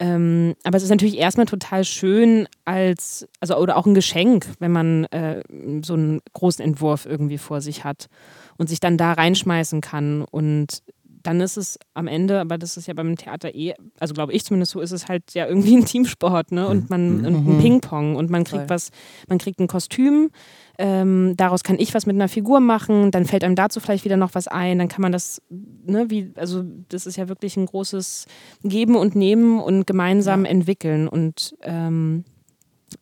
Ähm, 0.00 0.54
aber 0.64 0.78
es 0.78 0.82
ist 0.82 0.88
natürlich 0.88 1.18
erstmal 1.18 1.44
total 1.44 1.84
schön 1.84 2.48
als, 2.64 3.28
also 3.38 3.56
oder 3.58 3.76
auch 3.76 3.84
ein 3.84 3.94
Geschenk, 3.94 4.46
wenn 4.58 4.72
man 4.72 5.04
äh, 5.06 5.42
so 5.84 5.92
einen 5.92 6.20
großen 6.32 6.64
Entwurf 6.64 7.04
irgendwie 7.04 7.36
vor 7.36 7.60
sich 7.60 7.84
hat 7.84 8.08
und 8.56 8.70
sich 8.70 8.80
dann 8.80 8.96
da 8.96 9.12
reinschmeißen 9.12 9.82
kann 9.82 10.22
und 10.22 10.82
dann 11.22 11.40
ist 11.40 11.56
es 11.56 11.78
am 11.94 12.06
Ende, 12.06 12.40
aber 12.40 12.58
das 12.58 12.76
ist 12.76 12.86
ja 12.86 12.94
beim 12.94 13.16
Theater 13.16 13.54
eh, 13.54 13.74
also 13.98 14.14
glaube 14.14 14.32
ich 14.32 14.44
zumindest 14.44 14.72
so, 14.72 14.80
ist 14.80 14.92
es 14.92 15.08
halt 15.08 15.34
ja 15.34 15.46
irgendwie 15.46 15.76
ein 15.76 15.84
Teamsport, 15.84 16.52
ne? 16.52 16.66
Und 16.66 16.90
man 16.90 17.18
mhm. 17.18 17.24
und 17.24 17.34
ein 17.34 17.56
mhm. 17.56 17.60
Ping-Pong 17.60 18.16
und 18.16 18.30
man 18.30 18.44
kriegt 18.44 18.62
Voll. 18.62 18.70
was, 18.70 18.90
man 19.28 19.38
kriegt 19.38 19.60
ein 19.60 19.68
Kostüm, 19.68 20.30
ähm, 20.78 21.34
daraus 21.36 21.62
kann 21.62 21.78
ich 21.78 21.92
was 21.94 22.06
mit 22.06 22.16
einer 22.16 22.28
Figur 22.28 22.60
machen, 22.60 23.10
dann 23.10 23.26
fällt 23.26 23.44
einem 23.44 23.54
dazu 23.54 23.80
vielleicht 23.80 24.04
wieder 24.04 24.16
noch 24.16 24.34
was 24.34 24.48
ein, 24.48 24.78
dann 24.78 24.88
kann 24.88 25.02
man 25.02 25.12
das, 25.12 25.42
ne, 25.50 26.06
wie, 26.08 26.32
also 26.36 26.64
das 26.88 27.06
ist 27.06 27.16
ja 27.16 27.28
wirklich 27.28 27.56
ein 27.56 27.66
großes 27.66 28.26
Geben 28.62 28.96
und 28.96 29.14
Nehmen 29.14 29.60
und 29.60 29.86
gemeinsam 29.86 30.44
ja. 30.44 30.50
entwickeln. 30.50 31.06
Und 31.08 31.54
ähm, 31.62 32.24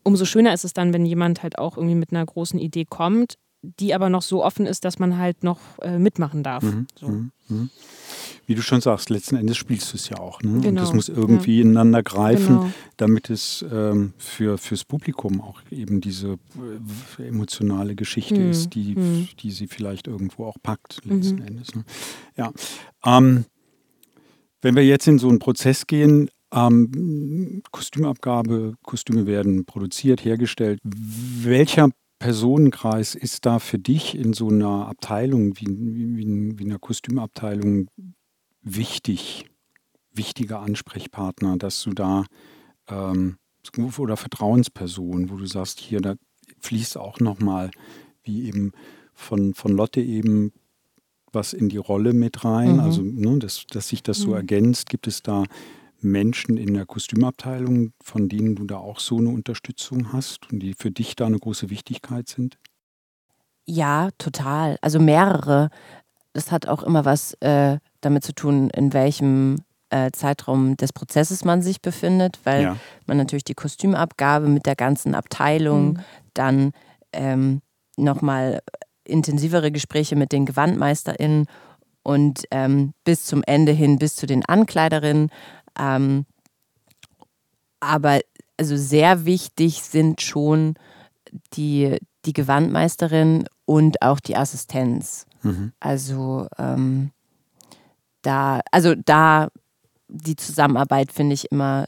umso 0.02 0.24
schöner 0.24 0.52
ist 0.54 0.64
es 0.64 0.72
dann, 0.72 0.92
wenn 0.92 1.06
jemand 1.06 1.42
halt 1.42 1.58
auch 1.58 1.76
irgendwie 1.76 1.94
mit 1.94 2.10
einer 2.12 2.26
großen 2.26 2.58
Idee 2.58 2.84
kommt, 2.84 3.34
die 3.62 3.94
aber 3.94 4.08
noch 4.08 4.22
so 4.22 4.44
offen 4.44 4.66
ist, 4.66 4.84
dass 4.84 4.98
man 4.98 5.18
halt 5.18 5.42
noch 5.42 5.58
äh, 5.82 5.98
mitmachen 5.98 6.42
darf. 6.42 6.62
Mhm. 6.62 6.86
So. 6.94 7.08
Mhm. 7.08 7.30
mhm 7.48 7.70
wie 8.48 8.54
du 8.54 8.62
schon 8.62 8.80
sagst, 8.80 9.10
letzten 9.10 9.36
Endes 9.36 9.58
spielst 9.58 9.92
du 9.92 9.96
es 9.98 10.08
ja 10.08 10.18
auch. 10.18 10.40
Ne? 10.42 10.52
Genau. 10.52 10.68
Und 10.68 10.76
das 10.76 10.94
muss 10.94 11.10
irgendwie 11.10 11.56
ja. 11.56 11.64
ineinander 11.64 12.02
greifen, 12.02 12.60
genau. 12.60 12.70
damit 12.96 13.28
es 13.28 13.62
ähm, 13.70 14.14
für, 14.16 14.56
fürs 14.56 14.86
Publikum 14.86 15.42
auch 15.42 15.60
eben 15.70 16.00
diese 16.00 16.38
äh, 17.18 17.28
emotionale 17.28 17.94
Geschichte 17.94 18.40
mhm. 18.40 18.50
ist, 18.50 18.70
die, 18.74 18.94
mhm. 18.96 19.28
die 19.40 19.50
sie 19.50 19.66
vielleicht 19.66 20.06
irgendwo 20.06 20.46
auch 20.46 20.56
packt, 20.62 21.02
letzten 21.04 21.40
mhm. 21.40 21.46
Endes. 21.46 21.74
Ne? 21.74 21.84
Ja. 22.38 22.50
Ähm, 23.04 23.44
wenn 24.62 24.74
wir 24.74 24.84
jetzt 24.84 25.06
in 25.06 25.18
so 25.18 25.28
einen 25.28 25.38
Prozess 25.38 25.86
gehen, 25.86 26.30
Ähm, 26.50 27.60
Kostümabgabe, 27.70 28.76
Kostüme 28.82 29.26
werden 29.26 29.66
produziert, 29.66 30.24
hergestellt. 30.24 30.80
Welcher 30.82 31.90
Personenkreis 32.18 33.14
ist 33.14 33.46
da 33.46 33.58
für 33.58 33.78
dich 33.78 34.16
in 34.16 34.32
so 34.32 34.48
einer 34.48 34.86
Abteilung 34.88 35.56
wie, 35.58 35.66
wie, 35.68 36.58
wie 36.58 36.64
einer 36.64 36.78
Kostümabteilung 36.78 37.88
wichtig, 38.62 39.46
wichtiger 40.12 40.60
Ansprechpartner, 40.60 41.56
dass 41.56 41.82
du 41.82 41.92
da 41.92 42.24
ähm, 42.88 43.36
oder 43.98 44.16
Vertrauensperson, 44.16 45.30
wo 45.30 45.36
du 45.36 45.46
sagst, 45.46 45.78
hier, 45.78 46.00
da 46.00 46.14
fließt 46.60 46.96
auch 46.96 47.20
nochmal, 47.20 47.70
wie 48.22 48.46
eben 48.46 48.72
von, 49.14 49.54
von 49.54 49.72
Lotte 49.72 50.00
eben 50.00 50.52
was 51.32 51.52
in 51.52 51.68
die 51.68 51.76
Rolle 51.76 52.14
mit 52.14 52.44
rein, 52.44 52.74
mhm. 52.74 52.80
also 52.80 53.02
ne, 53.02 53.38
dass, 53.38 53.66
dass 53.66 53.88
sich 53.88 54.02
das 54.02 54.18
so 54.18 54.28
mhm. 54.28 54.36
ergänzt. 54.36 54.88
Gibt 54.88 55.06
es 55.06 55.22
da 55.22 55.44
Menschen 56.00 56.56
in 56.56 56.74
der 56.74 56.86
Kostümabteilung, 56.86 57.92
von 58.02 58.28
denen 58.28 58.54
du 58.54 58.64
da 58.64 58.76
auch 58.76 59.00
so 59.00 59.18
eine 59.18 59.30
Unterstützung 59.30 60.12
hast 60.12 60.52
und 60.52 60.60
die 60.60 60.74
für 60.74 60.90
dich 60.90 61.16
da 61.16 61.26
eine 61.26 61.38
große 61.38 61.70
Wichtigkeit 61.70 62.28
sind? 62.28 62.58
Ja, 63.66 64.10
total. 64.18 64.78
Also 64.80 64.98
mehrere. 64.98 65.70
Das 66.32 66.52
hat 66.52 66.66
auch 66.66 66.82
immer 66.82 67.04
was 67.04 67.34
äh, 67.40 67.78
damit 68.00 68.24
zu 68.24 68.32
tun, 68.32 68.70
in 68.70 68.92
welchem 68.92 69.56
äh, 69.90 70.10
Zeitraum 70.12 70.76
des 70.76 70.92
Prozesses 70.92 71.44
man 71.44 71.62
sich 71.62 71.82
befindet, 71.82 72.38
weil 72.44 72.62
ja. 72.62 72.76
man 73.06 73.16
natürlich 73.16 73.44
die 73.44 73.54
Kostümabgabe 73.54 74.48
mit 74.48 74.66
der 74.66 74.76
ganzen 74.76 75.14
Abteilung, 75.14 75.94
mhm. 75.94 75.98
dann 76.34 76.72
ähm, 77.12 77.60
nochmal 77.96 78.60
intensivere 79.04 79.72
Gespräche 79.72 80.16
mit 80.16 80.32
den 80.32 80.46
GewandmeisterInnen 80.46 81.46
und 82.02 82.44
ähm, 82.50 82.94
bis 83.04 83.24
zum 83.24 83.42
Ende 83.46 83.72
hin, 83.72 83.98
bis 83.98 84.16
zu 84.16 84.26
den 84.26 84.44
Ankleiderinnen. 84.44 85.30
Ähm, 85.78 86.26
aber 87.80 88.20
also 88.56 88.76
sehr 88.76 89.24
wichtig 89.24 89.82
sind 89.82 90.20
schon 90.20 90.74
die, 91.54 91.98
die 92.24 92.32
Gewandmeisterin 92.32 93.48
und 93.64 94.02
auch 94.02 94.20
die 94.20 94.36
Assistenz. 94.36 95.26
Mhm. 95.42 95.72
Also 95.80 96.48
ähm, 96.58 97.10
da, 98.22 98.60
also 98.72 98.94
da 98.94 99.48
die 100.08 100.36
Zusammenarbeit 100.36 101.12
finde 101.12 101.34
ich 101.34 101.52
immer, 101.52 101.86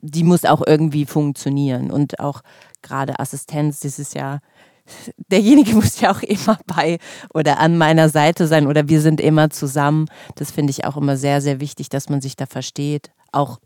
die 0.00 0.24
muss 0.24 0.44
auch 0.44 0.62
irgendwie 0.66 1.06
funktionieren. 1.06 1.90
Und 1.90 2.20
auch 2.20 2.42
gerade 2.82 3.18
Assistenz, 3.18 3.80
das 3.80 3.98
ist 3.98 4.14
ja, 4.14 4.40
derjenige 5.30 5.74
muss 5.74 6.00
ja 6.00 6.10
auch 6.10 6.22
immer 6.22 6.58
bei 6.66 6.98
oder 7.32 7.58
an 7.58 7.78
meiner 7.78 8.08
Seite 8.08 8.46
sein 8.46 8.66
oder 8.66 8.88
wir 8.88 9.00
sind 9.00 9.20
immer 9.20 9.50
zusammen. 9.50 10.06
Das 10.34 10.50
finde 10.50 10.72
ich 10.72 10.84
auch 10.84 10.96
immer 10.96 11.16
sehr, 11.16 11.40
sehr 11.40 11.60
wichtig, 11.60 11.88
dass 11.88 12.08
man 12.08 12.20
sich 12.20 12.36
da 12.36 12.46
versteht, 12.46 13.12
auch 13.32 13.58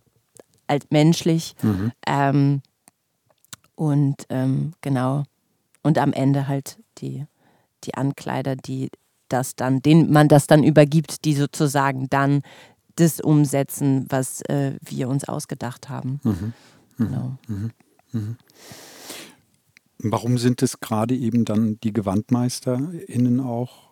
als 0.66 0.86
menschlich. 0.90 1.54
Mhm. 1.62 1.92
Ähm, 2.06 2.62
und 3.74 4.24
ähm, 4.30 4.72
genau. 4.80 5.24
Und 5.82 5.98
am 5.98 6.12
Ende 6.12 6.48
halt 6.48 6.78
die, 6.98 7.26
die 7.84 7.94
Ankleider, 7.94 8.56
die 8.56 8.90
das 9.28 9.56
dann, 9.56 9.82
denen 9.82 10.12
man 10.12 10.28
das 10.28 10.46
dann 10.46 10.64
übergibt, 10.64 11.24
die 11.24 11.34
sozusagen 11.34 12.08
dann 12.08 12.42
das 12.96 13.20
umsetzen, 13.20 14.06
was 14.08 14.40
äh, 14.42 14.76
wir 14.80 15.08
uns 15.08 15.24
ausgedacht 15.24 15.88
haben. 15.88 16.20
Mhm. 16.22 16.30
mhm. 16.30 16.52
Genau. 16.98 17.38
Mhm. 17.46 17.70
Mhm. 18.12 18.36
Warum 19.98 20.38
sind 20.38 20.62
es 20.62 20.80
gerade 20.80 21.14
eben 21.14 21.44
dann 21.44 21.78
die 21.80 21.92
GewandmeisterInnen 21.92 23.40
auch? 23.40 23.90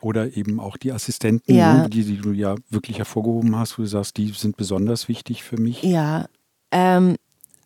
Oder 0.00 0.36
eben 0.36 0.60
auch 0.60 0.76
die 0.76 0.92
Assistenten, 0.92 1.54
ja. 1.54 1.82
Ne, 1.82 1.90
die, 1.90 2.04
die, 2.04 2.18
du 2.18 2.32
ja 2.32 2.54
wirklich 2.70 2.98
hervorgehoben 2.98 3.56
hast, 3.56 3.78
wo 3.78 3.82
du 3.82 3.88
sagst, 3.88 4.16
die 4.16 4.28
sind 4.28 4.56
besonders 4.56 5.08
wichtig 5.08 5.42
für 5.42 5.58
mich? 5.58 5.82
Ja, 5.82 6.26
ähm, 6.70 7.16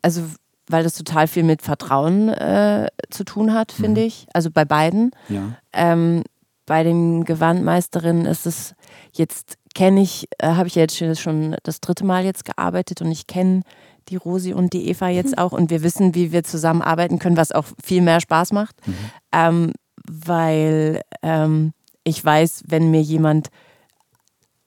also 0.03 0.23
weil 0.69 0.85
das 0.85 0.95
total 0.95 1.27
viel 1.27 1.43
mit 1.43 1.63
Vertrauen 1.63 2.29
äh, 2.29 2.89
zu 3.11 3.25
tun 3.25 3.53
hat, 3.53 3.73
finde 3.73 4.03
mhm. 4.03 4.07
ich. 4.07 4.27
Also 4.33 4.51
bei 4.51 4.65
beiden. 4.65 5.11
Ja. 5.29 5.57
Ähm, 5.73 6.23
bei 6.65 6.85
den 6.85 7.25
Gewandmeisterinnen 7.25 8.27
ist 8.27 8.47
es 8.47 8.75
jetzt 9.13 9.57
kenne 9.75 10.01
ich, 10.01 10.29
äh, 10.39 10.49
habe 10.49 10.69
ich 10.69 10.75
jetzt 10.75 10.97
schon 11.21 11.57
das 11.63 11.81
dritte 11.81 12.05
Mal 12.05 12.25
jetzt 12.25 12.45
gearbeitet 12.45 13.03
und 13.03 13.11
ich 13.11 13.27
kenne 13.27 13.63
die 14.09 14.17
Rosi 14.17 14.53
und 14.53 14.73
die 14.73 14.89
Eva 14.89 15.09
jetzt 15.09 15.39
auch 15.39 15.53
und 15.53 15.71
wir 15.71 15.83
wissen, 15.83 16.15
wie 16.15 16.33
wir 16.33 16.45
zusammenarbeiten 16.45 17.19
können, 17.19 17.37
was 17.37 17.53
auch 17.53 17.67
viel 17.83 18.03
mehr 18.03 18.21
Spaß 18.21 18.53
macht, 18.53 18.77
mhm. 18.87 18.95
ähm, 19.33 19.73
weil 20.09 21.03
ähm, 21.23 21.73
ich 22.05 22.25
weiß, 22.25 22.65
wenn 22.67 22.91
mir 22.91 23.03
jemand 23.03 23.49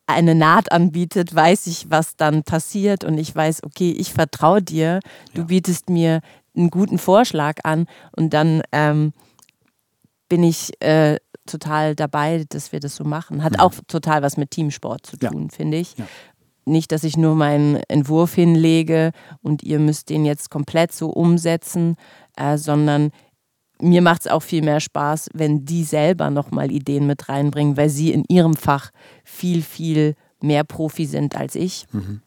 eine 0.06 0.36
Naht 0.36 0.72
anbietet, 0.72 1.34
weiß 1.34 1.68
ich, 1.68 1.90
was 1.90 2.16
dann 2.16 2.44
passiert 2.44 3.04
und 3.04 3.18
ich 3.18 3.34
weiß, 3.34 3.64
okay, 3.64 3.92
ich 3.92 4.14
vertraue 4.14 4.62
dir, 4.62 5.00
du 5.34 5.42
ja. 5.42 5.48
bietest 5.48 5.90
mir 5.90 6.22
einen 6.56 6.70
guten 6.70 6.98
Vorschlag 6.98 7.60
an 7.64 7.88
und 8.16 8.34
dann 8.34 8.62
ähm, 8.72 9.14
bin 10.30 10.44
ich 10.44 10.72
äh, 10.82 11.18
total 11.46 11.96
dabei, 11.96 12.46
dass 12.50 12.72
wir 12.72 12.80
das 12.80 12.96
so 12.96 13.04
machen. 13.04 13.44
Hat 13.44 13.54
mhm. 13.54 13.60
auch 13.60 13.74
total 13.88 14.22
was 14.22 14.38
mit 14.38 14.52
Teamsport 14.52 15.06
zu 15.06 15.18
tun, 15.18 15.48
ja. 15.50 15.56
finde 15.56 15.78
ich. 15.78 15.98
Ja. 15.98 16.06
Nicht, 16.66 16.92
dass 16.92 17.04
ich 17.04 17.18
nur 17.18 17.36
meinen 17.36 17.76
Entwurf 17.88 18.36
hinlege 18.36 19.12
und 19.42 19.64
ihr 19.64 19.80
müsst 19.80 20.10
den 20.10 20.26
jetzt 20.26 20.50
komplett 20.50 20.94
so 20.94 21.10
umsetzen, 21.10 21.98
äh, 22.38 22.58
sondern 22.58 23.12
mir 23.84 24.02
macht 24.02 24.22
es 24.22 24.28
auch 24.32 24.42
viel 24.42 24.64
mehr 24.64 24.80
Spaß, 24.80 25.30
wenn 25.34 25.66
die 25.66 25.84
selber 25.84 26.30
nochmal 26.30 26.72
Ideen 26.72 27.06
mit 27.08 27.30
reinbringen, 27.30 27.78
weil 27.78 27.90
sie 27.90 28.12
in 28.12 28.24
ihrem 28.28 28.56
Fach 28.56 28.92
viel, 29.24 29.62
viel 29.62 30.16
mehr 30.42 30.64
Profi 30.64 31.06
sind 31.06 31.36
als 31.36 31.56
ich. 31.56 31.86
Mhm. 31.92 32.22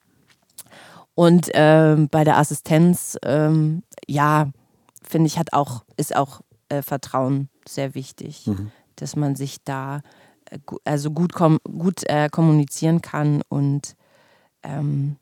Und 1.15 1.49
ähm, 1.55 2.09
bei 2.11 2.25
der 2.25 2.37
Assistenz, 2.37 3.17
ähm, 3.25 3.83
ja, 4.07 4.51
finde 5.03 5.29
ich, 5.29 5.39
hat 5.39 5.53
auch, 5.53 5.85
ist 5.97 6.15
auch 6.15 6.41
äh, 6.69 6.83
Vertrauen 6.83 7.49
sehr 7.67 7.95
wichtig. 7.95 8.47
Mhm 8.47 8.71
dass 8.97 9.15
man 9.15 9.37
sich 9.37 9.59
da 9.65 10.01
äh, 10.51 10.59
also 10.85 11.11
gut, 11.11 11.33
kom 11.33 11.59
gut 11.65 12.05
äh, 12.09 12.29
kommunizieren 12.31 13.03
kann 13.03 13.43
und 13.49 13.95
ähm, 14.63 15.17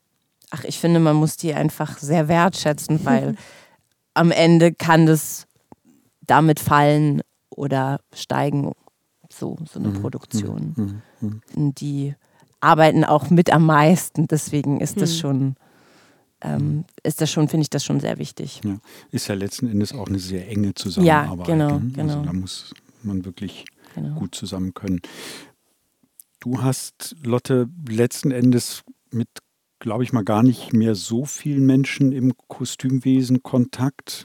ach, 0.50 0.64
ich 0.64 0.78
finde, 0.78 1.00
man 1.00 1.16
muss 1.16 1.36
die 1.36 1.52
einfach 1.52 1.98
sehr 1.98 2.28
wertschätzen, 2.28 3.04
weil 3.04 3.36
am 4.14 4.30
Ende 4.30 4.72
kann 4.72 5.06
das 5.06 5.46
damit 6.26 6.60
fallen 6.60 7.22
oder 7.50 8.00
steigen, 8.12 8.72
so, 9.30 9.56
so 9.70 9.78
eine 9.78 9.88
mhm. 9.88 10.00
Produktion. 10.00 10.74
Mhm. 10.76 11.02
Mhm. 11.20 11.40
mhm. 11.54 11.74
Die 11.74 12.14
arbeiten 12.60 13.04
auch 13.04 13.30
mit 13.30 13.52
am 13.52 13.66
meisten, 13.66 14.26
deswegen 14.26 14.80
ist 14.80 15.00
das 15.00 15.12
mhm. 15.14 15.18
schon 15.18 15.56
ähm, 16.44 16.84
ist 17.02 17.20
das 17.20 17.30
schon, 17.30 17.48
finde 17.48 17.62
ich 17.62 17.70
das 17.70 17.84
schon 17.84 18.00
sehr 18.00 18.18
wichtig. 18.18 18.60
Ja. 18.64 18.78
Ist 19.10 19.28
ja 19.28 19.34
letzten 19.34 19.66
Endes 19.66 19.92
auch 19.92 20.08
eine 20.08 20.18
sehr 20.18 20.46
enge 20.48 20.74
Zusammenarbeit. 20.74 21.48
Ja, 21.48 21.54
genau, 21.54 21.78
ne? 21.78 21.90
genau. 21.94 22.12
Also 22.12 22.24
da 22.24 22.32
muss 22.32 22.74
man 23.02 23.24
wirklich 23.24 23.64
genau. 23.94 24.18
gut 24.18 24.34
zusammen 24.34 24.74
können. 24.74 25.00
Du 26.40 26.62
hast, 26.62 27.16
Lotte, 27.22 27.68
letzten 27.88 28.30
Endes 28.30 28.82
mit, 29.10 29.28
glaube 29.78 30.04
ich 30.04 30.12
mal, 30.12 30.24
gar 30.24 30.42
nicht 30.42 30.74
mehr 30.74 30.94
so 30.94 31.24
vielen 31.24 31.64
Menschen 31.64 32.12
im 32.12 32.34
Kostümwesen 32.48 33.42
Kontakt, 33.42 34.24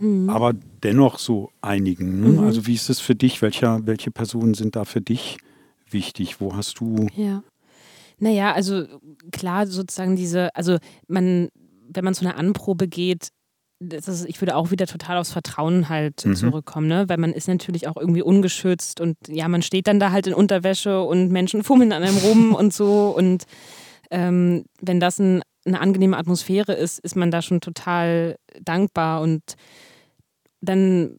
mhm. 0.00 0.28
aber 0.28 0.54
dennoch 0.82 1.18
so 1.18 1.50
einigen. 1.60 2.20
Ne? 2.20 2.28
Mhm. 2.28 2.38
Also 2.40 2.66
wie 2.66 2.74
ist 2.74 2.88
es 2.88 3.00
für 3.00 3.14
dich? 3.14 3.42
Welcher, 3.42 3.86
welche 3.86 4.10
Personen 4.10 4.54
sind 4.54 4.76
da 4.76 4.84
für 4.84 5.00
dich 5.00 5.38
wichtig? 5.90 6.40
Wo 6.40 6.54
hast 6.54 6.80
du... 6.80 7.06
Ja. 7.14 7.42
Naja, 8.20 8.52
also 8.52 8.84
klar, 9.30 9.66
sozusagen 9.66 10.16
diese, 10.16 10.54
also 10.56 10.78
man, 11.06 11.48
wenn 11.88 12.04
man 12.04 12.14
zu 12.14 12.24
einer 12.24 12.36
Anprobe 12.36 12.88
geht, 12.88 13.28
ist, 13.80 14.26
ich 14.26 14.40
würde 14.40 14.56
auch 14.56 14.70
wieder 14.70 14.86
total 14.86 15.18
aufs 15.18 15.32
Vertrauen 15.32 15.88
halt 15.88 16.24
mhm. 16.24 16.34
zurückkommen, 16.34 16.88
ne? 16.88 17.08
weil 17.08 17.18
man 17.18 17.32
ist 17.32 17.46
natürlich 17.46 17.86
auch 17.86 17.96
irgendwie 17.96 18.22
ungeschützt 18.22 19.00
und 19.00 19.16
ja, 19.28 19.46
man 19.48 19.62
steht 19.62 19.86
dann 19.86 20.00
da 20.00 20.10
halt 20.10 20.26
in 20.26 20.34
Unterwäsche 20.34 21.02
und 21.02 21.30
Menschen 21.30 21.62
fummeln 21.62 21.92
an 21.92 22.02
einem 22.02 22.18
rum 22.18 22.54
und 22.58 22.72
so 22.72 23.14
und 23.16 23.44
ähm, 24.10 24.64
wenn 24.80 25.00
das 25.00 25.18
ein, 25.20 25.42
eine 25.68 25.80
angenehme 25.80 26.16
Atmosphäre 26.16 26.72
ist, 26.72 26.98
ist 26.98 27.16
man 27.16 27.30
da 27.30 27.42
schon 27.42 27.60
total 27.60 28.38
dankbar. 28.60 29.20
Und 29.20 29.54
dann 30.60 31.16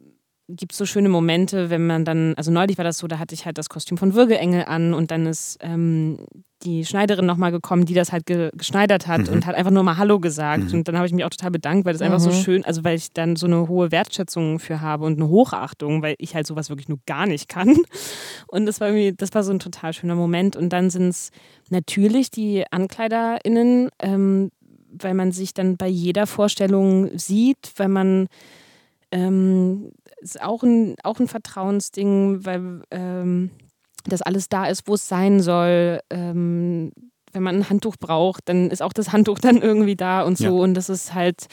gibt 0.50 0.72
es 0.72 0.78
so 0.78 0.86
schöne 0.86 1.10
Momente, 1.10 1.70
wenn 1.70 1.86
man 1.86 2.06
dann, 2.06 2.34
also 2.36 2.52
neulich 2.52 2.78
war 2.78 2.86
das 2.86 2.98
so, 2.98 3.08
da 3.08 3.20
hatte 3.20 3.36
ich 3.36 3.46
halt 3.46 3.58
das 3.58 3.70
Kostüm 3.70 3.98
von 3.98 4.16
Würgeengel 4.16 4.66
an 4.66 4.94
und 4.94 5.12
dann 5.12 5.28
ist 5.28 5.58
ähm, 5.62 6.26
die 6.64 6.86
Schneiderin 6.86 7.26
nochmal 7.26 7.52
gekommen, 7.52 7.86
die 7.86 7.94
das 7.94 8.12
halt 8.12 8.26
ge 8.26 8.50
geschneidert 8.54 9.08
hat 9.08 9.28
mhm. 9.28 9.34
und 9.34 9.46
hat 9.46 9.56
einfach 9.56 9.72
nur 9.72 9.84
mal 9.84 9.98
Hallo 9.98 10.20
gesagt. 10.20 10.66
Mhm. 10.66 10.80
Und 10.80 10.88
dann 10.88 10.98
habe 10.98 11.06
ich 11.06 11.14
mich 11.14 11.24
auch 11.24 11.30
total 11.30 11.52
bedankt, 11.52 11.86
weil 11.86 11.94
das 11.94 12.02
mhm. 12.02 12.08
einfach 12.08 12.20
so 12.20 12.32
mhm. 12.32 12.42
schön, 12.42 12.66
also 12.66 12.84
weil 12.84 12.98
ich 12.98 13.14
dann 13.14 13.36
so 13.36 13.46
eine 13.46 13.68
hohe 13.68 13.92
Wertschätzung 13.92 14.60
für 14.60 14.82
habe 14.82 15.06
und 15.06 15.20
eine 15.20 15.30
Hochachtung, 15.30 16.02
weil 16.02 16.16
ich 16.18 16.36
halt 16.36 16.48
sowas 16.48 16.70
wirklich 16.70 16.90
nur 16.90 17.00
gar 17.06 17.28
nicht 17.28 17.48
kann. 17.48 17.78
Und 18.48 18.66
das 18.66 18.82
war 18.82 18.88
irgendwie, 18.88 19.14
das 19.16 19.34
war 19.34 19.44
so 19.44 19.52
ein 19.52 19.60
total 19.60 19.94
schöner 19.94 20.16
Moment. 20.16 20.56
Und 20.56 20.70
dann 20.70 20.90
sind 20.90 21.10
es 21.10 21.32
natürlich 21.70 22.32
die 22.32 22.64
AnkleiderInnen, 22.72 23.90
ähm, 24.00 24.52
weil 24.92 25.14
man 25.14 25.32
sich 25.32 25.54
dann 25.54 25.78
bei 25.78 25.88
jeder 25.88 26.26
Vorstellung 26.26 27.16
sieht, 27.18 27.74
weil 27.78 27.90
man 27.90 28.28
ähm, 29.12 29.92
ist 30.22 30.42
auch 30.42 30.64
ein, 30.64 30.96
auch 31.04 31.20
ein 31.20 31.28
Vertrauensding, 31.28 32.46
weil 32.46 32.82
ähm, 32.92 33.52
das 34.06 34.22
alles 34.22 34.50
da 34.50 34.66
ist, 34.66 34.88
wo 34.88 34.96
es 34.96 35.08
sein 35.08 35.40
soll. 35.42 36.00
Ähm, 36.10 36.92
wenn 37.32 37.44
man 37.44 37.58
ein 37.58 37.70
Handtuch 37.70 37.96
braucht, 37.98 38.50
dann 38.50 38.72
ist 38.72 38.82
auch 38.82 38.94
das 38.94 39.12
Handtuch 39.12 39.40
dann 39.40 39.62
irgendwie 39.62 39.96
da 39.96 40.22
und 40.22 40.38
so. 40.38 40.46
Ja. 40.46 40.52
Und 40.52 40.74
das 40.74 40.90
ist 40.90 41.14
halt, 41.14 41.48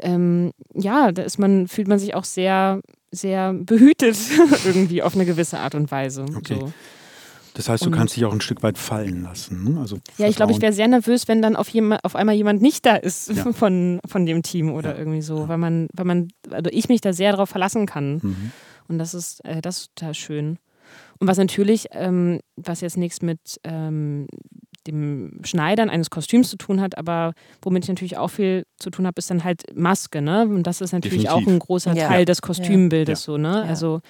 ähm, 0.00 0.52
ja, 0.74 1.12
da 1.12 1.22
ist 1.22 1.38
man, 1.38 1.68
fühlt 1.68 1.88
man 1.88 1.98
sich 1.98 2.14
auch 2.14 2.24
sehr, 2.24 2.80
sehr 3.10 3.52
behütet 3.54 4.16
irgendwie 4.64 5.02
auf 5.02 5.14
eine 5.14 5.26
gewisse 5.26 5.58
Art 5.58 5.74
und 5.74 5.90
Weise. 5.90 6.26
Okay. 6.36 6.58
So. 6.60 6.72
Das 7.54 7.68
heißt, 7.68 7.84
du 7.84 7.88
und 7.88 7.94
kannst 7.94 8.16
dich 8.16 8.24
auch 8.24 8.32
ein 8.32 8.40
Stück 8.40 8.62
weit 8.62 8.78
fallen 8.78 9.22
lassen. 9.22 9.64
Ne? 9.64 9.80
Also 9.80 9.98
ja, 10.18 10.28
ich 10.28 10.36
glaube, 10.36 10.52
ich 10.52 10.60
wäre 10.60 10.72
sehr 10.72 10.88
nervös, 10.88 11.28
wenn 11.28 11.42
dann 11.42 11.56
auf, 11.56 11.68
jemand, 11.68 12.04
auf 12.04 12.16
einmal 12.16 12.34
jemand 12.34 12.62
nicht 12.62 12.86
da 12.86 12.96
ist 12.96 13.30
ja. 13.30 13.52
von, 13.52 14.00
von 14.06 14.26
dem 14.26 14.42
Team 14.42 14.72
oder 14.72 14.92
ja. 14.92 14.98
irgendwie 14.98 15.22
so, 15.22 15.48
weil 15.48 15.58
man, 15.58 15.88
weil 15.92 16.04
man, 16.04 16.28
also 16.50 16.70
ich 16.72 16.88
mich 16.88 17.00
da 17.00 17.12
sehr 17.12 17.32
darauf 17.32 17.50
verlassen 17.50 17.86
kann. 17.86 18.20
Mhm. 18.22 18.52
Und 18.88 18.98
das 18.98 19.14
ist, 19.14 19.44
äh, 19.44 19.60
das 19.60 19.78
ist 19.78 19.96
total 19.96 20.14
schön. 20.14 20.58
Und 21.18 21.28
was 21.28 21.38
natürlich, 21.38 21.86
ähm, 21.92 22.40
was 22.56 22.80
jetzt 22.80 22.96
nichts 22.96 23.22
mit 23.22 23.60
ähm, 23.64 24.26
dem 24.86 25.40
Schneidern 25.44 25.90
eines 25.90 26.10
Kostüms 26.10 26.50
zu 26.50 26.56
tun 26.56 26.80
hat, 26.80 26.96
aber 26.96 27.34
womit 27.62 27.84
ich 27.84 27.88
natürlich 27.88 28.16
auch 28.16 28.28
viel 28.28 28.64
zu 28.78 28.90
tun 28.90 29.06
habe, 29.06 29.18
ist 29.18 29.30
dann 29.30 29.44
halt 29.44 29.76
Maske, 29.76 30.22
ne? 30.22 30.42
Und 30.42 30.66
das 30.66 30.80
ist 30.80 30.92
natürlich 30.92 31.24
Definitiv. 31.24 31.48
auch 31.48 31.52
ein 31.52 31.58
großer 31.58 31.94
ja. 31.94 32.08
Teil 32.08 32.24
des 32.24 32.40
Kostümbildes, 32.40 33.22
so, 33.22 33.36
ne? 33.36 33.62
Also 33.64 34.00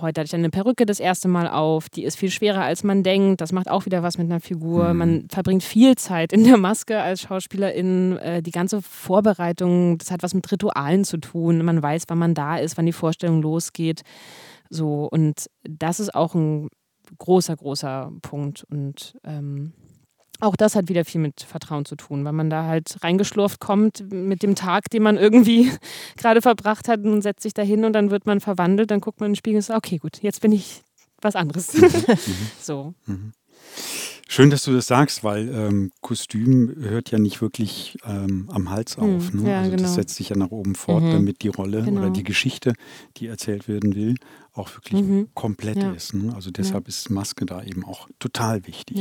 Heute 0.00 0.20
hatte 0.20 0.28
ich 0.28 0.34
eine 0.34 0.48
Perücke 0.48 0.86
das 0.86 1.00
erste 1.00 1.28
Mal 1.28 1.46
auf. 1.46 1.90
Die 1.90 2.04
ist 2.04 2.16
viel 2.16 2.30
schwerer, 2.30 2.62
als 2.62 2.82
man 2.82 3.02
denkt. 3.02 3.40
Das 3.40 3.52
macht 3.52 3.70
auch 3.70 3.84
wieder 3.84 4.02
was 4.02 4.16
mit 4.16 4.30
einer 4.30 4.40
Figur. 4.40 4.92
Mhm. 4.92 4.98
Man 4.98 5.28
verbringt 5.28 5.62
viel 5.62 5.96
Zeit 5.96 6.32
in 6.32 6.44
der 6.44 6.56
Maske 6.56 7.00
als 7.00 7.22
Schauspielerin. 7.22 8.16
Äh, 8.16 8.42
die 8.42 8.52
ganze 8.52 8.80
Vorbereitung, 8.80 9.98
das 9.98 10.10
hat 10.10 10.22
was 10.22 10.32
mit 10.34 10.50
Ritualen 10.50 11.04
zu 11.04 11.18
tun. 11.18 11.62
Man 11.62 11.82
weiß, 11.82 12.04
wann 12.08 12.18
man 12.18 12.34
da 12.34 12.56
ist, 12.56 12.78
wann 12.78 12.86
die 12.86 12.92
Vorstellung 12.92 13.42
losgeht. 13.42 14.02
So, 14.70 15.08
und 15.10 15.50
das 15.62 16.00
ist 16.00 16.14
auch 16.14 16.34
ein 16.34 16.68
großer, 17.18 17.54
großer 17.56 18.12
Punkt. 18.22 18.64
Und 18.70 19.18
ähm, 19.24 19.74
auch 20.42 20.56
das 20.56 20.74
hat 20.74 20.88
wieder 20.88 21.04
viel 21.04 21.20
mit 21.20 21.42
Vertrauen 21.42 21.84
zu 21.84 21.94
tun, 21.94 22.24
weil 22.24 22.32
man 22.32 22.50
da 22.50 22.64
halt 22.64 22.96
reingeschlurft 23.02 23.60
kommt 23.60 24.12
mit 24.12 24.42
dem 24.42 24.56
Tag, 24.56 24.90
den 24.90 25.02
man 25.02 25.16
irgendwie 25.16 25.70
gerade 26.16 26.42
verbracht 26.42 26.88
hat 26.88 27.04
und 27.04 27.22
setzt 27.22 27.42
sich 27.42 27.54
da 27.54 27.62
hin 27.62 27.84
und 27.84 27.92
dann 27.92 28.10
wird 28.10 28.26
man 28.26 28.40
verwandelt, 28.40 28.90
dann 28.90 29.00
guckt 29.00 29.20
man 29.20 29.28
in 29.28 29.32
den 29.32 29.36
Spiegel 29.36 29.58
und 29.58 29.62
sagt, 29.62 29.86
okay, 29.86 29.98
gut, 29.98 30.22
jetzt 30.22 30.40
bin 30.40 30.52
ich 30.52 30.82
was 31.20 31.36
anderes. 31.36 31.72
Mhm. 31.82 32.50
so. 32.60 32.94
Mhm. 33.06 33.32
Schön, 34.28 34.50
dass 34.50 34.64
du 34.64 34.72
das 34.72 34.86
sagst, 34.86 35.24
weil 35.24 35.48
ähm, 35.48 35.92
Kostüm 36.00 36.74
hört 36.80 37.10
ja 37.10 37.18
nicht 37.18 37.42
wirklich 37.42 37.98
ähm, 38.06 38.48
am 38.50 38.70
Hals 38.70 38.96
hm, 38.96 39.16
auf. 39.16 39.32
Ne? 39.32 39.50
Ja, 39.50 39.58
also 39.58 39.70
genau. 39.72 39.82
das 39.82 39.94
setzt 39.94 40.16
sich 40.16 40.30
ja 40.30 40.36
nach 40.36 40.50
oben 40.50 40.74
fort, 40.74 41.02
mhm. 41.02 41.12
damit 41.12 41.42
die 41.42 41.48
Rolle 41.48 41.82
genau. 41.82 42.00
oder 42.00 42.10
die 42.10 42.22
Geschichte, 42.22 42.72
die 43.16 43.26
erzählt 43.26 43.68
werden 43.68 43.94
will, 43.94 44.14
auch 44.52 44.74
wirklich 44.74 45.02
mhm. 45.02 45.28
komplett 45.34 45.76
ja. 45.76 45.92
ist. 45.92 46.14
Ne? 46.14 46.34
Also 46.34 46.50
deshalb 46.50 46.84
ja. 46.84 46.88
ist 46.88 47.10
Maske 47.10 47.44
da 47.46 47.62
eben 47.62 47.84
auch 47.84 48.08
total 48.18 48.66
wichtig. 48.66 48.98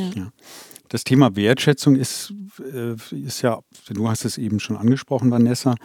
Das 0.89 1.05
Thema 1.05 1.37
Wertschätzung 1.37 1.95
ist, 1.95 2.33
äh, 2.73 2.95
ist 3.15 3.41
ja, 3.41 3.59
du 3.89 4.09
hast 4.09 4.25
es 4.25 4.37
eben 4.37 4.59
schon 4.59 4.75
angesprochen, 4.75 5.31
Vanessa. 5.31 5.75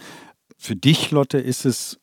Für 0.57 0.75
dich, 0.75 1.11
Lotte, 1.11 1.37
ist 1.37 1.65
es 1.65 1.99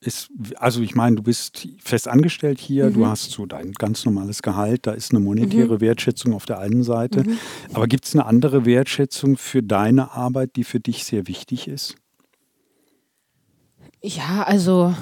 ist, 0.00 0.30
also 0.56 0.80
ich 0.80 0.94
meine, 0.94 1.16
du 1.16 1.22
bist 1.22 1.68
fest 1.82 2.06
angestellt 2.06 2.60
hier, 2.60 2.86
mhm. 2.86 2.94
du 2.94 3.06
hast 3.06 3.30
so 3.30 3.46
dein 3.46 3.72
ganz 3.72 4.04
normales 4.04 4.42
Gehalt, 4.42 4.86
da 4.86 4.92
ist 4.92 5.10
eine 5.10 5.20
monetäre 5.20 5.74
mhm. 5.74 5.80
Wertschätzung 5.80 6.34
auf 6.34 6.46
der 6.46 6.58
einen 6.60 6.84
Seite. 6.84 7.24
Mhm. 7.24 7.38
Aber 7.72 7.86
gibt 7.88 8.04
es 8.04 8.14
eine 8.14 8.26
andere 8.26 8.64
Wertschätzung 8.64 9.36
für 9.36 9.62
deine 9.62 10.12
Arbeit, 10.12 10.56
die 10.56 10.64
für 10.64 10.80
dich 10.80 11.04
sehr 11.04 11.26
wichtig 11.26 11.66
ist? 11.66 11.96
Ja, 14.00 14.44
also, 14.44 14.94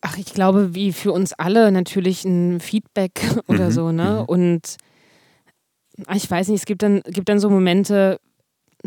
ach, 0.00 0.16
ich 0.16 0.32
glaube, 0.32 0.74
wie 0.74 0.92
für 0.92 1.10
uns 1.10 1.32
alle 1.32 1.72
natürlich 1.72 2.24
ein 2.24 2.60
Feedback 2.60 3.20
oder 3.48 3.66
mhm. 3.66 3.72
so, 3.72 3.92
ne? 3.92 4.20
Mhm. 4.20 4.24
Und 4.26 4.76
ich 6.14 6.30
weiß 6.30 6.48
nicht, 6.48 6.60
es 6.60 6.66
gibt 6.66 6.82
dann, 6.82 7.02
gibt 7.06 7.28
dann 7.28 7.40
so 7.40 7.50
Momente, 7.50 8.20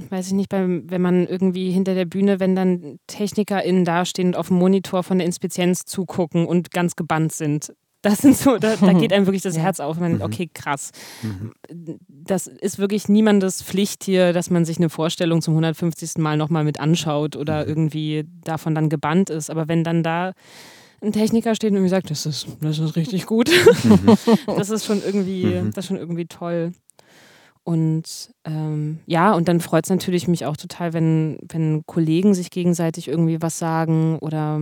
weiß 0.09 0.27
ich 0.27 0.33
nicht, 0.33 0.49
beim, 0.49 0.89
wenn 0.89 1.01
man 1.01 1.27
irgendwie 1.27 1.71
hinter 1.71 1.95
der 1.95 2.05
Bühne, 2.05 2.39
wenn 2.39 2.55
dann 2.55 2.99
TechnikerInnen 3.07 3.85
dastehen 3.85 4.29
und 4.29 4.35
auf 4.35 4.47
dem 4.47 4.57
Monitor 4.57 5.03
von 5.03 5.17
der 5.17 5.25
Inspizienz 5.25 5.85
zugucken 5.85 6.45
und 6.45 6.71
ganz 6.71 6.95
gebannt 6.95 7.33
sind. 7.33 7.73
Das 8.03 8.19
sind 8.19 8.37
so, 8.37 8.57
da, 8.57 8.75
da 8.75 8.93
geht 8.93 9.11
einem 9.11 9.25
wirklich 9.25 9.41
das 9.41 9.57
Herz 9.59 9.79
auf. 9.79 9.99
Man 9.99 10.11
denkt, 10.11 10.25
mhm. 10.25 10.31
okay, 10.31 10.49
krass. 10.53 10.91
Mhm. 11.23 11.51
Das 12.07 12.47
ist 12.47 12.77
wirklich 12.77 13.09
niemandes 13.09 13.63
Pflicht 13.63 14.03
hier, 14.03 14.33
dass 14.33 14.49
man 14.49 14.65
sich 14.65 14.77
eine 14.77 14.89
Vorstellung 14.89 15.41
zum 15.41 15.53
150. 15.53 16.17
Mal 16.17 16.37
nochmal 16.37 16.63
mit 16.63 16.79
anschaut 16.79 17.35
oder 17.35 17.63
mhm. 17.63 17.69
irgendwie 17.69 18.25
davon 18.43 18.75
dann 18.75 18.89
gebannt 18.89 19.29
ist. 19.29 19.49
Aber 19.49 19.67
wenn 19.67 19.83
dann 19.83 20.03
da 20.03 20.33
ein 21.01 21.11
Techniker 21.11 21.55
steht 21.55 21.73
und 21.73 21.81
mir 21.81 21.89
sagt, 21.89 22.09
das 22.09 22.25
ist, 22.25 22.47
das 22.61 22.79
ist 22.79 22.95
richtig 22.95 23.25
gut, 23.25 23.51
das 24.47 24.69
ist 24.69 24.85
schon 24.85 25.01
irgendwie, 25.03 25.61
das 25.73 25.85
ist 25.85 25.87
schon 25.87 25.97
irgendwie 25.97 26.25
toll. 26.25 26.71
Und 27.67 28.31
ähm, 28.45 28.99
ja, 29.07 29.33
und 29.33 29.49
dann 29.49 29.59
freut 29.59 29.83
es 29.83 29.89
natürlich 29.89 30.29
mich 30.29 30.45
auch 30.45 30.55
total, 30.55 30.93
wenn, 30.93 31.37
wenn 31.49 31.83
Kollegen 31.85 32.33
sich 32.33 32.49
gegenseitig 32.49 33.09
irgendwie 33.09 33.41
was 33.41 33.59
sagen 33.59 34.19
oder 34.19 34.61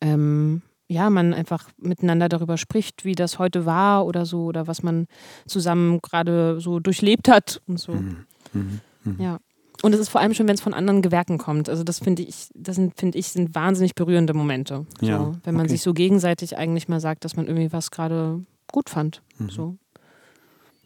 ähm, 0.00 0.62
ja, 0.88 1.10
man 1.10 1.34
einfach 1.34 1.68
miteinander 1.76 2.30
darüber 2.30 2.56
spricht, 2.56 3.04
wie 3.04 3.14
das 3.14 3.38
heute 3.38 3.66
war 3.66 4.06
oder 4.06 4.24
so, 4.24 4.46
oder 4.46 4.66
was 4.66 4.82
man 4.82 5.08
zusammen 5.46 6.00
gerade 6.00 6.58
so 6.58 6.80
durchlebt 6.80 7.28
hat 7.28 7.60
und 7.66 7.78
so. 7.78 7.92
Mhm. 7.92 8.24
Mhm. 8.54 8.80
Mhm. 9.04 9.20
Ja. 9.20 9.38
Und 9.82 9.92
es 9.92 10.00
ist 10.00 10.08
vor 10.08 10.22
allem 10.22 10.32
schön, 10.32 10.48
wenn 10.48 10.54
es 10.54 10.62
von 10.62 10.72
anderen 10.72 11.02
Gewerken 11.02 11.36
kommt. 11.36 11.68
Also 11.68 11.84
das 11.84 11.98
finde 11.98 12.22
ich, 12.22 12.48
das 12.54 12.76
sind, 12.76 12.98
finde 12.98 13.18
ich, 13.18 13.28
sind 13.28 13.54
wahnsinnig 13.54 13.94
berührende 13.94 14.32
Momente. 14.32 14.86
Ja. 15.02 15.18
So, 15.18 15.36
wenn 15.44 15.54
man 15.54 15.66
okay. 15.66 15.72
sich 15.72 15.82
so 15.82 15.92
gegenseitig 15.92 16.56
eigentlich 16.56 16.88
mal 16.88 17.00
sagt, 17.00 17.26
dass 17.26 17.36
man 17.36 17.46
irgendwie 17.46 17.74
was 17.74 17.90
gerade 17.90 18.42
gut 18.72 18.88
fand. 18.88 19.20
Mhm. 19.36 19.50
So. 19.50 19.76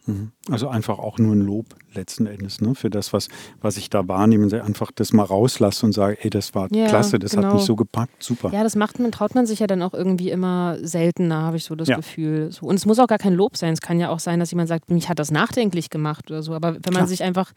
Mhm. 0.07 0.31
Also 0.49 0.67
einfach 0.67 0.99
auch 0.99 1.17
nur 1.17 1.35
ein 1.35 1.41
Lob 1.41 1.65
letzten 1.93 2.27
Endes 2.27 2.61
ne? 2.61 2.75
für 2.75 2.89
das, 2.89 3.13
was, 3.13 3.27
was 3.61 3.77
ich 3.77 3.89
da 3.89 4.07
wahrnehme. 4.07 4.45
Einfach 4.61 4.91
das 4.93 5.13
mal 5.13 5.23
rauslasse 5.23 5.85
und 5.85 5.93
sage, 5.93 6.17
ey, 6.21 6.29
das 6.29 6.53
war 6.53 6.67
ja, 6.71 6.87
klasse, 6.87 7.17
das 7.17 7.31
genau. 7.31 7.47
hat 7.47 7.53
mich 7.55 7.63
so 7.63 7.75
gepackt, 7.75 8.21
super. 8.21 8.51
Ja, 8.53 8.63
das 8.63 8.75
macht 8.75 8.99
man, 8.99 9.11
traut 9.11 9.33
man 9.33 9.45
sich 9.45 9.59
ja 9.59 9.67
dann 9.67 9.81
auch 9.81 9.93
irgendwie 9.93 10.29
immer 10.29 10.77
seltener, 10.81 11.41
habe 11.41 11.57
ich 11.57 11.63
so 11.63 11.75
das 11.75 11.87
ja. 11.87 11.95
Gefühl. 11.95 12.51
So, 12.51 12.67
und 12.67 12.75
es 12.75 12.85
muss 12.85 12.99
auch 12.99 13.07
gar 13.07 13.17
kein 13.17 13.33
Lob 13.33 13.57
sein. 13.57 13.73
Es 13.73 13.81
kann 13.81 13.99
ja 13.99 14.09
auch 14.09 14.19
sein, 14.19 14.39
dass 14.39 14.51
jemand 14.51 14.69
sagt, 14.69 14.91
mich 14.91 15.09
hat 15.09 15.19
das 15.19 15.31
nachdenklich 15.31 15.89
gemacht 15.89 16.29
oder 16.29 16.43
so. 16.43 16.53
Aber 16.53 16.73
wenn 16.73 16.81
man 16.85 16.93
Klar. 16.93 17.07
sich 17.07 17.23
einfach 17.23 17.51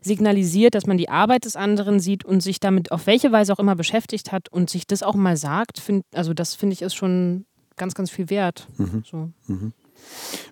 signalisiert, 0.00 0.74
dass 0.74 0.86
man 0.86 0.96
die 0.96 1.08
Arbeit 1.08 1.44
des 1.44 1.56
anderen 1.56 2.00
sieht 2.00 2.24
und 2.24 2.42
sich 2.42 2.60
damit 2.60 2.92
auf 2.92 3.06
welche 3.06 3.32
Weise 3.32 3.52
auch 3.52 3.58
immer 3.58 3.76
beschäftigt 3.76 4.32
hat 4.32 4.48
und 4.50 4.70
sich 4.70 4.86
das 4.86 5.02
auch 5.02 5.14
mal 5.14 5.36
sagt, 5.36 5.78
find, 5.78 6.04
also 6.14 6.32
das 6.32 6.54
finde 6.54 6.74
ich 6.74 6.82
ist 6.82 6.94
schon 6.94 7.44
ganz, 7.76 7.94
ganz 7.94 8.10
viel 8.10 8.30
wert. 8.30 8.68
Mhm. 8.78 9.02
So. 9.04 9.30
Mhm. 9.46 9.72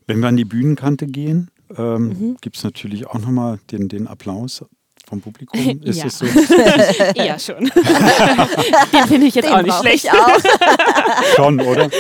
Wenn 0.07 0.21
wir 0.21 0.29
an 0.29 0.37
die 0.37 0.45
Bühnenkante 0.45 1.07
gehen, 1.07 1.51
ähm, 1.77 2.09
mhm. 2.09 2.37
gibt 2.41 2.57
es 2.57 2.65
natürlich 2.65 3.07
auch 3.07 3.19
nochmal 3.19 3.59
den, 3.71 3.89
den 3.89 4.07
Applaus 4.07 4.65
vom 5.09 5.21
Publikum. 5.21 5.61
Ist 5.83 5.99
ja. 5.99 6.07
es 6.07 6.19
so? 6.19 6.27
ja, 7.15 7.39
schon. 7.39 7.65
den 8.93 9.09
finde 9.09 9.27
ich 9.27 9.35
jetzt 9.35 9.49
den 9.49 9.55
auch 9.55 9.63
nicht 9.63 9.79
schlecht. 9.79 10.11
Auch. 10.13 11.37
schon, 11.37 11.61
oder? 11.61 11.91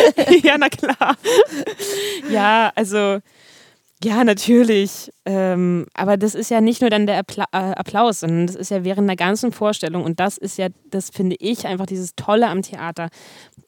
ja, 0.43 0.57
na 0.59 0.69
klar. 0.69 1.17
Ja, 2.31 2.73
also. 2.75 3.19
Ja, 4.05 4.23
natürlich. 4.23 5.11
Ähm, 5.25 5.87
aber 5.93 6.17
das 6.17 6.37
ist 6.37 6.53
ja 6.53 6.61
nicht 6.61 6.83
nur 6.83 6.91
dann 6.91 7.09
der 7.09 7.19
Appla 7.19 7.47
äh, 7.51 7.57
Applaus, 7.57 8.21
sondern 8.21 8.47
das 8.47 8.55
ist 8.55 8.71
ja 8.71 8.85
während 8.85 9.09
der 9.09 9.17
ganzen 9.17 9.51
Vorstellung. 9.51 10.05
Und 10.05 10.21
das 10.21 10.39
ist 10.39 10.57
ja, 10.57 10.69
das 10.91 11.11
finde 11.11 11.35
ich 11.41 11.67
einfach 11.67 11.87
dieses 11.87 12.15
Tolle 12.15 12.47
am 12.47 12.63
Theater, 12.63 13.09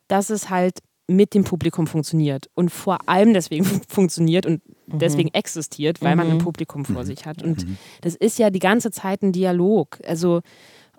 dass 0.06 0.30
es 0.30 0.48
halt 0.48 0.78
mit 1.10 1.34
dem 1.34 1.44
Publikum 1.44 1.86
funktioniert 1.86 2.48
und 2.54 2.70
vor 2.70 3.08
allem 3.08 3.34
deswegen 3.34 3.64
funktioniert 3.88 4.46
und 4.46 4.62
mhm. 4.86 4.98
deswegen 4.98 5.28
existiert, 5.34 6.00
weil 6.02 6.12
mhm. 6.12 6.18
man 6.18 6.26
ein 6.28 6.36
mhm. 6.36 6.44
Publikum 6.44 6.84
vor 6.84 7.02
mhm. 7.02 7.06
sich 7.06 7.26
hat. 7.26 7.42
Und 7.42 7.66
mhm. 7.66 7.76
das 8.00 8.14
ist 8.14 8.38
ja 8.38 8.50
die 8.50 8.58
ganze 8.58 8.90
Zeit 8.90 9.22
ein 9.22 9.32
Dialog. 9.32 9.98
Also 10.06 10.40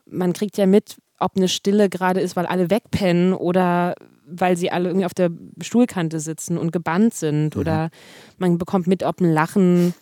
man 0.06 0.34
kriegt 0.34 0.58
ja 0.58 0.66
mit, 0.66 0.98
ob 1.20 1.38
eine 1.38 1.48
Stille 1.48 1.90
gerade 1.90 2.20
ist, 2.20 2.36
weil 2.36 2.46
alle 2.46 2.70
wegpennen 2.70 3.34
oder 3.34 3.96
weil 4.26 4.58
sie 4.58 4.72
alle 4.72 4.90
irgendwie 4.90 5.06
auf 5.06 5.14
der 5.14 5.30
Stuhlkante 5.62 6.20
sitzen 6.20 6.58
und 6.58 6.72
gebannt 6.72 7.14
sind 7.14 7.56
mhm. 7.56 7.62
oder 7.62 7.90
man 8.38 8.58
bekommt 8.58 8.88
mit, 8.88 9.04
ob 9.04 9.22
ein 9.22 9.32
Lachen 9.32 9.94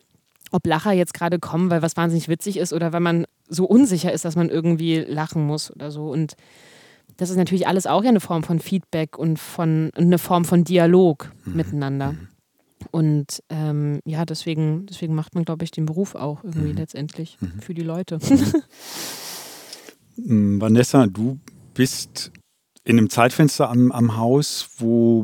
ob 0.51 0.65
Lacher 0.65 0.91
jetzt 0.91 1.13
gerade 1.13 1.37
kommen, 1.37 1.69
weil 1.69 1.83
was 1.83 1.95
wahnsinnig 1.95 2.27
witzig 2.27 2.57
ist 2.57 2.73
oder 2.73 2.91
weil 2.91 3.01
man 3.01 3.27
so 3.47 3.65
unsicher 3.65 4.11
ist, 4.11 4.25
dass 4.25 4.35
man 4.35 4.49
irgendwie 4.49 4.97
lachen 4.97 5.45
muss 5.45 5.71
oder 5.71 5.91
so. 5.91 6.09
Und 6.09 6.33
das 7.19 7.29
ist 7.29 7.35
natürlich 7.35 7.67
alles 7.67 7.85
auch 7.85 8.03
ja 8.03 8.09
eine 8.09 8.21
Form 8.21 8.43
von 8.43 8.59
Feedback 8.59 9.17
und 9.17 9.37
von 9.37 9.91
eine 9.93 10.17
Form 10.17 10.45
von 10.45 10.63
Dialog 10.63 11.31
mhm. 11.43 11.55
miteinander. 11.55 12.13
Mhm. 12.13 12.27
Und 12.91 13.43
ähm, 13.49 13.99
ja, 14.05 14.23
deswegen, 14.23 14.85
deswegen 14.85 15.13
macht 15.15 15.35
man, 15.35 15.43
glaube 15.43 15.65
ich, 15.65 15.71
den 15.71 15.85
Beruf 15.85 16.15
auch 16.15 16.45
irgendwie 16.45 16.71
mhm. 16.71 16.77
letztendlich 16.77 17.37
mhm. 17.41 17.59
für 17.61 17.73
die 17.73 17.83
Leute. 17.83 18.19
Mm, 20.21 20.59
Vanessa, 20.59 21.07
du 21.07 21.39
bist 21.73 22.33
in 22.83 22.97
einem 22.97 23.09
Zeitfenster 23.09 23.69
am, 23.69 23.89
am 23.93 24.17
Haus, 24.17 24.69
wo 24.79 25.23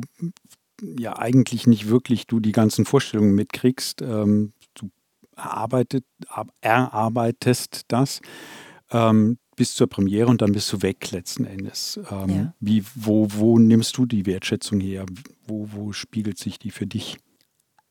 ja 0.81 1.19
eigentlich 1.19 1.67
nicht 1.67 1.89
wirklich 1.89 2.27
du 2.27 2.39
die 2.39 2.53
ganzen 2.53 2.85
Vorstellungen 2.85 3.35
mitkriegst. 3.35 4.01
Ähm, 4.01 4.53
du 4.73 4.89
erarbeitet, 5.35 6.05
erarbeitest 6.61 7.83
das. 7.89 8.21
Ähm, 8.89 9.37
bis 9.55 9.73
zur 9.73 9.87
Premiere 9.87 10.27
und 10.27 10.41
dann 10.41 10.51
bist 10.51 10.71
du 10.73 10.81
weg 10.81 11.11
letzten 11.11 11.45
Endes. 11.45 11.99
Ähm, 12.11 12.29
ja. 12.29 12.53
wie, 12.59 12.83
wo, 12.95 13.27
wo 13.31 13.57
nimmst 13.57 13.97
du 13.97 14.05
die 14.05 14.25
Wertschätzung 14.25 14.79
her? 14.79 15.05
Wo, 15.47 15.69
wo 15.71 15.93
spiegelt 15.93 16.37
sich 16.37 16.59
die 16.59 16.71
für 16.71 16.85
dich? 16.87 17.17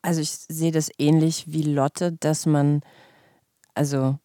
Also 0.03 0.21
ich 0.21 0.31
sehe 0.31 0.73
das 0.73 0.91
ähnlich 0.99 1.45
wie 1.47 1.63
Lotte, 1.63 2.13
dass 2.13 2.45
man, 2.45 2.83
also 3.75 4.19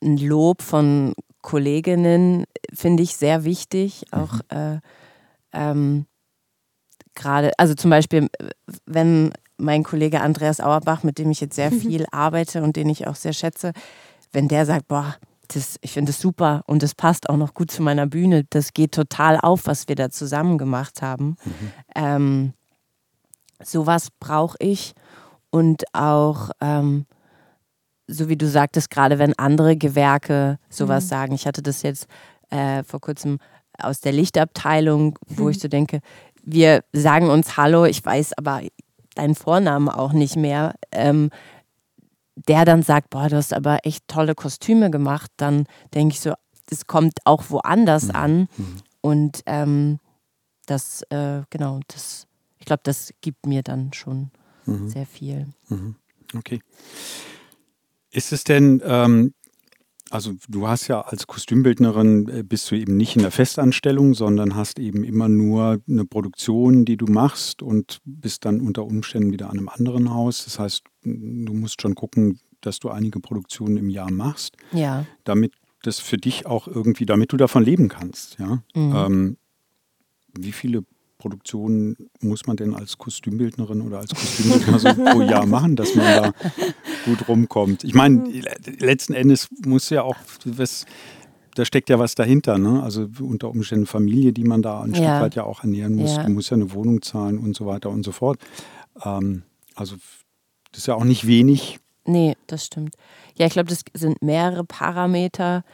ein 0.00 0.16
Lob 0.18 0.62
von 0.62 1.14
Kolleginnen 1.42 2.44
finde 2.72 3.02
ich 3.02 3.16
sehr 3.16 3.44
wichtig. 3.44 4.04
Auch 4.12 4.34
mhm. 4.34 4.56
äh, 4.56 4.80
ähm, 5.52 6.06
gerade, 7.14 7.52
also 7.58 7.74
zum 7.74 7.90
Beispiel, 7.90 8.28
wenn 8.84 9.32
mein 9.58 9.82
Kollege 9.82 10.20
Andreas 10.20 10.60
Auerbach, 10.60 11.02
mit 11.02 11.18
dem 11.18 11.30
ich 11.30 11.40
jetzt 11.40 11.56
sehr 11.56 11.72
viel 11.72 12.06
arbeite 12.12 12.62
und 12.62 12.76
den 12.76 12.88
ich 12.88 13.06
auch 13.06 13.16
sehr 13.16 13.32
schätze, 13.32 13.72
wenn 14.32 14.48
der 14.48 14.66
sagt, 14.66 14.86
boah, 14.88 15.16
das, 15.48 15.76
ich 15.80 15.92
finde 15.92 16.10
es 16.10 16.20
super 16.20 16.62
und 16.66 16.82
es 16.82 16.94
passt 16.94 17.28
auch 17.28 17.36
noch 17.36 17.54
gut 17.54 17.70
zu 17.70 17.82
meiner 17.82 18.06
Bühne, 18.06 18.44
das 18.50 18.72
geht 18.72 18.92
total 18.92 19.38
auf, 19.38 19.66
was 19.66 19.88
wir 19.88 19.96
da 19.96 20.10
zusammen 20.10 20.58
gemacht 20.58 21.02
haben. 21.02 21.36
Mhm. 21.44 21.72
Ähm, 21.94 22.52
sowas 23.62 24.08
brauche 24.18 24.56
ich 24.60 24.94
und 25.50 25.84
auch, 25.92 26.50
ähm, 26.60 27.06
so 28.06 28.28
wie 28.28 28.36
du 28.36 28.48
sagtest, 28.48 28.90
gerade 28.90 29.18
wenn 29.18 29.36
andere 29.38 29.76
Gewerke 29.76 30.58
sowas 30.68 31.04
mhm. 31.04 31.08
sagen. 31.08 31.34
Ich 31.34 31.46
hatte 31.46 31.62
das 31.62 31.82
jetzt 31.82 32.06
äh, 32.50 32.84
vor 32.84 33.00
kurzem 33.00 33.38
aus 33.78 34.00
der 34.00 34.12
Lichtabteilung, 34.12 35.18
wo 35.26 35.44
mhm. 35.44 35.50
ich 35.50 35.58
so 35.58 35.68
denke, 35.68 36.00
wir 36.42 36.84
sagen 36.92 37.28
uns 37.30 37.56
Hallo, 37.56 37.84
ich 37.84 38.04
weiß 38.04 38.34
aber 38.38 38.62
deinen 39.14 39.34
Vornamen 39.34 39.88
auch 39.88 40.12
nicht 40.12 40.36
mehr. 40.36 40.74
Ähm, 40.92 41.30
der 42.36 42.64
dann 42.64 42.82
sagt, 42.82 43.10
boah, 43.10 43.28
du 43.28 43.36
hast 43.36 43.52
aber 43.52 43.80
echt 43.84 44.06
tolle 44.08 44.34
Kostüme 44.34 44.90
gemacht, 44.90 45.30
dann 45.36 45.66
denke 45.94 46.14
ich 46.14 46.20
so, 46.20 46.34
das 46.66 46.86
kommt 46.86 47.18
auch 47.24 47.44
woanders 47.48 48.08
mhm. 48.08 48.16
an. 48.16 48.38
Mhm. 48.56 48.76
Und 49.00 49.42
ähm, 49.46 49.98
das, 50.66 51.02
äh, 51.10 51.42
genau, 51.50 51.80
das, 51.88 52.26
ich 52.58 52.66
glaube, 52.66 52.82
das 52.84 53.12
gibt 53.20 53.46
mir 53.46 53.62
dann 53.62 53.92
schon 53.92 54.30
mhm. 54.66 54.88
sehr 54.88 55.06
viel. 55.06 55.46
Mhm. 55.68 55.96
Okay. 56.34 56.60
Ist 58.10 58.32
es 58.32 58.44
denn, 58.44 58.82
ähm, 58.84 59.32
also 60.10 60.34
du 60.48 60.68
hast 60.68 60.88
ja 60.88 61.00
als 61.00 61.26
Kostümbildnerin 61.26 62.28
äh, 62.28 62.42
bist 62.42 62.70
du 62.70 62.76
eben 62.76 62.96
nicht 62.96 63.16
in 63.16 63.22
der 63.22 63.30
Festanstellung, 63.30 64.14
sondern 64.14 64.54
hast 64.54 64.78
eben 64.78 65.04
immer 65.04 65.28
nur 65.28 65.80
eine 65.88 66.04
Produktion, 66.04 66.84
die 66.84 66.96
du 66.96 67.06
machst 67.06 67.62
und 67.62 68.00
bist 68.04 68.44
dann 68.44 68.60
unter 68.60 68.84
Umständen 68.84 69.32
wieder 69.32 69.50
an 69.50 69.58
einem 69.58 69.68
anderen 69.68 70.12
Haus. 70.12 70.44
Das 70.44 70.58
heißt, 70.58 70.84
du 71.06 71.54
musst 71.54 71.80
schon 71.80 71.94
gucken, 71.94 72.40
dass 72.60 72.80
du 72.80 72.90
einige 72.90 73.20
Produktionen 73.20 73.76
im 73.76 73.90
Jahr 73.90 74.10
machst, 74.10 74.56
ja. 74.72 75.06
damit 75.24 75.52
das 75.82 76.00
für 76.00 76.16
dich 76.16 76.46
auch 76.46 76.66
irgendwie, 76.66 77.06
damit 77.06 77.32
du 77.32 77.36
davon 77.36 77.64
leben 77.64 77.88
kannst. 77.88 78.38
Ja? 78.38 78.62
Mhm. 78.74 78.94
Ähm, 78.94 79.36
wie 80.38 80.52
viele 80.52 80.84
Produktionen 81.18 81.96
muss 82.20 82.46
man 82.46 82.56
denn 82.56 82.74
als 82.74 82.98
Kostümbildnerin 82.98 83.80
oder 83.80 83.98
als 83.98 84.10
Kostümbildner 84.10 84.78
so 84.78 84.94
pro 84.94 85.22
Jahr 85.22 85.46
machen, 85.46 85.76
dass 85.76 85.94
man 85.94 86.04
da 86.04 86.32
gut 87.04 87.28
rumkommt? 87.28 87.84
Ich 87.84 87.94
meine, 87.94 88.16
mhm. 88.16 88.42
letzten 88.78 89.14
Endes 89.14 89.48
muss 89.64 89.88
ja 89.90 90.02
auch 90.02 90.16
was, 90.44 90.86
da 91.54 91.64
steckt 91.64 91.88
ja 91.88 91.98
was 91.98 92.14
dahinter, 92.16 92.58
ne? 92.58 92.82
Also 92.82 93.08
unter 93.20 93.48
Umständen 93.48 93.86
Familie, 93.86 94.32
die 94.32 94.44
man 94.44 94.60
da 94.60 94.82
ein 94.82 94.90
ja. 94.90 94.96
Stück 94.96 95.22
weit 95.22 95.34
ja 95.36 95.44
auch 95.44 95.62
ernähren 95.62 95.94
muss. 95.94 96.16
Ja. 96.16 96.24
Du 96.24 96.32
musst 96.32 96.50
ja 96.50 96.56
eine 96.56 96.72
Wohnung 96.72 97.00
zahlen 97.00 97.38
und 97.38 97.56
so 97.56 97.64
weiter 97.64 97.90
und 97.90 98.04
so 98.04 98.12
fort. 98.12 98.38
Ähm, 99.04 99.44
also 99.74 99.96
das 100.76 100.82
ist 100.82 100.88
ja 100.88 100.94
auch 100.94 101.04
nicht 101.04 101.26
wenig. 101.26 101.80
Nee, 102.04 102.36
das 102.48 102.66
stimmt. 102.66 102.96
Ja, 103.34 103.46
ich 103.46 103.54
glaube, 103.54 103.70
das 103.70 103.82
sind 103.94 104.20
mehrere 104.20 104.62
Parameter. 104.62 105.64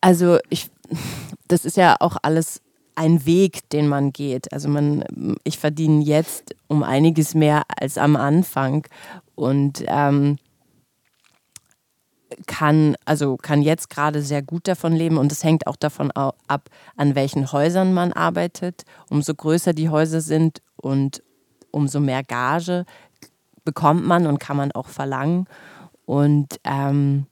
Also 0.00 0.38
ich, 0.48 0.70
das 1.48 1.66
ist 1.66 1.76
ja 1.76 1.96
auch 2.00 2.16
alles 2.22 2.62
ein 2.94 3.26
Weg, 3.26 3.68
den 3.68 3.86
man 3.86 4.14
geht. 4.14 4.50
Also 4.54 4.70
man, 4.70 5.36
ich 5.44 5.58
verdiene 5.58 6.02
jetzt 6.02 6.56
um 6.68 6.82
einiges 6.82 7.34
mehr 7.34 7.64
als 7.68 7.98
am 7.98 8.16
Anfang 8.16 8.86
und 9.34 9.84
ähm, 9.86 10.38
kann, 12.46 12.96
also 13.04 13.36
kann 13.36 13.60
jetzt 13.60 13.90
gerade 13.90 14.22
sehr 14.22 14.40
gut 14.40 14.68
davon 14.68 14.94
leben 14.94 15.18
und 15.18 15.30
es 15.32 15.44
hängt 15.44 15.66
auch 15.66 15.76
davon 15.76 16.10
ab, 16.12 16.70
an 16.96 17.14
welchen 17.14 17.52
Häusern 17.52 17.92
man 17.92 18.14
arbeitet. 18.14 18.84
Umso 19.10 19.34
größer 19.34 19.74
die 19.74 19.90
Häuser 19.90 20.22
sind 20.22 20.62
und 20.76 21.22
umso 21.70 22.00
mehr 22.00 22.24
Gage 22.24 22.86
bekommt 23.66 24.06
man 24.06 24.26
und 24.26 24.38
kann 24.38 24.56
man 24.56 24.72
auch 24.72 24.88
verlangen. 24.88 25.46
Und 26.06 26.58
ähm, 26.64 27.26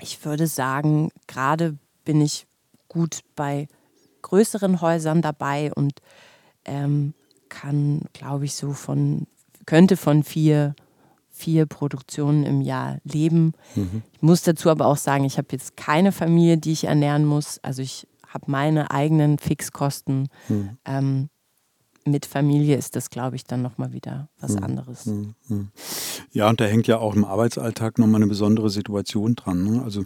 ich 0.00 0.24
würde 0.24 0.48
sagen, 0.48 1.10
gerade 1.28 1.76
bin 2.04 2.20
ich 2.20 2.48
gut 2.88 3.20
bei 3.36 3.68
größeren 4.22 4.80
Häusern 4.80 5.22
dabei 5.22 5.72
und 5.72 6.00
ähm, 6.64 7.14
kann, 7.48 8.02
glaube 8.12 8.46
ich, 8.46 8.54
so 8.54 8.72
von, 8.72 9.26
könnte 9.66 9.96
von 9.96 10.24
vier, 10.24 10.74
vier 11.28 11.66
Produktionen 11.66 12.44
im 12.44 12.60
Jahr 12.60 12.98
leben. 13.04 13.52
Mhm. 13.74 14.02
Ich 14.12 14.22
muss 14.22 14.42
dazu 14.42 14.70
aber 14.70 14.86
auch 14.86 14.96
sagen, 14.96 15.24
ich 15.24 15.38
habe 15.38 15.48
jetzt 15.52 15.76
keine 15.76 16.12
Familie, 16.12 16.58
die 16.58 16.72
ich 16.72 16.84
ernähren 16.84 17.24
muss. 17.24 17.58
Also 17.62 17.82
ich 17.82 18.08
habe 18.26 18.50
meine 18.50 18.90
eigenen 18.90 19.38
Fixkosten. 19.38 20.28
Mhm. 20.48 20.78
Ähm, 20.84 21.28
mit 22.04 22.26
Familie 22.26 22.76
ist 22.76 22.96
das, 22.96 23.10
glaube 23.10 23.36
ich, 23.36 23.44
dann 23.44 23.62
nochmal 23.62 23.92
wieder 23.92 24.28
was 24.40 24.56
hm, 24.56 24.64
anderes. 24.64 25.06
Hm, 25.06 25.34
hm. 25.48 25.68
Ja, 26.32 26.48
und 26.48 26.60
da 26.60 26.64
hängt 26.64 26.86
ja 26.86 26.98
auch 26.98 27.14
im 27.14 27.24
Arbeitsalltag 27.24 27.98
nochmal 27.98 28.16
eine 28.16 28.26
besondere 28.28 28.70
Situation 28.70 29.34
dran. 29.34 29.64
Ne? 29.64 29.82
Also 29.82 30.04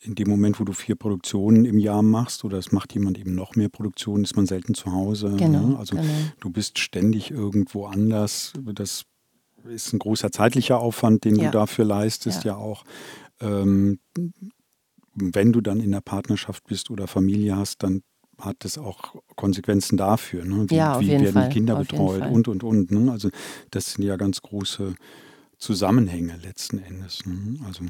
in 0.00 0.14
dem 0.14 0.28
Moment, 0.28 0.60
wo 0.60 0.64
du 0.64 0.72
vier 0.72 0.96
Produktionen 0.96 1.64
im 1.64 1.78
Jahr 1.78 2.02
machst 2.02 2.44
oder 2.44 2.58
es 2.58 2.72
macht 2.72 2.94
jemand 2.94 3.18
eben 3.18 3.34
noch 3.34 3.56
mehr 3.56 3.68
Produktionen, 3.68 4.24
ist 4.24 4.36
man 4.36 4.46
selten 4.46 4.74
zu 4.74 4.92
Hause. 4.92 5.30
Ne? 5.30 5.36
Genau, 5.36 5.66
ne? 5.68 5.78
Also 5.78 5.96
genau. 5.96 6.08
du 6.40 6.50
bist 6.50 6.78
ständig 6.78 7.30
irgendwo 7.30 7.86
anders. 7.86 8.52
Das 8.74 9.04
ist 9.68 9.92
ein 9.92 9.98
großer 9.98 10.30
zeitlicher 10.30 10.78
Aufwand, 10.78 11.24
den 11.24 11.36
ja. 11.36 11.46
du 11.46 11.50
dafür 11.50 11.84
leistest, 11.84 12.44
ja, 12.44 12.52
ja 12.52 12.58
auch. 12.58 12.84
Ähm, 13.40 13.98
wenn 15.14 15.52
du 15.52 15.60
dann 15.60 15.80
in 15.80 15.92
der 15.92 16.00
Partnerschaft 16.00 16.64
bist 16.64 16.90
oder 16.90 17.06
Familie 17.06 17.56
hast, 17.56 17.82
dann 17.82 18.02
hat 18.38 18.56
das 18.60 18.78
auch 18.78 19.14
Konsequenzen 19.36 19.96
dafür. 19.96 20.44
Ne? 20.44 20.66
Wie, 20.68 20.76
ja, 20.76 21.00
wie 21.00 21.08
werden 21.08 21.32
Fall. 21.32 21.48
die 21.48 21.54
Kinder 21.54 21.78
auf 21.78 21.86
betreut 21.86 22.30
und, 22.30 22.48
und, 22.48 22.62
und. 22.62 22.90
Ne? 22.90 23.10
Also 23.10 23.30
das 23.70 23.92
sind 23.92 24.04
ja 24.04 24.16
ganz 24.16 24.42
große 24.42 24.94
Zusammenhänge 25.58 26.36
letzten 26.42 26.78
Endes. 26.78 27.24
Ne? 27.26 27.58
Also, 27.66 27.84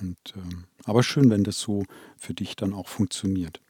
und, 0.00 0.18
ähm, 0.36 0.64
aber 0.84 1.02
schön, 1.02 1.30
wenn 1.30 1.44
das 1.44 1.60
so 1.60 1.84
für 2.16 2.34
dich 2.34 2.56
dann 2.56 2.72
auch 2.72 2.88
funktioniert. 2.88 3.60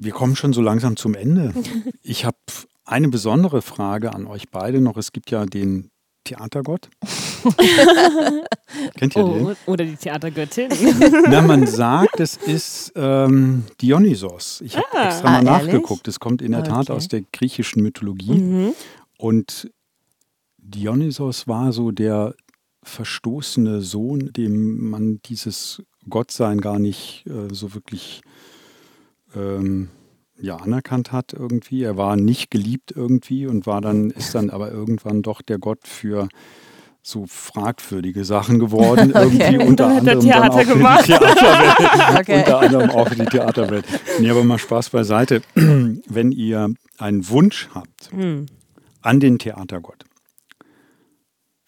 Wir 0.00 0.12
kommen 0.12 0.36
schon 0.36 0.52
so 0.52 0.60
langsam 0.60 0.96
zum 0.96 1.14
Ende. 1.14 1.54
Ich 2.02 2.24
habe 2.24 2.38
eine 2.84 3.08
besondere 3.08 3.60
Frage 3.60 4.14
an 4.14 4.26
euch 4.26 4.48
beide 4.48 4.80
noch. 4.80 4.96
Es 4.96 5.12
gibt 5.12 5.30
ja 5.30 5.44
den 5.44 5.90
Theatergott. 6.28 6.90
Kennt 8.96 9.16
ihr 9.16 9.24
oh, 9.24 9.32
den? 9.32 9.56
Oder 9.66 9.84
die 9.84 9.96
Theatergöttin. 9.96 10.68
Na, 11.30 11.40
man 11.40 11.66
sagt, 11.66 12.20
es 12.20 12.36
ist 12.36 12.92
ähm, 12.96 13.64
Dionysos. 13.80 14.60
Ich 14.60 14.76
habe 14.76 14.86
ah, 14.92 15.06
extra 15.06 15.30
mal 15.30 15.38
ah, 15.38 15.42
nachgeguckt. 15.42 16.06
Es 16.06 16.20
kommt 16.20 16.42
in 16.42 16.52
der 16.52 16.60
okay. 16.60 16.70
Tat 16.70 16.90
aus 16.90 17.08
der 17.08 17.22
griechischen 17.32 17.82
Mythologie. 17.82 18.38
Mhm. 18.38 18.74
Und 19.16 19.70
Dionysos 20.58 21.48
war 21.48 21.72
so 21.72 21.92
der 21.92 22.34
verstoßene 22.82 23.80
Sohn, 23.80 24.30
dem 24.32 24.90
man 24.90 25.20
dieses 25.24 25.82
Gottsein 26.10 26.60
gar 26.60 26.78
nicht 26.78 27.24
äh, 27.26 27.54
so 27.54 27.74
wirklich 27.74 28.20
ähm, 29.34 29.88
ja, 30.40 30.56
anerkannt 30.56 31.12
hat 31.12 31.32
irgendwie. 31.32 31.82
Er 31.82 31.96
war 31.96 32.16
nicht 32.16 32.50
geliebt 32.50 32.92
irgendwie 32.94 33.46
und 33.46 33.66
war 33.66 33.80
dann, 33.80 34.10
ist 34.10 34.34
dann 34.34 34.50
aber 34.50 34.70
irgendwann 34.70 35.22
doch 35.22 35.42
der 35.42 35.58
Gott 35.58 35.86
für 35.86 36.28
so 37.02 37.24
fragwürdige 37.26 38.24
Sachen 38.24 38.58
geworden, 38.58 39.10
irgendwie 39.14 39.56
okay. 39.56 39.66
unter 39.66 39.86
anderem 39.88 40.26
dann 40.28 40.50
auch 40.50 40.66
gemacht. 40.66 41.06
für 41.06 41.12
die 41.12 41.18
Theaterwelt. 41.18 42.18
okay. 42.18 42.38
unter 42.38 42.60
anderem 42.60 42.90
auch 42.90 43.08
für 43.08 43.16
die 43.16 43.24
Theaterwelt. 43.24 43.86
Nee, 44.20 44.30
aber 44.30 44.44
mal 44.44 44.58
Spaß 44.58 44.90
beiseite. 44.90 45.42
Wenn 45.54 46.32
ihr 46.32 46.74
einen 46.98 47.28
Wunsch 47.28 47.68
habt 47.74 48.10
hm. 48.10 48.46
an 49.02 49.20
den 49.20 49.38
Theatergott, 49.38 50.04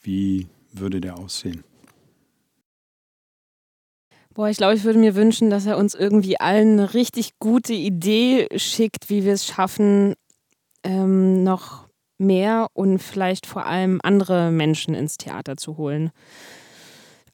wie 0.03 0.49
würde 0.73 1.01
der 1.01 1.19
aussehen? 1.19 1.65
Boah, 4.41 4.49
ich 4.49 4.57
glaube, 4.57 4.73
ich 4.73 4.85
würde 4.85 4.99
mir 4.99 5.17
wünschen, 5.17 5.51
dass 5.51 5.67
er 5.67 5.77
uns 5.77 5.95
irgendwie 5.95 6.41
allen 6.41 6.81
eine 6.81 6.95
richtig 6.95 7.39
gute 7.41 7.75
Idee 7.75 8.49
schickt, 8.57 9.11
wie 9.11 9.27
wir 9.27 9.35
es 9.35 9.45
schaffen, 9.45 10.15
ähm, 10.83 11.43
noch 11.43 11.89
mehr 12.17 12.69
und 12.73 13.01
vielleicht 13.01 13.45
vor 13.45 13.67
allem 13.67 14.01
andere 14.03 14.51
Menschen 14.51 14.95
ins 14.95 15.19
Theater 15.19 15.59
zu 15.59 15.77
holen. 15.77 16.11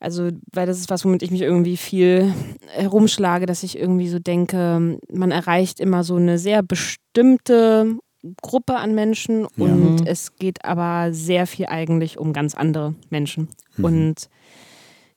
Also, 0.01 0.31
weil 0.53 0.67
das 0.67 0.81
ist 0.81 0.91
was, 0.91 1.05
womit 1.05 1.23
ich 1.23 1.31
mich 1.31 1.43
irgendwie 1.43 1.77
viel 1.77 2.35
herumschlage, 2.73 3.47
dass 3.47 3.63
ich 3.63 3.79
irgendwie 3.79 4.09
so 4.09 4.19
denke, 4.19 4.99
man 5.09 5.31
erreicht 5.31 5.79
immer 5.79 6.03
so 6.03 6.17
eine 6.17 6.41
sehr 6.41 6.65
bestimmte 6.65 7.99
Gruppe 8.43 8.75
an 8.79 8.97
Menschen 8.97 9.47
ja. 9.55 9.65
und 9.65 10.01
mhm. 10.01 10.07
es 10.09 10.35
geht 10.35 10.65
aber 10.65 11.13
sehr 11.13 11.47
viel 11.47 11.67
eigentlich 11.67 12.19
um 12.19 12.33
ganz 12.33 12.57
andere 12.57 12.97
Menschen. 13.11 13.47
Mhm. 13.77 13.85
Und 13.85 14.29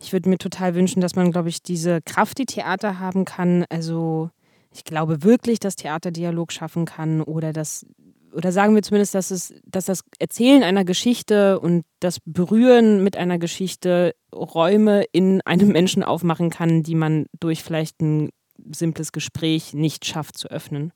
ich 0.01 0.13
würde 0.13 0.29
mir 0.29 0.37
total 0.37 0.75
wünschen, 0.75 1.01
dass 1.01 1.15
man, 1.15 1.31
glaube 1.31 1.49
ich, 1.49 1.61
diese 1.61 2.01
Kraft, 2.01 2.37
die 2.37 2.45
Theater 2.45 2.99
haben 2.99 3.25
kann, 3.25 3.65
also 3.69 4.29
ich 4.71 4.83
glaube 4.83 5.23
wirklich, 5.23 5.59
dass 5.59 5.75
Theater 5.75 6.11
Dialog 6.11 6.51
schaffen 6.51 6.85
kann 6.85 7.21
oder 7.21 7.53
dass 7.53 7.85
oder 8.31 8.51
sagen 8.51 8.75
wir 8.75 8.83
zumindest, 8.83 9.15
dass 9.15 9.31
es, 9.31 9.53
dass 9.65 9.85
das 9.85 10.03
Erzählen 10.19 10.61
einer 10.61 10.85
Geschichte 10.85 11.59
und 11.59 11.83
das 11.99 12.19
Berühren 12.25 13.03
mit 13.03 13.17
einer 13.17 13.39
Geschichte 13.39 14.13
Räume 14.33 15.03
in 15.11 15.41
einem 15.41 15.69
Menschen 15.69 16.03
aufmachen 16.03 16.51
kann, 16.51 16.83
die 16.83 16.93
man 16.93 17.25
durch 17.39 17.63
vielleicht 17.63 18.01
ein 18.01 18.29
simples 18.71 19.11
Gespräch 19.11 19.73
nicht 19.73 20.05
schafft 20.05 20.37
zu 20.37 20.49
öffnen. 20.49 20.91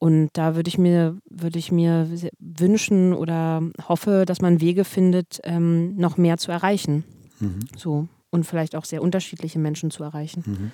Und 0.00 0.30
da 0.32 0.54
würde 0.54 0.68
ich 0.68 0.78
mir, 0.78 1.18
ich 1.54 1.72
mir 1.72 2.08
wünschen 2.38 3.14
oder 3.14 3.62
hoffe, 3.88 4.24
dass 4.26 4.40
man 4.40 4.60
Wege 4.60 4.84
findet, 4.84 5.40
ähm, 5.44 5.96
noch 5.96 6.16
mehr 6.16 6.38
zu 6.38 6.52
erreichen. 6.52 7.04
Mhm. 7.40 7.60
So. 7.76 8.08
Und 8.30 8.44
vielleicht 8.44 8.76
auch 8.76 8.84
sehr 8.84 9.02
unterschiedliche 9.02 9.58
Menschen 9.58 9.90
zu 9.90 10.04
erreichen. 10.04 10.44
Mhm. 10.46 10.72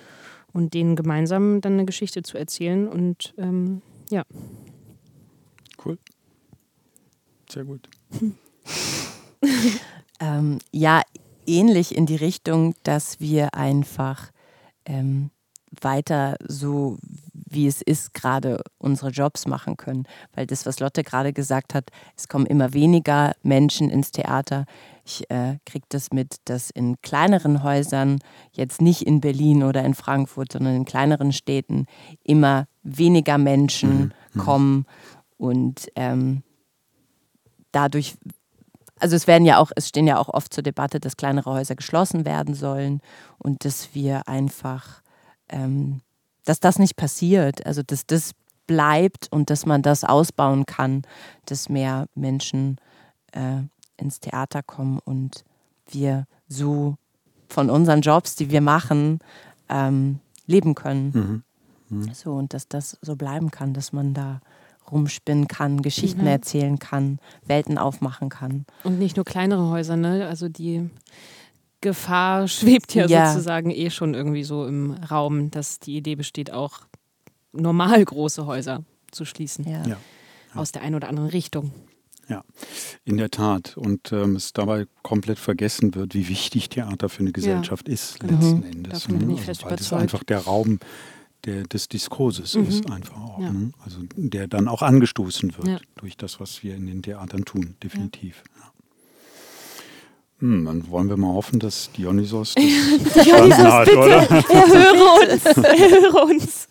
Und 0.51 0.73
denen 0.73 0.95
gemeinsam 0.95 1.61
dann 1.61 1.73
eine 1.73 1.85
Geschichte 1.85 2.23
zu 2.23 2.37
erzählen. 2.37 2.87
Und 2.87 3.33
ähm, 3.37 3.81
ja. 4.09 4.23
Cool. 5.83 5.97
Sehr 7.49 7.65
gut. 7.65 7.87
ähm, 10.19 10.59
ja, 10.71 11.01
ähnlich 11.45 11.95
in 11.95 12.05
die 12.05 12.15
Richtung, 12.15 12.73
dass 12.83 13.19
wir 13.19 13.53
einfach 13.53 14.31
ähm, 14.85 15.29
weiter 15.81 16.35
so 16.47 16.97
wie 17.55 17.67
es 17.67 17.81
ist, 17.81 18.13
gerade 18.13 18.61
unsere 18.77 19.09
Jobs 19.09 19.47
machen 19.47 19.77
können. 19.77 20.05
Weil 20.33 20.45
das, 20.45 20.65
was 20.65 20.79
Lotte 20.79 21.03
gerade 21.03 21.33
gesagt 21.33 21.73
hat, 21.73 21.89
es 22.17 22.27
kommen 22.27 22.45
immer 22.45 22.73
weniger 22.73 23.33
Menschen 23.43 23.89
ins 23.89 24.11
Theater. 24.11 24.65
Ich 25.05 25.29
äh, 25.29 25.57
kriege 25.65 25.85
das 25.89 26.11
mit, 26.11 26.37
dass 26.45 26.71
in 26.71 26.99
kleineren 27.01 27.63
Häusern, 27.63 28.19
jetzt 28.51 28.81
nicht 28.81 29.03
in 29.03 29.21
Berlin 29.21 29.63
oder 29.63 29.83
in 29.83 29.93
Frankfurt, 29.93 30.53
sondern 30.53 30.75
in 30.75 30.85
kleineren 30.85 31.31
Städten, 31.31 31.85
immer 32.23 32.67
weniger 32.83 33.37
Menschen 33.37 33.97
mhm. 33.97 34.11
mhm. 34.33 34.39
kommen 34.39 34.85
und 35.37 35.87
ähm, 35.95 36.43
dadurch 37.71 38.15
also 38.97 39.17
es 39.17 39.27
werden 39.27 39.45
ja 39.45 39.57
auch, 39.57 39.71
es 39.75 39.89
stehen 39.89 40.07
ja 40.07 40.17
auch 40.17 40.29
oft 40.29 40.53
zur 40.53 40.63
Debatte, 40.63 41.01
dass 41.01 41.17
kleinere 41.17 41.51
Häuser 41.51 41.75
geschlossen 41.75 42.23
werden 42.23 42.55
sollen 42.55 43.01
und 43.37 43.65
dass 43.65 43.93
wir 43.93 44.29
einfach 44.29 45.01
ähm, 45.49 45.99
dass 46.45 46.59
das 46.59 46.79
nicht 46.79 46.95
passiert, 46.95 47.65
also 47.65 47.81
dass 47.83 48.05
das 48.05 48.31
bleibt 48.67 49.27
und 49.31 49.49
dass 49.49 49.65
man 49.65 49.81
das 49.81 50.03
ausbauen 50.03 50.65
kann, 50.65 51.03
dass 51.45 51.69
mehr 51.69 52.07
Menschen 52.15 52.77
äh, 53.31 53.63
ins 53.97 54.19
Theater 54.19 54.63
kommen 54.63 54.99
und 55.03 55.43
wir 55.89 56.25
so 56.47 56.97
von 57.49 57.69
unseren 57.69 58.01
Jobs, 58.01 58.35
die 58.35 58.49
wir 58.49 58.61
machen, 58.61 59.19
ähm, 59.69 60.19
leben 60.47 60.75
können. 60.75 61.43
Mhm. 61.89 61.97
Mhm. 61.97 62.13
So 62.13 62.33
und 62.33 62.53
dass 62.53 62.67
das 62.67 62.97
so 63.01 63.15
bleiben 63.15 63.51
kann, 63.51 63.73
dass 63.73 63.93
man 63.93 64.13
da 64.13 64.41
rumspinnen 64.91 65.47
kann, 65.47 65.81
Geschichten 65.81 66.21
mhm. 66.21 66.27
erzählen 66.27 66.79
kann, 66.79 67.19
Welten 67.45 67.77
aufmachen 67.77 68.29
kann. 68.29 68.65
Und 68.83 68.99
nicht 68.99 69.15
nur 69.15 69.25
kleinere 69.25 69.69
Häuser, 69.69 69.97
ne? 69.97 70.27
Also 70.27 70.47
die 70.49 70.89
Gefahr 71.81 72.47
schwebt 72.47 72.93
ja, 72.93 73.05
ja, 73.07 73.31
sozusagen 73.31 73.71
eh 73.71 73.89
schon 73.89 74.13
irgendwie 74.13 74.43
so 74.43 74.65
im 74.65 74.91
Raum, 74.91 75.51
dass 75.51 75.79
die 75.79 75.97
Idee 75.97 76.15
besteht, 76.15 76.51
auch 76.51 76.81
normal 77.51 78.03
große 78.03 78.45
Häuser 78.45 78.83
zu 79.11 79.25
schließen. 79.25 79.69
Ja. 79.69 79.85
Ja. 79.87 79.97
Aus 80.53 80.71
der 80.71 80.83
einen 80.83 80.95
oder 80.95 81.09
anderen 81.09 81.29
Richtung. 81.29 81.71
Ja, 82.27 82.43
in 83.03 83.17
der 83.17 83.29
Tat. 83.29 83.77
Und 83.77 84.11
ähm, 84.11 84.35
es 84.35 84.51
dabei 84.53 84.87
komplett 85.03 85.37
vergessen 85.37 85.93
wird, 85.93 86.15
wie 86.15 86.27
wichtig 86.27 86.69
Theater 86.69 87.07
für 87.07 87.19
eine 87.19 87.31
Gesellschaft 87.31 87.87
ist, 87.87 88.21
mhm. 88.23 88.29
letzten 88.29 88.57
mhm. 88.57 88.63
Endes. 88.63 89.03
Davon 89.03 89.19
bin 89.19 89.29
ich 89.29 89.39
ne? 89.39 89.45
fest 89.45 89.63
also, 89.63 89.71
weil 89.71 89.79
es 89.79 89.93
einfach 89.93 90.23
der 90.23 90.39
Raum 90.39 90.79
der, 91.45 91.63
des 91.63 91.87
Diskurses 91.87 92.55
mhm. 92.55 92.67
ist, 92.67 92.89
einfach 92.89 93.17
auch. 93.17 93.39
Ja. 93.39 93.51
Ne? 93.51 93.71
Also 93.83 93.99
der 94.15 94.47
dann 94.47 94.67
auch 94.67 94.81
angestoßen 94.81 95.55
wird 95.57 95.81
durch 95.95 96.17
das, 96.17 96.39
was 96.39 96.63
wir 96.63 96.75
in 96.75 96.87
den 96.87 97.03
Theatern 97.03 97.45
tun, 97.45 97.75
definitiv. 97.83 98.43
Ja. 98.57 98.71
Hm, 100.39 100.65
dann 100.65 100.89
wollen 100.89 101.07
wir 101.07 101.15
mal 101.15 101.33
hoffen, 101.33 101.59
dass 101.59 101.91
Dionysos 101.93 102.55
das 102.55 102.63
Dionysos, 103.25 103.57
hat, 103.57 103.85
bitte, 103.85 103.97
oder? 103.97 104.29
Er 104.29 104.47
höre 104.49 105.31
uns, 105.31 105.45
er 105.45 105.89
höre 106.01 106.23
uns. 106.25 106.67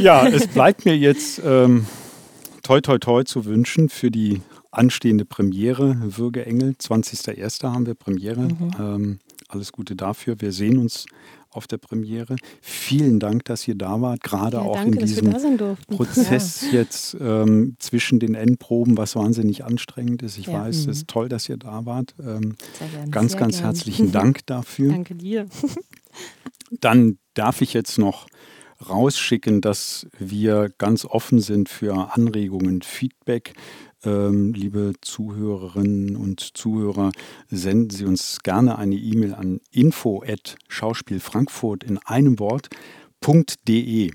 Ja, 0.00 0.26
es 0.26 0.46
bleibt 0.48 0.84
mir 0.84 0.96
jetzt 0.96 1.40
ähm, 1.44 1.86
toi 2.68 2.82
toi 2.82 2.98
toi 2.98 3.24
zu 3.24 3.46
wünschen 3.46 3.88
für 3.88 4.10
die 4.10 4.42
anstehende 4.70 5.24
Premiere 5.24 5.96
Würgeengel. 6.18 6.72
20.01. 6.72 7.62
haben 7.66 7.86
wir 7.86 7.94
Premiere. 7.94 8.42
Mhm. 8.42 8.70
Ähm, 8.78 9.18
alles 9.48 9.72
Gute 9.72 9.96
dafür. 9.96 10.38
Wir 10.42 10.52
sehen 10.52 10.76
uns 10.76 11.06
auf 11.48 11.66
der 11.66 11.78
Premiere. 11.78 12.36
Vielen 12.60 13.20
Dank, 13.20 13.46
dass 13.46 13.66
ihr 13.66 13.74
da 13.74 14.02
wart, 14.02 14.22
gerade 14.22 14.58
ja, 14.58 14.62
auch 14.62 14.74
danke, 14.74 14.98
in 14.98 15.06
diesem 15.06 15.34
Prozess 15.86 16.60
ja. 16.60 16.80
jetzt 16.80 17.16
ähm, 17.18 17.76
zwischen 17.78 18.20
den 18.20 18.34
Endproben, 18.34 18.98
was 18.98 19.16
wahnsinnig 19.16 19.64
anstrengend 19.64 20.22
ist. 20.22 20.36
Ich 20.36 20.48
ja. 20.48 20.60
weiß, 20.64 20.76
es 20.76 20.86
ist 20.88 21.02
mhm. 21.04 21.06
toll, 21.06 21.28
dass 21.30 21.48
ihr 21.48 21.56
da 21.56 21.86
wart. 21.86 22.14
Ähm, 22.20 22.56
ganz, 23.10 23.32
Sehr 23.32 23.40
ganz 23.40 23.56
gern. 23.56 23.64
herzlichen 23.64 24.12
Dank 24.12 24.40
dafür. 24.44 24.92
Danke 24.92 25.14
dir. 25.14 25.46
Dann 26.82 27.16
darf 27.32 27.62
ich 27.62 27.72
jetzt 27.72 27.98
noch 27.98 28.26
rausschicken, 28.86 29.60
dass 29.60 30.06
wir 30.18 30.70
ganz 30.78 31.04
offen 31.04 31.40
sind 31.40 31.68
für 31.68 32.14
Anregungen, 32.14 32.82
Feedback. 32.82 33.54
Ähm, 34.04 34.54
liebe 34.54 34.92
Zuhörerinnen 35.00 36.14
und 36.16 36.56
Zuhörer, 36.56 37.10
senden 37.50 37.90
Sie 37.90 38.04
uns 38.04 38.38
gerne 38.44 38.78
eine 38.78 38.94
E-Mail 38.94 39.34
an 39.34 39.60
info@schauspielfrankfurt 39.72 41.82
in 41.82 41.98
einem 41.98 42.38
Wort.de. 42.38 44.12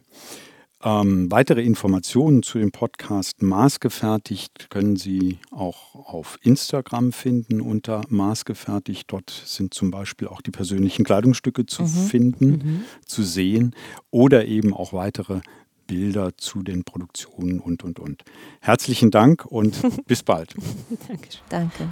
Ähm, 0.86 1.32
weitere 1.32 1.62
Informationen 1.62 2.44
zu 2.44 2.60
dem 2.60 2.72
Podcast 2.72 3.42
Maßgefertigt 3.42 4.70
können 4.70 4.98
Sie 4.98 5.40
auch 5.50 5.96
auf 5.96 6.38
Instagram 6.42 7.14
finden 7.14 7.62
unter 7.62 8.02
Maßgefertigt. 8.10 9.06
Dort 9.12 9.30
sind 9.30 9.74
zum 9.74 9.92
Beispiel 9.92 10.28
auch 10.28 10.42
die 10.42 10.52
persönlichen 10.52 11.06
Kleidungsstücke 11.06 11.66
zu 11.66 11.84
mhm. 11.84 11.88
finden, 11.88 12.50
mhm. 12.50 12.84
zu 13.06 13.24
sehen 13.24 13.74
oder 14.12 14.46
eben 14.46 14.74
auch 14.74 14.92
weitere 14.92 15.40
Bilder 15.88 16.38
zu 16.38 16.64
den 16.64 16.84
Produktionen 16.84 17.60
und, 17.60 17.84
und, 17.84 18.00
und. 18.00 18.24
Herzlichen 18.60 19.10
Dank 19.10 19.46
und 19.46 19.82
bis 20.08 20.24
bald. 20.24 20.54
Danke. 21.08 21.30
Danke. 21.50 21.90